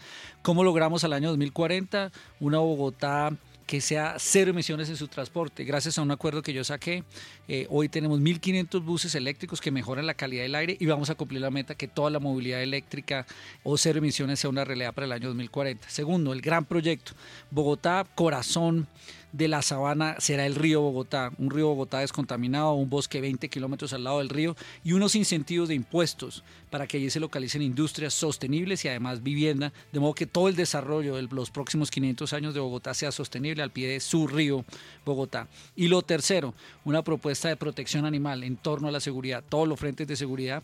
¿cómo 0.42 0.64
logramos 0.64 1.04
al 1.04 1.14
año 1.14 1.30
2040 1.30 2.12
una 2.40 2.58
Bogotá 2.60 3.32
que 3.66 3.82
sea 3.82 4.16
cero 4.20 4.52
emisiones 4.52 4.90
en 4.90 4.98
su 4.98 5.08
transporte. 5.08 5.64
Gracias 5.64 5.98
a 5.98 6.02
un 6.02 6.12
acuerdo 6.12 6.42
que 6.42 6.54
yo 6.54 6.64
saqué, 6.64 7.04
eh, 7.48 7.66
hoy 7.70 7.90
tenemos 7.90 8.20
1.500 8.20 8.84
buses 8.84 9.16
eléctricos 9.16 9.62
que 9.62 9.72
mejoran 9.72 10.06
la 10.06 10.14
calidad 10.14 10.44
del 10.44 10.56
aire 10.56 10.78
y 10.80 10.86
vamos 10.86 11.10
a 11.10 11.16
cumplir 11.16 11.42
la 11.42 11.50
meta 11.50 11.76
que 11.76 11.88
toda 11.88 12.10
la 12.10 12.20
movilidad 12.20 12.62
eléctrica 12.62 13.26
o 13.64 13.78
cero 13.78 14.00
emisiones 14.00 14.40
sea 14.40 14.50
una 14.50 14.66
realidad 14.66 14.94
para 14.94 15.06
el 15.06 15.12
año 15.14 15.30
2040. 15.30 15.90
Segundo, 15.90 16.34
el 16.34 16.42
gran 16.42 16.66
proyecto, 16.66 17.14
Bogotá, 17.52 18.06
corazón 18.16 18.88
de 19.34 19.48
la 19.48 19.62
sabana 19.62 20.16
será 20.20 20.46
el 20.46 20.56
río 20.56 20.80
Bogotá, 20.80 21.32
un 21.40 21.50
río 21.50 21.68
Bogotá 21.68 22.00
descontaminado, 22.00 22.74
un 22.74 22.90
bosque 22.90 23.20
20 23.20 23.50
kilómetros 23.50 23.92
al 23.92 24.04
lado 24.04 24.20
del 24.20 24.30
río 24.30 24.56
y 24.84 24.94
unos 24.94 25.16
incentivos 25.16 25.68
de 25.68 25.76
impuestos 25.76 26.44
para 26.70 26.88
que 26.88 26.98
allí 26.98 27.10
se 27.10 27.20
localicen 27.20 27.62
industrias 27.62 28.14
sostenibles 28.14 28.86
y 28.86 28.88
además 28.88 29.24
vivienda, 29.24 29.74
de 29.92 30.00
modo 30.00 30.14
que 30.14 30.28
todo 30.28 30.48
el 30.48 30.56
desarrollo 30.56 31.16
de 31.16 31.24
los 31.24 31.50
próximos 31.50 31.90
500 31.92 32.32
años 32.34 32.54
de 32.54 32.60
Bogotá 32.60 32.94
sea 32.94 33.12
sostenible 33.12 33.64
al 33.64 33.72
pie 33.72 33.88
de 33.88 34.00
su 34.00 34.28
río 34.28 34.66
Bogotá. 35.04 35.48
Y 35.76 35.88
lo 35.88 36.04
tercero, 36.04 36.54
una 36.86 37.04
propuesta 37.04 37.50
de 37.50 37.58
protección 37.58 38.06
animal 38.06 38.44
en 38.44 38.56
torno 38.56 38.88
a 38.88 38.92
la 38.92 39.00
seguridad, 39.00 39.44
todos 39.50 39.68
los 39.68 39.80
frentes 39.80 40.08
de 40.08 40.16
seguridad 40.16 40.64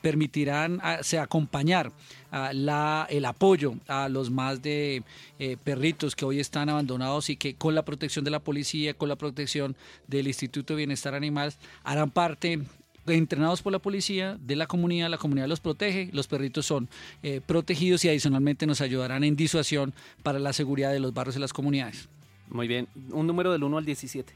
permitirán 0.00 0.80
ah, 0.82 1.00
acompañar 1.20 1.92
ah, 2.30 2.52
la, 2.52 3.06
el 3.10 3.24
apoyo 3.24 3.74
a 3.88 4.08
los 4.08 4.30
más 4.30 4.62
de 4.62 5.02
eh, 5.38 5.56
perritos 5.62 6.14
que 6.14 6.24
hoy 6.24 6.38
están 6.38 6.68
abandonados 6.68 7.30
y 7.30 7.36
que 7.36 7.54
con 7.54 7.74
la 7.74 7.84
protección 7.84 8.24
de 8.24 8.30
la 8.30 8.38
policía, 8.38 8.94
con 8.94 9.08
la 9.08 9.16
protección 9.16 9.76
del 10.06 10.28
Instituto 10.28 10.74
de 10.74 10.78
Bienestar 10.78 11.14
Animal, 11.14 11.52
harán 11.82 12.10
parte 12.10 12.60
entrenados 13.06 13.62
por 13.62 13.72
la 13.72 13.80
policía, 13.80 14.38
de 14.40 14.54
la 14.54 14.68
comunidad, 14.68 15.10
la 15.10 15.18
comunidad 15.18 15.48
los 15.48 15.58
protege, 15.58 16.08
los 16.12 16.28
perritos 16.28 16.66
son 16.66 16.88
eh, 17.24 17.40
protegidos 17.44 18.04
y 18.04 18.08
adicionalmente 18.08 18.66
nos 18.66 18.80
ayudarán 18.80 19.24
en 19.24 19.34
disuasión 19.34 19.92
para 20.22 20.38
la 20.38 20.52
seguridad 20.52 20.92
de 20.92 21.00
los 21.00 21.12
barrios 21.12 21.36
y 21.36 21.40
las 21.40 21.52
comunidades. 21.52 22.08
Muy 22.48 22.68
bien, 22.68 22.86
un 23.10 23.26
número 23.26 23.50
del 23.50 23.64
1 23.64 23.78
al 23.78 23.84
17. 23.84 24.32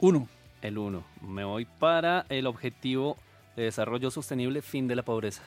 1. 0.00 0.28
El 0.62 0.78
1. 0.78 1.04
Me 1.28 1.44
voy 1.44 1.66
para 1.66 2.26
el 2.28 2.46
objetivo 2.46 3.16
de 3.56 3.64
desarrollo 3.64 4.10
sostenible, 4.10 4.62
fin 4.62 4.88
de 4.88 4.96
la 4.96 5.02
pobreza. 5.02 5.42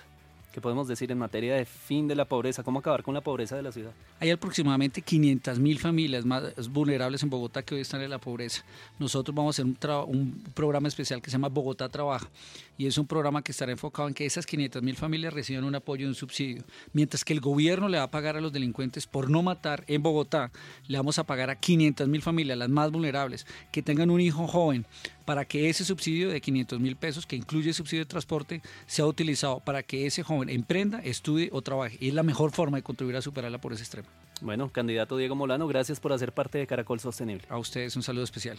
¿Qué 0.57 0.61
podemos 0.61 0.87
decir 0.87 1.11
en 1.11 1.19
materia 1.19 1.53
de 1.53 1.65
fin 1.65 2.07
de 2.07 2.15
la 2.15 2.25
pobreza? 2.25 2.63
¿Cómo 2.63 2.79
acabar 2.79 3.03
con 3.03 3.13
la 3.13 3.21
pobreza 3.21 3.55
de 3.55 3.61
la 3.61 3.71
ciudad? 3.71 3.91
Hay 4.19 4.31
aproximadamente 4.31 5.03
500 5.03 5.59
mil 5.59 5.77
familias 5.77 6.25
más 6.25 6.67
vulnerables 6.69 7.21
en 7.21 7.29
Bogotá 7.29 7.61
que 7.61 7.75
hoy 7.75 7.81
están 7.81 8.01
en 8.01 8.09
la 8.09 8.17
pobreza. 8.17 8.63
Nosotros 8.97 9.35
vamos 9.35 9.59
a 9.59 9.61
hacer 9.61 9.71
un, 10.07 10.43
programa 10.55 10.87
especial 10.87 11.21
que 11.21 11.29
se 11.29 11.35
llama 11.35 11.49
Bogotá 11.49 11.89
Trabaja 11.89 12.27
y 12.75 12.87
es 12.87 12.97
un 12.97 13.05
programa 13.05 13.43
que 13.43 13.51
estará 13.51 13.71
enfocado 13.71 14.07
en 14.07 14.15
que 14.15 14.25
esas 14.25 14.47
500 14.47 14.81
mil 14.81 14.95
familias 14.95 15.31
reciban 15.31 15.63
un 15.63 15.75
apoyo 15.75 16.05
y 16.05 16.09
un 16.09 16.15
subsidio. 16.15 16.63
Mientras 16.91 17.23
que 17.23 17.33
el 17.33 17.39
gobierno 17.39 17.87
le 17.87 17.99
va 17.99 18.05
a 18.05 18.11
pagar 18.11 18.35
a 18.35 18.41
los 18.41 18.51
delincuentes 18.51 19.05
por 19.05 19.29
no 19.29 19.43
matar 19.43 19.83
en 19.85 20.01
Bogotá, 20.01 20.51
le 20.87 20.97
vamos 20.97 21.19
a 21.19 21.23
pagar 21.23 21.51
a 21.51 21.59
500 21.59 22.07
mil 22.07 22.23
familias, 22.23 22.57
las 22.57 22.69
más 22.69 22.89
vulnerables, 22.89 23.45
que 23.71 23.83
tengan 23.83 24.09
un 24.09 24.21
hijo 24.21 24.47
joven, 24.47 24.87
para 25.27 25.43
que 25.43 25.67
ese 25.67 25.83
subsidio 25.83 26.29
de 26.29 26.39
500 26.39 26.79
mil 26.79 26.95
pesos, 26.95 27.25
que 27.25 27.35
incluye 27.35 27.67
el 27.67 27.73
subsidio 27.73 28.05
de 28.05 28.09
transporte, 28.09 28.61
sea 28.85 29.05
utilizado 29.05 29.59
para 29.59 29.83
que 29.83 30.05
ese 30.05 30.23
joven 30.23 30.47
emprenda, 30.47 31.01
estudie 31.03 31.49
o 31.51 31.61
trabaje. 31.61 31.97
Y 31.99 32.07
es 32.07 32.13
la 32.13 32.23
mejor 32.23 32.53
forma 32.53 32.77
de 32.77 32.83
contribuir 32.83 33.17
a 33.17 33.21
superarla 33.21 33.57
por 33.57 33.73
ese 33.73 33.83
extremo. 33.83 34.07
Bueno, 34.39 34.71
candidato 34.71 35.17
Diego 35.17 35.35
Molano, 35.35 35.67
gracias 35.67 35.99
por 35.99 36.13
hacer 36.13 36.31
parte 36.31 36.59
de 36.59 36.65
Caracol 36.65 37.01
Sostenible. 37.01 37.45
A 37.49 37.57
ustedes 37.57 37.97
un 37.97 38.03
saludo 38.03 38.23
especial. 38.23 38.57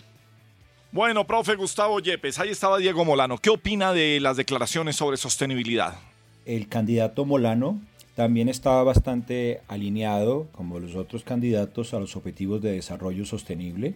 Bueno, 0.93 1.27
profe 1.27 1.55
Gustavo 1.55 2.01
Yepes, 2.01 2.39
ahí 2.39 2.51
estaba 2.51 2.77
Diego 2.77 3.03
Molano. 3.03 3.39
¿Qué 3.39 3.49
opina 3.49 3.95
de 3.95 4.21
las 4.21 4.37
declaraciones 4.37 4.95
sobre 4.95 5.16
sostenibilidad? 5.16 5.99
El 6.45 6.69
candidato 6.69 7.25
Molano 7.25 7.81
también 8.14 8.51
estaba 8.51 8.83
bastante 8.83 9.62
alineado, 9.69 10.49
como 10.53 10.81
los 10.81 10.97
otros 10.97 11.25
candidatos, 11.25 11.95
a 11.95 11.99
los 11.99 12.14
objetivos 12.14 12.61
de 12.61 12.73
desarrollo 12.73 13.25
sostenible. 13.25 13.95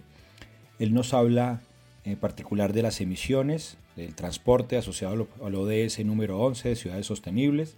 Él 0.79 0.95
nos 0.95 1.13
habla 1.13 1.61
en 2.05 2.17
particular 2.17 2.73
de 2.73 2.83
las 2.83 3.01
emisiones, 3.01 3.79
del 3.97 4.15
transporte 4.15 4.77
asociado 4.77 5.29
al 5.43 5.55
ODS 5.55 6.05
número 6.05 6.39
11 6.41 6.71
de 6.71 6.77
ciudades 6.77 7.07
sostenibles. 7.07 7.77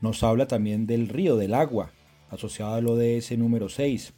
Nos 0.00 0.22
habla 0.22 0.46
también 0.46 0.86
del 0.86 1.08
río, 1.08 1.36
del 1.36 1.54
agua, 1.54 1.92
asociado 2.30 2.74
al 2.74 2.86
ODS 2.86 3.36
número 3.38 3.68
6. 3.68 4.14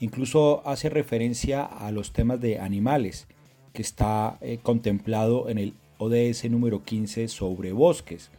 Incluso 0.00 0.66
hace 0.66 0.88
referencia 0.88 1.62
a 1.64 1.90
los 1.92 2.12
temas 2.12 2.40
de 2.40 2.58
animales, 2.58 3.28
que 3.72 3.82
está 3.82 4.38
eh, 4.40 4.58
contemplado 4.62 5.48
en 5.48 5.58
el 5.58 5.74
ODS 5.98 6.50
número 6.50 6.82
15 6.82 7.28
sobre 7.28 7.72
bosques. 7.72 8.30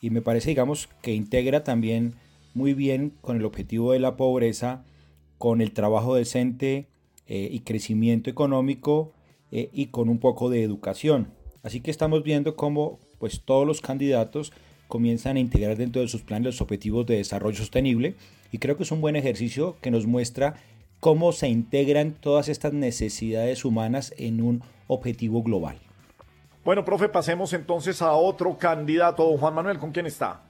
Y 0.00 0.10
me 0.10 0.22
parece, 0.22 0.50
digamos, 0.50 0.88
que 1.02 1.14
integra 1.14 1.64
también 1.64 2.14
muy 2.54 2.74
bien 2.74 3.12
con 3.20 3.36
el 3.36 3.44
objetivo 3.44 3.92
de 3.92 3.98
la 3.98 4.16
pobreza, 4.16 4.84
con 5.38 5.60
el 5.60 5.72
trabajo 5.72 6.14
decente 6.14 6.86
eh, 7.26 7.48
y 7.50 7.60
crecimiento 7.60 8.30
económico 8.30 9.12
eh, 9.52 9.70
y 9.72 9.86
con 9.86 10.08
un 10.08 10.18
poco 10.18 10.50
de 10.50 10.62
educación. 10.62 11.32
Así 11.62 11.80
que 11.80 11.90
estamos 11.90 12.22
viendo 12.22 12.56
cómo 12.56 12.98
pues 13.18 13.42
todos 13.44 13.66
los 13.66 13.80
candidatos 13.80 14.52
comienzan 14.88 15.36
a 15.36 15.40
integrar 15.40 15.76
dentro 15.76 16.02
de 16.02 16.08
sus 16.08 16.22
planes 16.22 16.46
los 16.46 16.60
objetivos 16.60 17.06
de 17.06 17.16
desarrollo 17.16 17.56
sostenible 17.56 18.16
y 18.52 18.58
creo 18.58 18.76
que 18.76 18.82
es 18.82 18.92
un 18.92 19.00
buen 19.00 19.16
ejercicio 19.16 19.76
que 19.80 19.90
nos 19.90 20.06
muestra 20.06 20.54
cómo 21.00 21.32
se 21.32 21.48
integran 21.48 22.12
todas 22.12 22.48
estas 22.48 22.72
necesidades 22.72 23.64
humanas 23.64 24.12
en 24.18 24.42
un 24.42 24.62
objetivo 24.86 25.42
global. 25.42 25.78
Bueno, 26.64 26.84
profe, 26.84 27.08
pasemos 27.08 27.52
entonces 27.54 28.02
a 28.02 28.12
otro 28.12 28.58
candidato. 28.58 29.36
Juan 29.38 29.54
Manuel, 29.54 29.78
¿con 29.78 29.92
quién 29.92 30.06
está? 30.06 30.42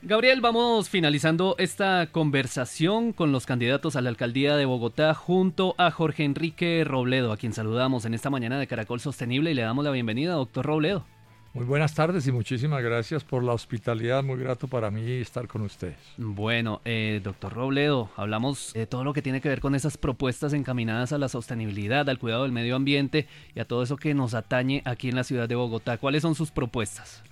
Gabriel, 0.00 0.40
vamos 0.40 0.88
finalizando 0.88 1.56
esta 1.58 2.06
conversación 2.12 3.12
con 3.12 3.32
los 3.32 3.46
candidatos 3.46 3.96
a 3.96 4.00
la 4.00 4.10
alcaldía 4.10 4.56
de 4.56 4.64
Bogotá 4.64 5.12
junto 5.12 5.74
a 5.76 5.90
Jorge 5.90 6.22
Enrique 6.22 6.84
Robledo, 6.84 7.32
a 7.32 7.36
quien 7.36 7.52
saludamos 7.52 8.04
en 8.04 8.14
esta 8.14 8.30
mañana 8.30 8.60
de 8.60 8.68
Caracol 8.68 9.00
Sostenible 9.00 9.50
y 9.50 9.54
le 9.54 9.62
damos 9.62 9.84
la 9.84 9.90
bienvenida, 9.90 10.34
doctor 10.34 10.66
Robledo. 10.66 11.04
Muy 11.52 11.64
buenas 11.64 11.94
tardes 11.94 12.24
y 12.28 12.32
muchísimas 12.32 12.80
gracias 12.80 13.24
por 13.24 13.42
la 13.42 13.52
hospitalidad. 13.52 14.22
Muy 14.22 14.38
grato 14.38 14.68
para 14.68 14.92
mí 14.92 15.10
estar 15.14 15.48
con 15.48 15.62
ustedes. 15.62 15.96
Bueno, 16.16 16.80
eh, 16.84 17.20
doctor 17.24 17.52
Robledo, 17.52 18.10
hablamos 18.14 18.72
de 18.74 18.86
todo 18.86 19.02
lo 19.02 19.12
que 19.12 19.22
tiene 19.22 19.40
que 19.40 19.48
ver 19.48 19.60
con 19.60 19.74
esas 19.74 19.96
propuestas 19.96 20.52
encaminadas 20.52 21.12
a 21.12 21.18
la 21.18 21.28
sostenibilidad, 21.28 22.08
al 22.08 22.20
cuidado 22.20 22.44
del 22.44 22.52
medio 22.52 22.76
ambiente 22.76 23.26
y 23.56 23.58
a 23.58 23.64
todo 23.64 23.82
eso 23.82 23.96
que 23.96 24.14
nos 24.14 24.34
atañe 24.34 24.82
aquí 24.84 25.08
en 25.08 25.16
la 25.16 25.24
ciudad 25.24 25.48
de 25.48 25.56
Bogotá. 25.56 25.98
¿Cuáles 25.98 26.22
son 26.22 26.36
sus 26.36 26.52
propuestas? 26.52 27.24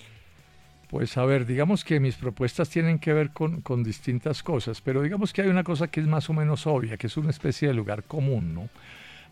Pues 0.89 1.16
a 1.16 1.24
ver, 1.24 1.47
digamos 1.47 1.84
que 1.84 1.99
mis 1.99 2.14
propuestas 2.14 2.70
tienen 2.70 2.99
que 3.01 3.12
ver 3.12 3.30
con, 3.30 3.61
con, 3.61 3.82
distintas 3.82 4.43
cosas, 4.43 4.80
pero 4.80 5.03
digamos 5.03 5.32
que 5.32 5.43
hay 5.43 5.49
una 5.49 5.64
cosa 5.64 5.89
que 5.89 6.01
es 6.01 6.07
más 6.07 6.30
o 6.30 6.32
menos 6.32 6.66
obvia, 6.66 6.97
que 6.97 7.09
es 7.09 7.16
una 7.16 7.30
especie 7.30 7.68
de 7.68 7.74
lugar 7.74 8.05
común, 8.05 8.55
¿no? 8.55 8.68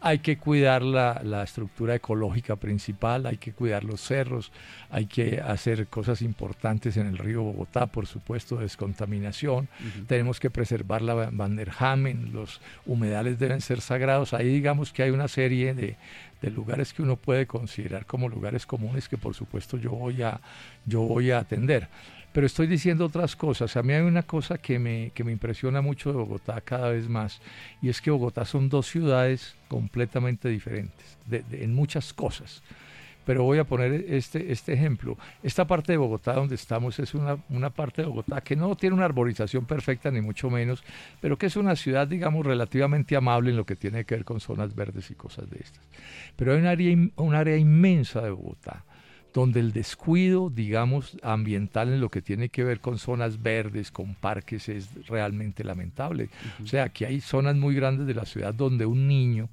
Hay 0.04 0.18
que 0.18 0.36
cuidar 0.36 0.82
la, 0.82 1.42
estructura 1.42 1.94
ecológica 1.94 2.56
principal, 2.56 3.24
hay 3.24 3.38
que 3.38 3.52
cuidar 3.52 3.84
los 3.84 4.02
cerros, 4.02 4.52
hay 4.90 5.06
que 5.06 5.40
hacer 5.40 5.86
cosas 5.86 6.20
importantes 6.20 6.98
en 6.98 7.06
el 7.06 7.16
río 7.16 7.42
Bogotá, 7.42 7.86
por 7.86 8.06
supuesto, 8.06 8.58
descontaminación, 8.58 9.66
tenemos 10.06 10.40
que 10.40 10.50
preservar 10.50 11.00
la 11.00 11.30
Vanderhamen, 11.32 12.34
los 12.34 12.60
humedales 12.84 13.38
deben 13.38 13.62
ser 13.62 13.80
sagrados, 13.80 14.34
ahí 14.34 14.48
digamos 14.48 14.92
que 14.92 15.04
hay 15.04 15.10
una 15.10 15.26
serie 15.26 15.72
de, 15.72 15.96
de 16.42 16.50
lugares 16.50 16.92
que 16.92 17.00
uno 17.00 17.16
puede 17.16 17.46
considerar 17.46 18.04
como 18.04 18.28
lugares 18.28 18.66
comunes 18.66 19.08
que 19.08 19.16
por 19.16 19.32
supuesto 19.32 19.78
yo 19.78 19.92
voy 19.92 20.20
a, 20.22 20.38
yo 20.84 21.00
voy 21.00 21.30
a 21.30 21.38
atender 21.38 21.88
pero 22.34 22.48
estoy 22.48 22.66
diciendo 22.66 23.06
otras 23.06 23.36
cosas. 23.36 23.76
A 23.76 23.84
mí 23.84 23.92
hay 23.92 24.02
una 24.02 24.24
cosa 24.24 24.58
que 24.58 24.80
me, 24.80 25.12
que 25.14 25.22
me 25.22 25.30
impresiona 25.30 25.80
mucho 25.80 26.10
de 26.10 26.18
Bogotá 26.18 26.60
cada 26.60 26.90
vez 26.90 27.08
más, 27.08 27.40
y 27.80 27.88
es 27.88 28.00
que 28.00 28.10
Bogotá 28.10 28.44
son 28.44 28.68
dos 28.68 28.88
ciudades 28.88 29.54
completamente 29.68 30.48
diferentes, 30.48 31.16
en 31.30 31.72
muchas 31.72 32.12
cosas. 32.12 32.60
Pero 33.24 33.44
voy 33.44 33.58
a 33.58 33.64
poner 33.64 34.04
este, 34.08 34.50
este 34.50 34.72
ejemplo. 34.72 35.16
Esta 35.44 35.64
parte 35.64 35.92
de 35.92 35.96
Bogotá 35.96 36.32
donde 36.32 36.56
estamos 36.56 36.98
es 36.98 37.14
una, 37.14 37.38
una 37.50 37.70
parte 37.70 38.02
de 38.02 38.08
Bogotá 38.08 38.40
que 38.40 38.56
no 38.56 38.74
tiene 38.74 38.96
una 38.96 39.04
arborización 39.04 39.64
perfecta, 39.64 40.10
ni 40.10 40.20
mucho 40.20 40.50
menos, 40.50 40.82
pero 41.20 41.38
que 41.38 41.46
es 41.46 41.54
una 41.54 41.76
ciudad, 41.76 42.08
digamos, 42.08 42.44
relativamente 42.44 43.14
amable 43.14 43.50
en 43.50 43.56
lo 43.56 43.64
que 43.64 43.76
tiene 43.76 44.04
que 44.04 44.16
ver 44.16 44.24
con 44.24 44.40
zonas 44.40 44.74
verdes 44.74 45.08
y 45.08 45.14
cosas 45.14 45.48
de 45.48 45.60
estas. 45.60 45.84
Pero 46.34 46.52
hay 46.52 46.58
un 46.58 46.66
área, 46.66 46.98
un 47.14 47.34
área 47.36 47.56
inmensa 47.56 48.22
de 48.22 48.30
Bogotá 48.30 48.84
donde 49.34 49.58
el 49.58 49.72
descuido, 49.72 50.48
digamos, 50.48 51.18
ambiental 51.22 51.92
en 51.92 52.00
lo 52.00 52.08
que 52.08 52.22
tiene 52.22 52.48
que 52.48 52.62
ver 52.62 52.78
con 52.78 52.98
zonas 52.98 53.42
verdes, 53.42 53.90
con 53.90 54.14
parques, 54.14 54.68
es 54.68 54.88
realmente 55.08 55.64
lamentable. 55.64 56.30
O 56.62 56.66
sea, 56.68 56.84
aquí 56.84 57.04
hay 57.04 57.20
zonas 57.20 57.56
muy 57.56 57.74
grandes 57.74 58.06
de 58.06 58.14
la 58.14 58.24
ciudad 58.26 58.54
donde 58.54 58.86
un 58.86 59.08
niño, 59.08 59.48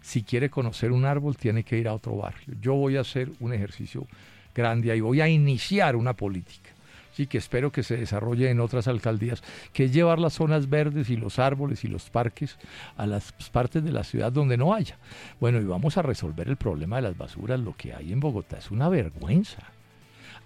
si 0.00 0.22
quiere 0.22 0.48
conocer 0.48 0.92
un 0.92 1.04
árbol, 1.04 1.36
tiene 1.36 1.64
que 1.64 1.76
ir 1.76 1.88
a 1.88 1.94
otro 1.94 2.16
barrio. 2.16 2.54
Yo 2.62 2.74
voy 2.74 2.96
a 2.96 3.00
hacer 3.00 3.32
un 3.40 3.52
ejercicio 3.52 4.06
grande 4.54 4.92
ahí, 4.92 5.00
voy 5.00 5.20
a 5.20 5.28
iniciar 5.28 5.96
una 5.96 6.14
política 6.14 6.75
y 7.18 7.26
que 7.26 7.38
espero 7.38 7.72
que 7.72 7.82
se 7.82 7.96
desarrolle 7.96 8.50
en 8.50 8.60
otras 8.60 8.88
alcaldías, 8.88 9.42
que 9.72 9.84
es 9.84 9.92
llevar 9.92 10.18
las 10.18 10.34
zonas 10.34 10.68
verdes 10.68 11.10
y 11.10 11.16
los 11.16 11.38
árboles 11.38 11.84
y 11.84 11.88
los 11.88 12.10
parques 12.10 12.58
a 12.96 13.06
las 13.06 13.32
partes 13.52 13.84
de 13.84 13.92
la 13.92 14.04
ciudad 14.04 14.32
donde 14.32 14.56
no 14.56 14.74
haya. 14.74 14.98
Bueno, 15.40 15.60
y 15.60 15.64
vamos 15.64 15.96
a 15.96 16.02
resolver 16.02 16.48
el 16.48 16.56
problema 16.56 16.96
de 16.96 17.02
las 17.02 17.16
basuras. 17.16 17.60
Lo 17.60 17.76
que 17.76 17.94
hay 17.94 18.12
en 18.12 18.20
Bogotá 18.20 18.58
es 18.58 18.70
una 18.70 18.88
vergüenza. 18.88 19.72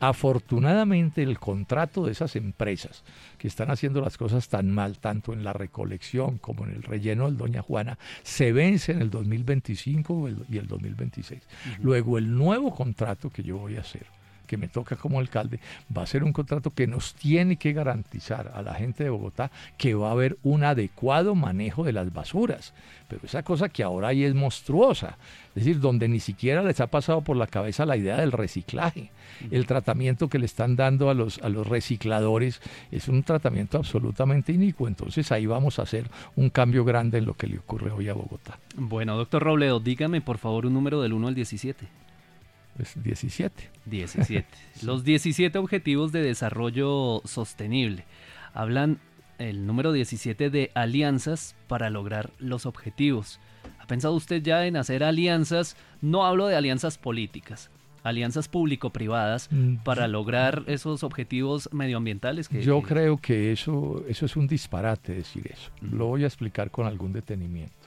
Afortunadamente 0.03 1.23
el 1.23 1.39
contrato 1.39 2.07
de 2.07 2.13
esas 2.13 2.35
empresas 2.35 3.05
que 3.37 3.49
están 3.49 3.71
haciendo 3.71 4.01
las 4.01 4.17
cosas 4.17 4.49
tan 4.49 4.71
mal, 4.71 4.99
tanto 4.99 5.35
en 5.35 5.45
la 5.45 5.53
recolección 5.53 6.39
como 6.39 6.65
en 6.65 6.71
el 6.71 6.83
relleno 6.83 7.27
del 7.27 7.37
Doña 7.37 7.61
Juana, 7.61 7.99
se 8.23 8.53
vence 8.53 8.93
en 8.93 9.03
el 9.03 9.11
2025 9.11 10.29
y 10.49 10.57
el 10.57 10.67
2026. 10.67 11.43
Luego 11.83 12.17
el 12.17 12.35
nuevo 12.35 12.75
contrato 12.75 13.29
que 13.29 13.43
yo 13.43 13.59
voy 13.59 13.77
a 13.77 13.81
hacer 13.81 14.07
que 14.51 14.57
me 14.57 14.67
toca 14.67 14.97
como 14.97 15.21
alcalde, 15.21 15.61
va 15.97 16.03
a 16.03 16.07
ser 16.09 16.25
un 16.25 16.33
contrato 16.33 16.71
que 16.71 16.89
nos 16.89 17.15
tiene 17.15 17.55
que 17.55 17.73
garantizar 17.73 18.51
a 18.53 18.63
la 18.63 18.75
gente 18.75 19.05
de 19.05 19.11
Bogotá 19.11 19.53
que 19.79 19.95
va 19.95 20.09
a 20.09 20.11
haber 20.11 20.39
un 20.43 20.65
adecuado 20.65 21.37
manejo 21.37 21.85
de 21.85 21.93
las 21.93 22.13
basuras. 22.13 22.75
Pero 23.07 23.23
esa 23.25 23.45
cosa 23.45 23.69
que 23.69 23.85
ahora 23.85 24.09
hay 24.09 24.25
es 24.25 24.35
monstruosa, 24.35 25.19
es 25.51 25.55
decir, 25.55 25.79
donde 25.79 26.09
ni 26.09 26.19
siquiera 26.19 26.65
les 26.65 26.81
ha 26.81 26.89
pasado 26.89 27.21
por 27.21 27.37
la 27.37 27.47
cabeza 27.47 27.87
la 27.87 27.97
idea 27.97 28.17
del 28.17 28.33
reciclaje. 28.33 29.13
El 29.53 29.67
tratamiento 29.67 30.27
que 30.27 30.41
le 30.41 30.47
están 30.47 30.75
dando 30.75 31.11
a 31.11 31.15
los, 31.15 31.39
a 31.39 31.49
los 31.49 31.65
recicladores 31.65 32.61
es 32.91 33.07
un 33.07 33.23
tratamiento 33.23 33.79
absolutamente 33.79 34.53
inicuo. 34.53 34.89
Entonces 34.89 35.31
ahí 35.31 35.47
vamos 35.47 35.79
a 35.79 35.83
hacer 35.83 36.11
un 36.35 36.51
cambio 36.51 36.85
grande 36.85 37.19
en 37.19 37.27
lo 37.27 37.35
que 37.35 37.47
le 37.47 37.59
ocurre 37.59 37.93
hoy 37.93 38.09
a 38.09 38.15
Bogotá. 38.15 38.59
Bueno, 38.75 39.17
doctor 39.17 39.45
Robledo, 39.45 39.79
dígame 39.79 40.21
por 40.21 40.39
favor 40.39 40.67
un 40.67 40.75
número 40.75 41.01
del 41.03 41.13
1 41.13 41.29
al 41.29 41.35
17. 41.37 42.01
Es 42.81 43.03
17. 43.03 43.71
17. 43.87 44.47
Los 44.83 45.05
17 45.05 45.59
objetivos 45.59 46.13
de 46.13 46.23
desarrollo 46.23 47.21
sostenible. 47.25 48.05
Hablan 48.55 48.99
el 49.39 49.67
número 49.67 49.93
17 49.93 50.51
de 50.51 50.71
alianzas 50.75 51.57
para 51.67 51.91
lograr 51.91 52.31
los 52.39 52.67
objetivos. 52.67 53.41
¿Ha 53.79 53.87
pensado 53.87 54.15
usted 54.15 54.43
ya 54.43 54.67
en 54.67 54.77
hacer 54.77 55.03
alianzas? 55.03 55.77
No 56.01 56.25
hablo 56.27 56.47
de 56.47 56.57
alianzas 56.57 56.99
políticas, 56.99 57.71
alianzas 58.03 58.49
público-privadas 58.49 59.49
mm, 59.51 59.77
para 59.77 60.09
lograr 60.09 60.65
esos 60.67 61.03
objetivos 61.03 61.69
medioambientales. 61.73 62.49
Que, 62.49 62.63
Yo 62.63 62.83
creo 62.83 63.17
que 63.17 63.53
eso, 63.53 64.05
eso 64.09 64.27
es 64.27 64.37
un 64.37 64.47
disparate 64.47 65.15
decir 65.15 65.51
eso. 65.53 65.71
Lo 65.81 66.07
voy 66.07 66.25
a 66.25 66.27
explicar 66.27 66.71
con 66.71 66.87
algún 66.87 67.13
detenimiento. 67.13 67.80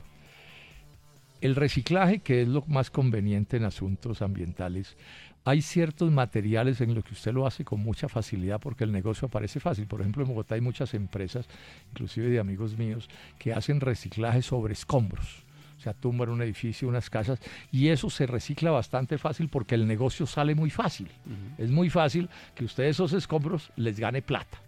El 1.43 1.57
reciclaje, 1.57 2.19
que 2.19 2.41
es 2.41 2.47
lo 2.47 2.63
más 2.67 2.89
conveniente 2.89 3.57
en 3.57 3.65
asuntos 3.65 4.21
ambientales, 4.21 4.95
hay 5.43 5.61
ciertos 5.61 6.09
materiales 6.09 6.79
en 6.79 6.95
los 6.95 7.03
que 7.03 7.11
usted 7.11 7.33
lo 7.33 7.45
hace 7.45 7.65
con 7.65 7.81
mucha 7.81 8.07
facilidad 8.07 8.61
porque 8.61 8.85
el 8.85 8.93
negocio 8.93 9.25
aparece 9.25 9.59
fácil. 9.59 9.85
Por 9.85 9.99
ejemplo, 9.99 10.23
en 10.23 10.29
Bogotá 10.29 10.55
hay 10.55 10.61
muchas 10.61 10.93
empresas, 10.93 11.49
inclusive 11.91 12.29
de 12.29 12.39
amigos 12.39 12.77
míos, 12.77 13.09
que 13.37 13.51
hacen 13.51 13.81
reciclaje 13.81 14.41
sobre 14.41 14.71
escombros. 14.71 15.43
O 15.77 15.81
sea, 15.81 15.93
tumban 15.93 16.29
un 16.29 16.41
edificio, 16.41 16.87
unas 16.87 17.09
casas, 17.09 17.41
y 17.73 17.89
eso 17.89 18.09
se 18.09 18.25
recicla 18.25 18.71
bastante 18.71 19.17
fácil 19.17 19.49
porque 19.49 19.75
el 19.75 19.85
negocio 19.85 20.25
sale 20.25 20.55
muy 20.55 20.69
fácil. 20.69 21.09
Es 21.57 21.69
muy 21.69 21.89
fácil 21.89 22.29
que 22.55 22.63
usted 22.63 22.85
esos 22.85 23.11
escombros 23.11 23.69
les 23.75 23.99
gane 23.99 24.21
plata. 24.21 24.62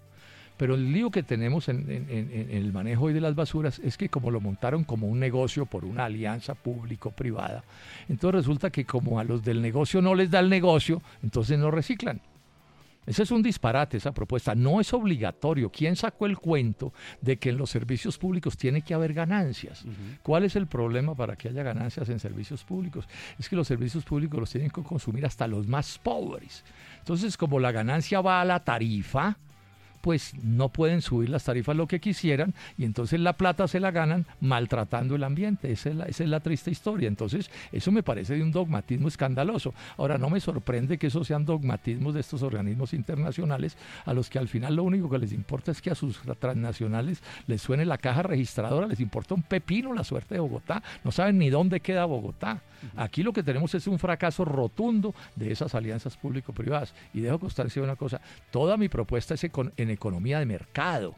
Pero 0.58 0.76
el 0.76 0.91
lío 0.91 1.12
que 1.12 1.24
tenemos 1.24 1.68
en, 1.70 1.86
el 1.89 2.72
manejo 2.72 3.06
hoy 3.06 3.14
de 3.14 3.22
las 3.22 3.36
basuras 3.36 3.80
es 3.80 3.97
que 3.97 4.10
como 4.10 4.32
lo 4.32 4.39
montaron 4.39 4.84
como 4.84 5.08
un 5.08 5.20
negocio 5.20 5.66
por 5.66 5.84
una 5.84 6.06
alianza 6.06 6.56
público-privada, 6.56 7.64
entonces 8.08 8.41
resulta 8.41 8.70
que 8.70 8.86
como 8.86 9.20
a 9.20 9.24
los 9.24 9.43
del 9.43 9.62
negocio 9.62 10.01
no 10.01 10.16
les 10.16 10.32
da 10.32 10.39
el 10.39 10.49
negocio, 10.49 11.01
entonces 11.22 11.60
no 11.60 11.72
reciclan. 11.72 12.22
Ese 13.06 13.24
es 13.24 13.32
un 13.32 13.43
disparate, 13.43 13.97
esa 13.97 14.14
propuesta. 14.14 14.56
No 14.56 14.82
es 14.82 14.91
obligatorio. 14.93 15.70
¿Quién 15.70 15.95
sacó 15.95 16.26
el 16.26 16.38
cuento 16.38 16.91
de 17.22 17.38
que 17.38 17.49
en 17.49 17.58
los 17.58 17.70
servicios 17.70 18.18
públicos 18.18 18.58
tiene 18.58 18.82
que 18.82 18.93
haber 18.93 19.14
ganancias? 19.14 19.86
¿Cuál 20.24 20.43
es 20.43 20.56
el 20.56 20.68
problema 20.68 21.14
para 21.14 21.36
que 21.36 21.49
haya 21.49 21.62
ganancias 21.62 22.10
en 22.10 22.20
servicios 22.20 22.64
públicos? 22.64 23.08
Es 23.38 23.47
que 23.47 23.56
los 23.56 23.68
servicios 23.68 24.03
públicos 24.03 24.39
los 24.39 24.51
tienen 24.51 24.72
que 24.72 24.82
consumir 24.82 25.26
hasta 25.26 25.47
los 25.47 25.68
más 25.68 25.99
pobres. 25.99 26.64
Entonces, 26.99 27.38
como 27.38 27.60
la 27.60 27.72
ganancia 27.72 28.22
va 28.22 28.41
a 28.41 28.45
la 28.45 28.64
tarifa, 28.64 29.38
pues 30.06 30.36
no 30.43 30.70
pueden 30.70 31.01
subir 31.01 31.32
las 31.32 31.45
tarifas 31.45 31.76
lo 31.76 31.88
que 31.88 31.99
quisieran 31.99 32.53
y 32.78 32.86
entonces 32.86 33.20
la 33.20 33.34
plata 33.34 33.68
se 33.68 33.80
la 33.80 33.89
ganan 33.89 34.28
maltratando 34.39 35.16
el 35.16 35.24
ambiente. 35.24 35.72
Esa 35.72 35.89
es 36.06 36.20
la, 36.20 36.39
triste 36.41 36.70
historia. 36.70 37.08
Entonces, 37.08 37.49
eso 37.72 37.91
me 37.91 38.03
parece 38.03 38.36
de 38.36 38.43
un 38.43 38.51
dogmatismo 38.51 39.08
escandaloso. 39.08 39.74
Ahora, 39.97 40.20
no 40.20 40.30
me 40.30 40.39
sorprende 40.39 40.99
que 40.99 41.08
esos 41.08 41.26
sean 41.26 41.43
dogmatismos 41.43 42.14
de 42.14 42.20
estos 42.20 42.43
organismos 42.43 42.93
internacionales 42.93 43.78
a 44.06 44.14
los 44.14 44.30
que 44.30 44.38
al 44.38 44.47
final 44.47 44.76
lo 44.76 44.84
único 44.84 45.10
que 45.10 45.18
les 45.18 45.34
importa 45.34 45.72
es 45.72 45.82
que 45.82 45.89
a 45.89 45.95
sus 45.95 46.22
transnacionales 46.38 47.24
les 47.47 47.64
suene 47.64 47.84
la 47.84 47.97
caja 47.97 48.22
registradora, 48.22 48.86
les 48.86 48.99
importa 48.99 49.34
un 49.34 49.41
pepino 49.41 49.91
la 49.91 50.03
suerte 50.03 50.36
de 50.36 50.39
Bogotá, 50.39 50.84
no 51.03 51.12
saben 51.12 51.39
ni 51.39 51.49
dónde 51.49 51.80
queda 51.80 52.06
Bogotá. 52.06 52.62
Aquí 52.95 53.24
lo 53.24 53.34
que 53.34 53.41
tenemos 53.41 53.74
es 53.74 53.88
un 53.88 53.97
fracaso 53.97 54.45
rotundo 54.45 55.16
de 55.36 55.51
esas 55.51 55.74
alianzas 55.74 56.16
público-privadas. 56.16 56.93
Y 57.12 57.22
dejo 57.22 57.39
constancia 57.39 57.82
de 57.82 57.88
una 57.88 57.95
cosa, 57.95 58.22
toda 58.51 58.78
mi 58.78 58.88
propuesta 58.88 59.34
es 59.34 59.43
en 59.78 59.89
economía 59.96 60.39
de 60.39 60.46
mercado. 60.46 61.16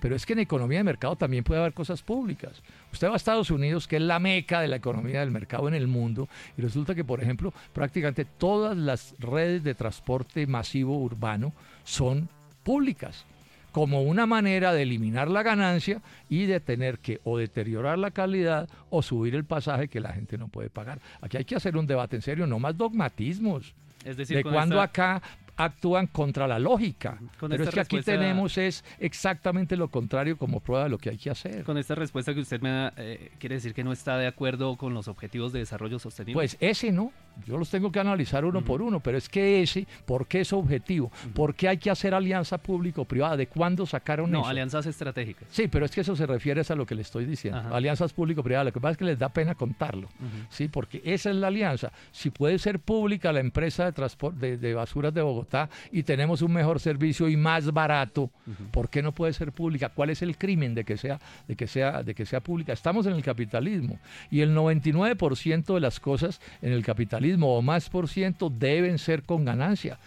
Pero 0.00 0.16
es 0.16 0.24
que 0.24 0.32
en 0.32 0.38
economía 0.38 0.78
de 0.78 0.84
mercado 0.84 1.16
también 1.16 1.44
puede 1.44 1.60
haber 1.60 1.74
cosas 1.74 2.02
públicas. 2.02 2.62
Usted 2.92 3.08
va 3.08 3.12
a 3.12 3.16
Estados 3.16 3.50
Unidos, 3.50 3.86
que 3.86 3.96
es 3.96 4.02
la 4.02 4.18
meca 4.18 4.60
de 4.60 4.68
la 4.68 4.76
economía 4.76 5.20
del 5.20 5.30
mercado 5.30 5.68
en 5.68 5.74
el 5.74 5.86
mundo, 5.86 6.28
y 6.56 6.62
resulta 6.62 6.94
que, 6.94 7.04
por 7.04 7.22
ejemplo, 7.22 7.52
prácticamente 7.72 8.24
todas 8.24 8.76
las 8.76 9.14
redes 9.18 9.62
de 9.62 9.74
transporte 9.74 10.46
masivo 10.46 10.96
urbano 10.98 11.52
son 11.84 12.28
públicas 12.62 13.26
como 13.72 14.02
una 14.02 14.26
manera 14.26 14.72
de 14.72 14.82
eliminar 14.82 15.28
la 15.28 15.42
ganancia 15.42 16.02
y 16.28 16.46
de 16.46 16.60
tener 16.60 16.98
que 16.98 17.20
o 17.24 17.38
deteriorar 17.38 17.98
la 17.98 18.10
calidad 18.10 18.68
o 18.90 19.02
subir 19.02 19.34
el 19.34 19.44
pasaje 19.44 19.88
que 19.88 20.00
la 20.00 20.12
gente 20.12 20.38
no 20.38 20.48
puede 20.48 20.70
pagar. 20.70 21.00
Aquí 21.20 21.36
hay 21.36 21.44
que 21.44 21.54
hacer 21.54 21.76
un 21.76 21.86
debate 21.86 22.16
en 22.16 22.22
serio, 22.22 22.46
no 22.46 22.58
más 22.58 22.76
dogmatismos. 22.76 23.74
Es 24.04 24.16
decir, 24.16 24.38
de 24.38 24.44
cuando 24.44 24.80
acá 24.80 25.20
actúan 25.64 26.06
contra 26.06 26.46
la 26.46 26.58
lógica. 26.58 27.18
Pero 27.38 27.64
es 27.64 27.70
que 27.70 27.80
aquí 27.80 28.00
tenemos 28.02 28.58
es 28.58 28.84
exactamente 28.98 29.76
lo 29.76 29.88
contrario 29.88 30.36
como 30.36 30.60
prueba 30.60 30.84
de 30.84 30.90
lo 30.90 30.98
que 30.98 31.10
hay 31.10 31.18
que 31.18 31.30
hacer. 31.30 31.64
Con 31.64 31.78
esta 31.78 31.94
respuesta 31.94 32.34
que 32.34 32.40
usted 32.40 32.60
me 32.60 32.70
da, 32.70 32.92
eh, 32.96 33.32
quiere 33.38 33.56
decir 33.56 33.74
que 33.74 33.84
no 33.84 33.92
está 33.92 34.16
de 34.18 34.26
acuerdo 34.26 34.76
con 34.76 34.94
los 34.94 35.08
objetivos 35.08 35.52
de 35.52 35.60
desarrollo 35.60 35.98
sostenible. 35.98 36.34
Pues 36.34 36.56
ese 36.60 36.92
no. 36.92 37.12
Yo 37.46 37.58
los 37.58 37.70
tengo 37.70 37.90
que 37.90 38.00
analizar 38.00 38.44
uno 38.44 38.62
por 38.62 38.82
uno, 38.82 39.00
pero 39.00 39.18
es 39.18 39.28
que 39.28 39.62
ese, 39.62 39.86
¿por 40.06 40.26
qué 40.26 40.42
es 40.42 40.52
objetivo? 40.52 41.10
¿Por 41.34 41.54
qué 41.54 41.68
hay 41.68 41.78
que 41.78 41.90
hacer 41.90 42.14
alianza 42.14 42.58
público-privada? 42.58 43.36
¿De 43.36 43.46
cuándo 43.46 43.86
sacaron 43.86 44.30
no, 44.30 44.38
eso? 44.38 44.46
No, 44.46 44.50
alianzas 44.50 44.86
estratégicas. 44.86 45.48
Sí, 45.50 45.68
pero 45.68 45.84
es 45.84 45.90
que 45.90 46.02
eso 46.02 46.14
se 46.16 46.26
refiere 46.26 46.60
a 46.68 46.74
lo 46.74 46.84
que 46.84 46.94
le 46.94 47.02
estoy 47.02 47.24
diciendo. 47.24 47.74
Alianzas 47.74 48.12
público-privadas. 48.12 48.66
Lo 48.66 48.72
que 48.72 48.80
pasa 48.80 48.92
es 48.92 48.98
que 48.98 49.04
les 49.04 49.18
da 49.18 49.28
pena 49.30 49.54
contarlo, 49.54 50.08
¿sí? 50.50 50.68
Porque 50.68 51.00
esa 51.04 51.30
es 51.30 51.36
la 51.36 51.46
alianza. 51.46 51.92
Si 52.12 52.30
puede 52.30 52.58
ser 52.58 52.80
pública 52.80 53.32
la 53.32 53.40
empresa 53.40 53.84
de 53.86 53.92
transporte 53.92 54.58
de 54.58 54.74
basuras 54.74 55.14
de 55.14 55.22
Bogotá 55.22 55.70
y 55.90 56.02
tenemos 56.02 56.42
un 56.42 56.52
mejor 56.52 56.80
servicio 56.80 57.28
y 57.28 57.36
más 57.36 57.72
barato, 57.72 58.30
¿por 58.70 58.90
qué 58.90 59.02
no 59.02 59.12
puede 59.12 59.32
ser 59.32 59.52
pública? 59.52 59.88
¿Cuál 59.88 60.10
es 60.10 60.22
el 60.22 60.36
crimen 60.36 60.74
de 60.74 60.84
que 60.84 60.96
sea, 60.96 61.18
de 61.48 61.56
que 61.56 61.66
sea, 61.66 62.02
de 62.02 62.14
que 62.14 62.26
sea 62.26 62.40
pública? 62.40 62.72
Estamos 62.72 63.06
en 63.06 63.14
el 63.14 63.22
capitalismo 63.22 63.98
y 64.30 64.40
el 64.40 64.54
99% 64.54 65.74
de 65.74 65.80
las 65.80 66.00
cosas 66.00 66.40
en 66.62 66.72
el 66.72 66.84
capitalismo 66.84 67.29
o 67.40 67.62
más 67.62 67.88
por 67.88 68.08
ciento 68.08 68.50
deben 68.50 68.98
ser 68.98 69.22
con 69.22 69.44
ganancia 69.44 69.98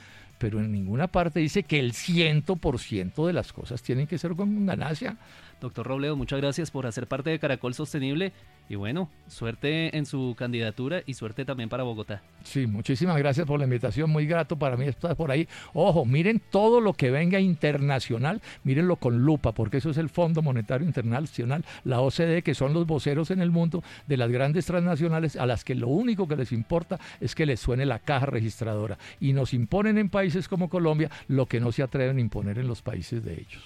pero 0.43 0.59
en 0.59 0.73
ninguna 0.73 1.07
parte 1.07 1.39
dice 1.39 1.63
que 1.63 1.79
el 1.79 1.93
100% 1.93 3.25
de 3.25 3.31
las 3.31 3.53
cosas 3.53 3.81
tienen 3.81 4.07
que 4.07 4.17
ser 4.17 4.35
con 4.35 4.65
ganancia. 4.65 5.15
Doctor 5.63 5.87
Robledo, 5.87 6.17
muchas 6.17 6.41
gracias 6.41 6.71
por 6.71 6.85
hacer 6.85 7.07
parte 7.07 7.29
de 7.29 7.39
Caracol 7.39 7.73
Sostenible 7.73 8.33
y 8.67 8.75
bueno, 8.75 9.09
suerte 9.29 9.97
en 9.97 10.05
su 10.05 10.35
candidatura 10.37 11.03
y 11.05 11.13
suerte 11.13 11.45
también 11.45 11.69
para 11.69 11.83
Bogotá. 11.83 12.21
Sí, 12.43 12.67
muchísimas 12.67 13.17
gracias 13.17 13.47
por 13.47 13.59
la 13.59 13.63
invitación, 13.63 14.09
muy 14.09 14.25
grato 14.25 14.59
para 14.59 14.75
mí 14.75 14.85
estar 14.85 15.15
por 15.15 15.31
ahí. 15.31 15.47
Ojo, 15.73 16.03
miren 16.03 16.41
todo 16.51 16.81
lo 16.81 16.91
que 16.91 17.11
venga 17.11 17.39
internacional, 17.39 18.41
mírenlo 18.65 18.97
con 18.97 19.23
lupa, 19.23 19.53
porque 19.53 19.77
eso 19.77 19.89
es 19.89 19.97
el 19.97 20.09
Fondo 20.09 20.41
Monetario 20.41 20.85
Internacional, 20.85 21.63
la 21.85 22.01
OCDE, 22.01 22.41
que 22.41 22.55
son 22.55 22.73
los 22.73 22.85
voceros 22.85 23.31
en 23.31 23.39
el 23.39 23.49
mundo 23.49 23.85
de 24.05 24.17
las 24.17 24.29
grandes 24.29 24.65
transnacionales 24.65 25.37
a 25.37 25.45
las 25.45 25.63
que 25.63 25.75
lo 25.75 25.87
único 25.87 26.27
que 26.27 26.35
les 26.35 26.51
importa 26.51 26.99
es 27.21 27.35
que 27.35 27.45
les 27.45 27.61
suene 27.61 27.85
la 27.85 27.99
caja 27.99 28.25
registradora 28.25 28.97
y 29.21 29.31
nos 29.31 29.53
imponen 29.53 29.97
en 29.97 30.09
países 30.09 30.49
como 30.49 30.67
Colombia 30.67 31.09
lo 31.29 31.45
que 31.45 31.61
no 31.61 31.71
se 31.71 31.83
atreven 31.83 32.17
a 32.17 32.21
imponer 32.21 32.57
en 32.57 32.67
los 32.67 32.81
países 32.81 33.23
de 33.23 33.35
ellos. 33.35 33.63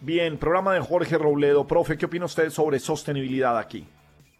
Bien, 0.00 0.38
programa 0.38 0.74
de 0.74 0.80
Jorge 0.80 1.18
Robledo. 1.18 1.66
Profe, 1.66 1.98
¿qué 1.98 2.06
opina 2.06 2.26
usted 2.26 2.50
sobre 2.50 2.78
sostenibilidad 2.78 3.58
aquí? 3.58 3.84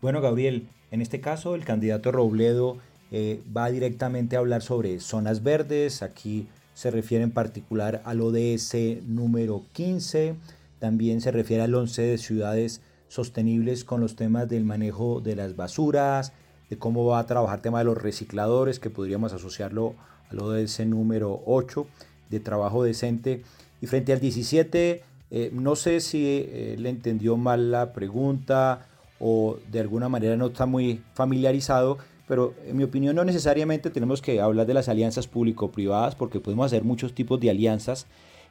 Bueno, 0.01 0.21
Gabriel, 0.21 0.69
en 0.93 1.03
este 1.03 1.21
caso 1.21 1.57
el 1.57 1.65
candidato 1.65 2.13
Robledo 2.13 2.79
eh, 3.11 3.43
va 3.55 3.69
directamente 3.69 4.37
a 4.37 4.39
hablar 4.39 4.63
sobre 4.63 5.01
zonas 5.01 5.43
verdes. 5.43 6.03
Aquí 6.03 6.47
se 6.75 6.93
refiere 6.93 7.25
en 7.25 7.33
particular 7.33 8.03
al 8.05 8.21
ODS 8.21 9.03
número 9.05 9.65
15. 9.73 10.37
También 10.79 11.21
se 11.21 11.33
refiere 11.33 11.65
al 11.65 11.75
11 11.75 12.03
de 12.03 12.19
ciudades 12.19 12.81
sostenibles 13.09 13.83
con 13.83 14.01
los 14.01 14.15
temas 14.15 14.49
del 14.49 14.65
manejo 14.65 15.21
de 15.21 15.35
las 15.35 15.57
basuras, 15.57 16.35
de 16.71 16.79
cómo 16.79 17.05
va 17.05 17.19
a 17.19 17.27
trabajar 17.27 17.59
el 17.59 17.63
tema 17.63 17.81
de 17.81 17.87
los 17.87 18.01
recicladores, 18.01 18.79
que 18.79 18.91
podríamos 18.91 19.33
asociarlo 19.33 19.97
al 20.31 20.39
ODS 20.39 20.87
número 20.87 21.43
8, 21.47 21.85
de 22.31 22.39
trabajo 22.39 22.85
decente. 22.85 23.43
Y 23.81 23.89
frente 23.89 24.13
al 24.13 24.21
17 24.21 25.03
eh, 25.31 25.51
no 25.53 25.77
sé 25.77 26.01
si 26.01 26.25
eh, 26.27 26.77
le 26.79 26.89
entendió 26.89 27.37
mal 27.37 27.71
la 27.71 27.93
pregunta 27.93 28.87
o 29.21 29.59
de 29.71 29.81
alguna 29.81 30.09
manera 30.09 30.37
no 30.37 30.47
está 30.47 30.65
muy 30.65 31.03
familiarizado, 31.15 31.99
pero 32.27 32.55
en 32.67 32.77
mi 32.77 32.85
opinión 32.85 33.17
no 33.17 33.25
necesariamente 33.25 33.91
tenemos 33.91 34.23
que 34.23 34.41
hablar 34.41 34.67
de 34.67 34.75
las 34.75 34.89
alianzas 34.89 35.27
público-privadas 35.27 36.15
porque 36.15 36.41
podemos 36.41 36.67
hacer 36.67 36.85
muchos 36.85 37.15
tipos 37.15 37.41
de 37.41 37.51
alianzas 37.51 38.07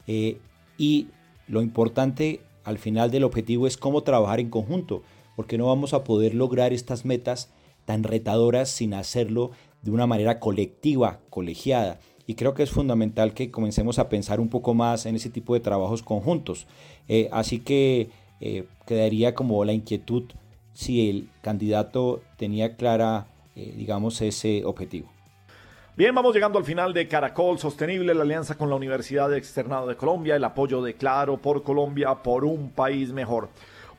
eh, 0.08 0.38
y 0.78 1.08
lo 1.48 1.62
importante 1.62 2.42
al 2.64 2.78
final 2.78 3.10
del 3.12 3.24
objetivo 3.24 3.66
es 3.66 3.78
cómo 3.78 4.04
trabajar 4.04 4.40
en 4.40 4.50
conjunto, 4.50 5.02
porque 5.36 5.58
no 5.58 5.68
vamos 5.68 5.94
a 5.94 6.04
poder 6.04 6.36
lograr 6.36 6.74
estas 6.74 7.06
metas 7.06 7.50
tan 7.86 8.04
retadoras 8.04 8.70
sin 8.70 8.94
hacerlo 8.94 9.52
de 9.82 9.92
una 9.92 10.06
manera 10.06 10.40
colectiva, 10.40 11.20
colegiada 11.30 12.00
y 12.28 12.36
creo 12.36 12.54
que 12.54 12.62
es 12.62 12.72
fundamental 12.72 13.34
que 13.34 13.50
comencemos 13.50 13.98
a 14.00 14.10
pensar 14.10 14.42
un 14.42 14.50
poco 14.50 14.74
más 14.74 15.06
en 15.06 15.16
ese 15.16 15.30
tipo 15.30 15.54
de 15.54 15.62
trabajos 15.62 16.04
conjuntos. 16.04 16.68
Eh, 17.08 17.30
así 17.32 17.60
que 17.60 18.10
eh, 18.42 18.66
quedaría 18.86 19.34
como 19.34 19.64
la 19.64 19.72
inquietud 19.72 20.24
si 20.74 21.10
el 21.10 21.30
candidato 21.42 22.22
tenía 22.36 22.76
clara, 22.76 23.28
eh, 23.56 23.74
digamos, 23.78 24.22
ese 24.22 24.66
objetivo. 24.66 25.10
Bien, 25.96 26.14
vamos 26.14 26.36
llegando 26.36 26.60
al 26.60 26.66
final 26.66 26.94
de 26.94 27.08
Caracol 27.08 27.58
Sostenible, 27.58 28.14
la 28.14 28.24
alianza 28.24 28.56
con 28.56 28.70
la 28.70 28.76
Universidad 28.76 29.34
Externado 29.34 29.88
de 29.88 29.96
Colombia, 29.96 30.36
el 30.36 30.44
apoyo 30.44 30.82
de 30.82 30.96
Claro 30.96 31.38
por 31.38 31.64
Colombia, 31.64 32.14
por 32.22 32.44
un 32.44 32.70
país 32.72 33.14
mejor. 33.14 33.50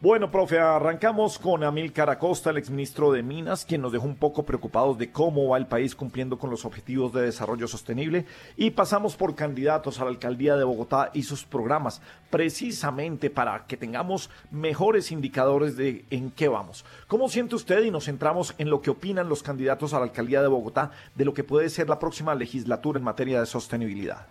Bueno, 0.01 0.31
profe, 0.31 0.61
arrancamos 0.61 1.41
con 1.41 1.65
Amílcar 1.65 2.09
Acosta, 2.09 2.51
el 2.51 2.57
exministro 2.57 3.11
de 3.11 3.25
Minas, 3.25 3.65
quien 3.65 3.83
nos 3.83 3.91
dejó 3.91 4.05
un 4.07 4.15
poco 4.15 4.45
preocupados 4.45 4.97
de 4.97 5.11
cómo 5.11 5.49
va 5.49 5.59
el 5.59 5.67
país 5.67 5.97
cumpliendo 5.97 6.39
con 6.39 6.51
los 6.51 6.65
objetivos 6.65 7.13
de 7.13 7.23
desarrollo 7.23 7.67
sostenible. 7.67 8.25
Y 8.57 8.71
pasamos 8.71 9.17
por 9.17 9.35
candidatos 9.35 9.99
a 9.99 10.05
la 10.05 10.11
alcaldía 10.11 10.55
de 10.55 10.63
Bogotá 10.63 11.11
y 11.15 11.25
sus 11.25 11.43
programas, 11.43 12.01
precisamente 12.31 13.29
para 13.29 13.67
que 13.67 13.77
tengamos 13.77 14.31
mejores 14.53 15.11
indicadores 15.11 15.77
de 15.77 16.05
en 16.11 16.31
qué 16.31 16.47
vamos. 16.47 16.85
¿Cómo 17.09 17.29
siente 17.29 17.57
usted? 17.57 17.83
Y 17.83 17.91
nos 17.91 18.05
centramos 18.05 18.55
en 18.59 18.71
lo 18.71 18.81
que 18.81 18.91
opinan 18.91 19.29
los 19.29 19.43
candidatos 19.43 19.95
a 19.95 19.99
la 19.99 20.05
alcaldía 20.05 20.43
de 20.43 20.49
Bogotá 20.49 20.93
de 21.17 21.25
lo 21.25 21.35
que 21.35 21.43
puede 21.43 21.69
ser 21.71 21.89
la 21.89 21.99
próxima 21.99 22.37
legislatura 22.37 23.01
en 23.01 23.05
materia 23.05 23.41
de 23.41 23.47
sostenibilidad. 23.47 24.29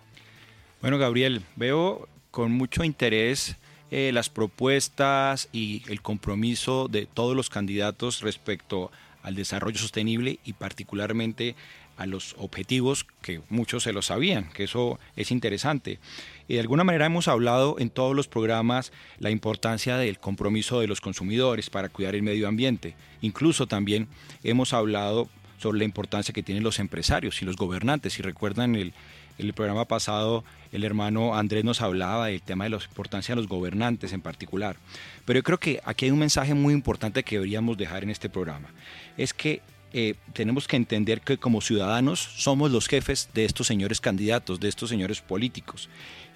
Bueno, 0.80 0.96
Gabriel, 0.96 1.42
veo 1.56 2.08
con 2.30 2.52
mucho 2.52 2.84
interés 2.84 3.58
eh, 3.90 4.10
las 4.12 4.28
propuestas 4.28 5.48
y 5.52 5.82
el 5.88 6.02
compromiso 6.02 6.88
de 6.88 7.06
todos 7.06 7.34
los 7.34 7.50
candidatos 7.50 8.20
respecto 8.20 8.90
al 9.22 9.34
desarrollo 9.34 9.78
sostenible 9.78 10.38
y 10.44 10.52
particularmente 10.52 11.54
a 11.96 12.06
los 12.06 12.36
objetivos 12.38 13.06
que 13.22 13.40
muchos 13.48 13.82
se 13.82 13.92
lo 13.92 14.02
sabían, 14.02 14.48
que 14.54 14.64
eso 14.64 14.98
es 15.16 15.32
interesante. 15.32 15.98
Y 16.46 16.54
de 16.54 16.60
alguna 16.60 16.84
manera 16.84 17.06
hemos 17.06 17.28
hablado 17.28 17.76
en 17.78 17.90
todos 17.90 18.14
los 18.14 18.28
programas 18.28 18.92
la 19.18 19.30
importancia 19.30 19.96
del 19.96 20.18
compromiso 20.18 20.80
de 20.80 20.86
los 20.86 21.00
consumidores 21.00 21.70
para 21.70 21.88
cuidar 21.88 22.14
el 22.14 22.22
medio 22.22 22.46
ambiente. 22.46 22.94
Incluso 23.20 23.66
también 23.66 24.06
hemos 24.44 24.72
hablado 24.72 25.28
sobre 25.58 25.78
la 25.78 25.84
importancia 25.84 26.32
que 26.32 26.44
tienen 26.44 26.62
los 26.62 26.78
empresarios 26.78 27.42
y 27.42 27.44
los 27.44 27.56
gobernantes. 27.56 28.12
Si 28.12 28.22
recuerdan 28.22 28.76
el, 28.76 28.92
el 29.38 29.52
programa 29.54 29.86
pasado 29.86 30.44
el 30.72 30.84
hermano 30.84 31.36
Andrés 31.36 31.64
nos 31.64 31.80
hablaba 31.80 32.26
del 32.26 32.42
tema 32.42 32.64
de 32.64 32.70
la 32.70 32.76
importancia 32.76 33.34
de 33.34 33.40
los 33.40 33.48
gobernantes 33.48 34.12
en 34.12 34.20
particular. 34.20 34.76
Pero 35.24 35.38
yo 35.38 35.42
creo 35.42 35.58
que 35.58 35.80
aquí 35.84 36.06
hay 36.06 36.10
un 36.10 36.18
mensaje 36.18 36.54
muy 36.54 36.74
importante 36.74 37.22
que 37.22 37.36
deberíamos 37.36 37.78
dejar 37.78 38.02
en 38.02 38.10
este 38.10 38.28
programa. 38.28 38.68
Es 39.16 39.32
que 39.32 39.62
eh, 39.92 40.14
tenemos 40.34 40.68
que 40.68 40.76
entender 40.76 41.22
que 41.22 41.38
como 41.38 41.62
ciudadanos 41.62 42.20
somos 42.20 42.70
los 42.70 42.88
jefes 42.88 43.30
de 43.32 43.46
estos 43.46 43.66
señores 43.66 44.00
candidatos, 44.00 44.60
de 44.60 44.68
estos 44.68 44.90
señores 44.90 45.22
políticos, 45.22 45.88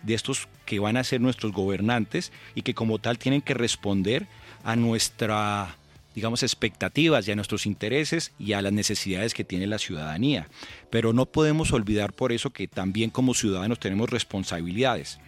de 0.03 0.15
estos 0.15 0.49
que 0.65 0.79
van 0.79 0.97
a 0.97 1.05
ser 1.05 1.21
nuestros 1.21 1.53
gobernantes 1.53 2.33
y 2.55 2.63
que 2.63 2.75
como 2.75 2.99
tal 2.99 3.19
tienen 3.19 3.43
que 3.43 3.55
responder 3.55 4.27
a 4.65 4.77
nuestra 4.77 5.77
digamos, 6.15 6.43
expectativas 6.43 7.27
y 7.27 7.33
a 7.33 7.37
nuestros 7.37 7.67
intereses 7.67 8.33
y 8.39 8.53
a 8.53 8.63
las 8.63 8.73
necesidades 8.73 9.35
que 9.35 9.45
tiene 9.45 9.67
la 9.67 9.79
ciudadanía. 9.79 10.49
Pero 10.91 11.13
no 11.13 11.27
podemos 11.27 11.73
olvidar 11.73 12.13
por 12.13 12.33
eso 12.33 12.51
que 12.51 12.69
también 12.69 13.11
como 13.11 13.35
ciudadanos 13.35 13.81
tenemos 13.81 14.11
responsabilidades. 14.11 15.19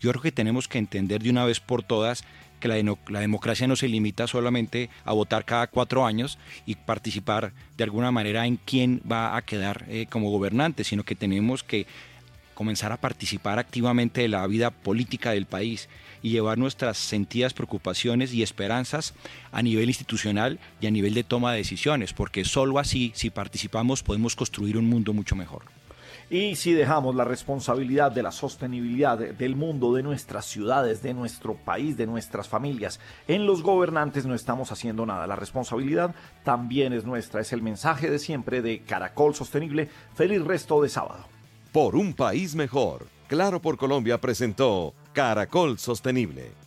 Yo 0.00 0.10
creo 0.10 0.22
que 0.22 0.32
tenemos 0.32 0.66
que 0.66 0.78
entender 0.78 1.22
de 1.22 1.30
una 1.30 1.44
vez 1.44 1.60
por 1.60 1.82
todas 1.82 2.24
que 2.60 2.68
la, 2.68 2.96
la, 3.08 3.20
democracia 3.20 3.66
no 3.66 3.74
se 3.74 3.88
limita 3.88 4.26
solamente 4.26 4.90
a 5.04 5.12
votar 5.12 5.44
cada 5.44 5.66
cuatro 5.66 6.04
años 6.06 6.38
y 6.66 6.74
participar 6.74 7.52
de 7.76 7.84
alguna 7.84 8.10
manera 8.10 8.46
en 8.46 8.56
quién 8.56 9.00
va 9.10 9.36
a 9.36 9.42
quedar 9.42 9.86
eh, 9.88 10.06
como 10.10 10.30
gobernante, 10.30 10.84
sino 10.84 11.02
que 11.02 11.14
tenemos 11.14 11.64
que 11.64 11.86
comenzar 12.60 12.92
a 12.92 12.98
participar 12.98 13.58
activamente 13.58 14.20
de 14.20 14.28
la 14.28 14.46
vida 14.46 14.70
política 14.70 15.30
del 15.30 15.46
país 15.46 15.88
y 16.20 16.28
llevar 16.28 16.58
nuestras 16.58 16.98
sentidas 16.98 17.54
preocupaciones 17.54 18.34
y 18.34 18.42
esperanzas 18.42 19.14
a 19.50 19.62
nivel 19.62 19.88
institucional 19.88 20.58
y 20.78 20.86
a 20.86 20.90
nivel 20.90 21.14
de 21.14 21.24
toma 21.24 21.52
de 21.52 21.56
decisiones, 21.56 22.12
porque 22.12 22.44
solo 22.44 22.78
así, 22.78 23.12
si 23.14 23.30
participamos, 23.30 24.02
podemos 24.02 24.36
construir 24.36 24.76
un 24.76 24.90
mundo 24.90 25.14
mucho 25.14 25.34
mejor. 25.36 25.62
Y 26.28 26.54
si 26.56 26.74
dejamos 26.74 27.14
la 27.14 27.24
responsabilidad 27.24 28.12
de 28.12 28.24
la 28.24 28.30
sostenibilidad 28.30 29.16
del 29.16 29.56
mundo, 29.56 29.94
de 29.94 30.02
nuestras 30.02 30.44
ciudades, 30.44 31.02
de 31.02 31.14
nuestro 31.14 31.54
país, 31.54 31.96
de 31.96 32.06
nuestras 32.06 32.46
familias, 32.46 33.00
en 33.26 33.46
los 33.46 33.62
gobernantes 33.62 34.26
no 34.26 34.34
estamos 34.34 34.70
haciendo 34.70 35.06
nada. 35.06 35.26
La 35.26 35.34
responsabilidad 35.34 36.14
también 36.44 36.92
es 36.92 37.06
nuestra. 37.06 37.40
Es 37.40 37.54
el 37.54 37.62
mensaje 37.62 38.10
de 38.10 38.18
siempre 38.18 38.60
de 38.60 38.80
Caracol 38.80 39.34
Sostenible. 39.34 39.88
Feliz 40.14 40.42
resto 40.44 40.82
de 40.82 40.90
sábado. 40.90 41.39
Por 41.72 41.94
un 41.94 42.14
país 42.14 42.56
mejor. 42.56 43.06
Claro 43.28 43.62
por 43.62 43.76
Colombia 43.76 44.20
presentó 44.20 44.92
Caracol 45.12 45.78
Sostenible 45.78 46.59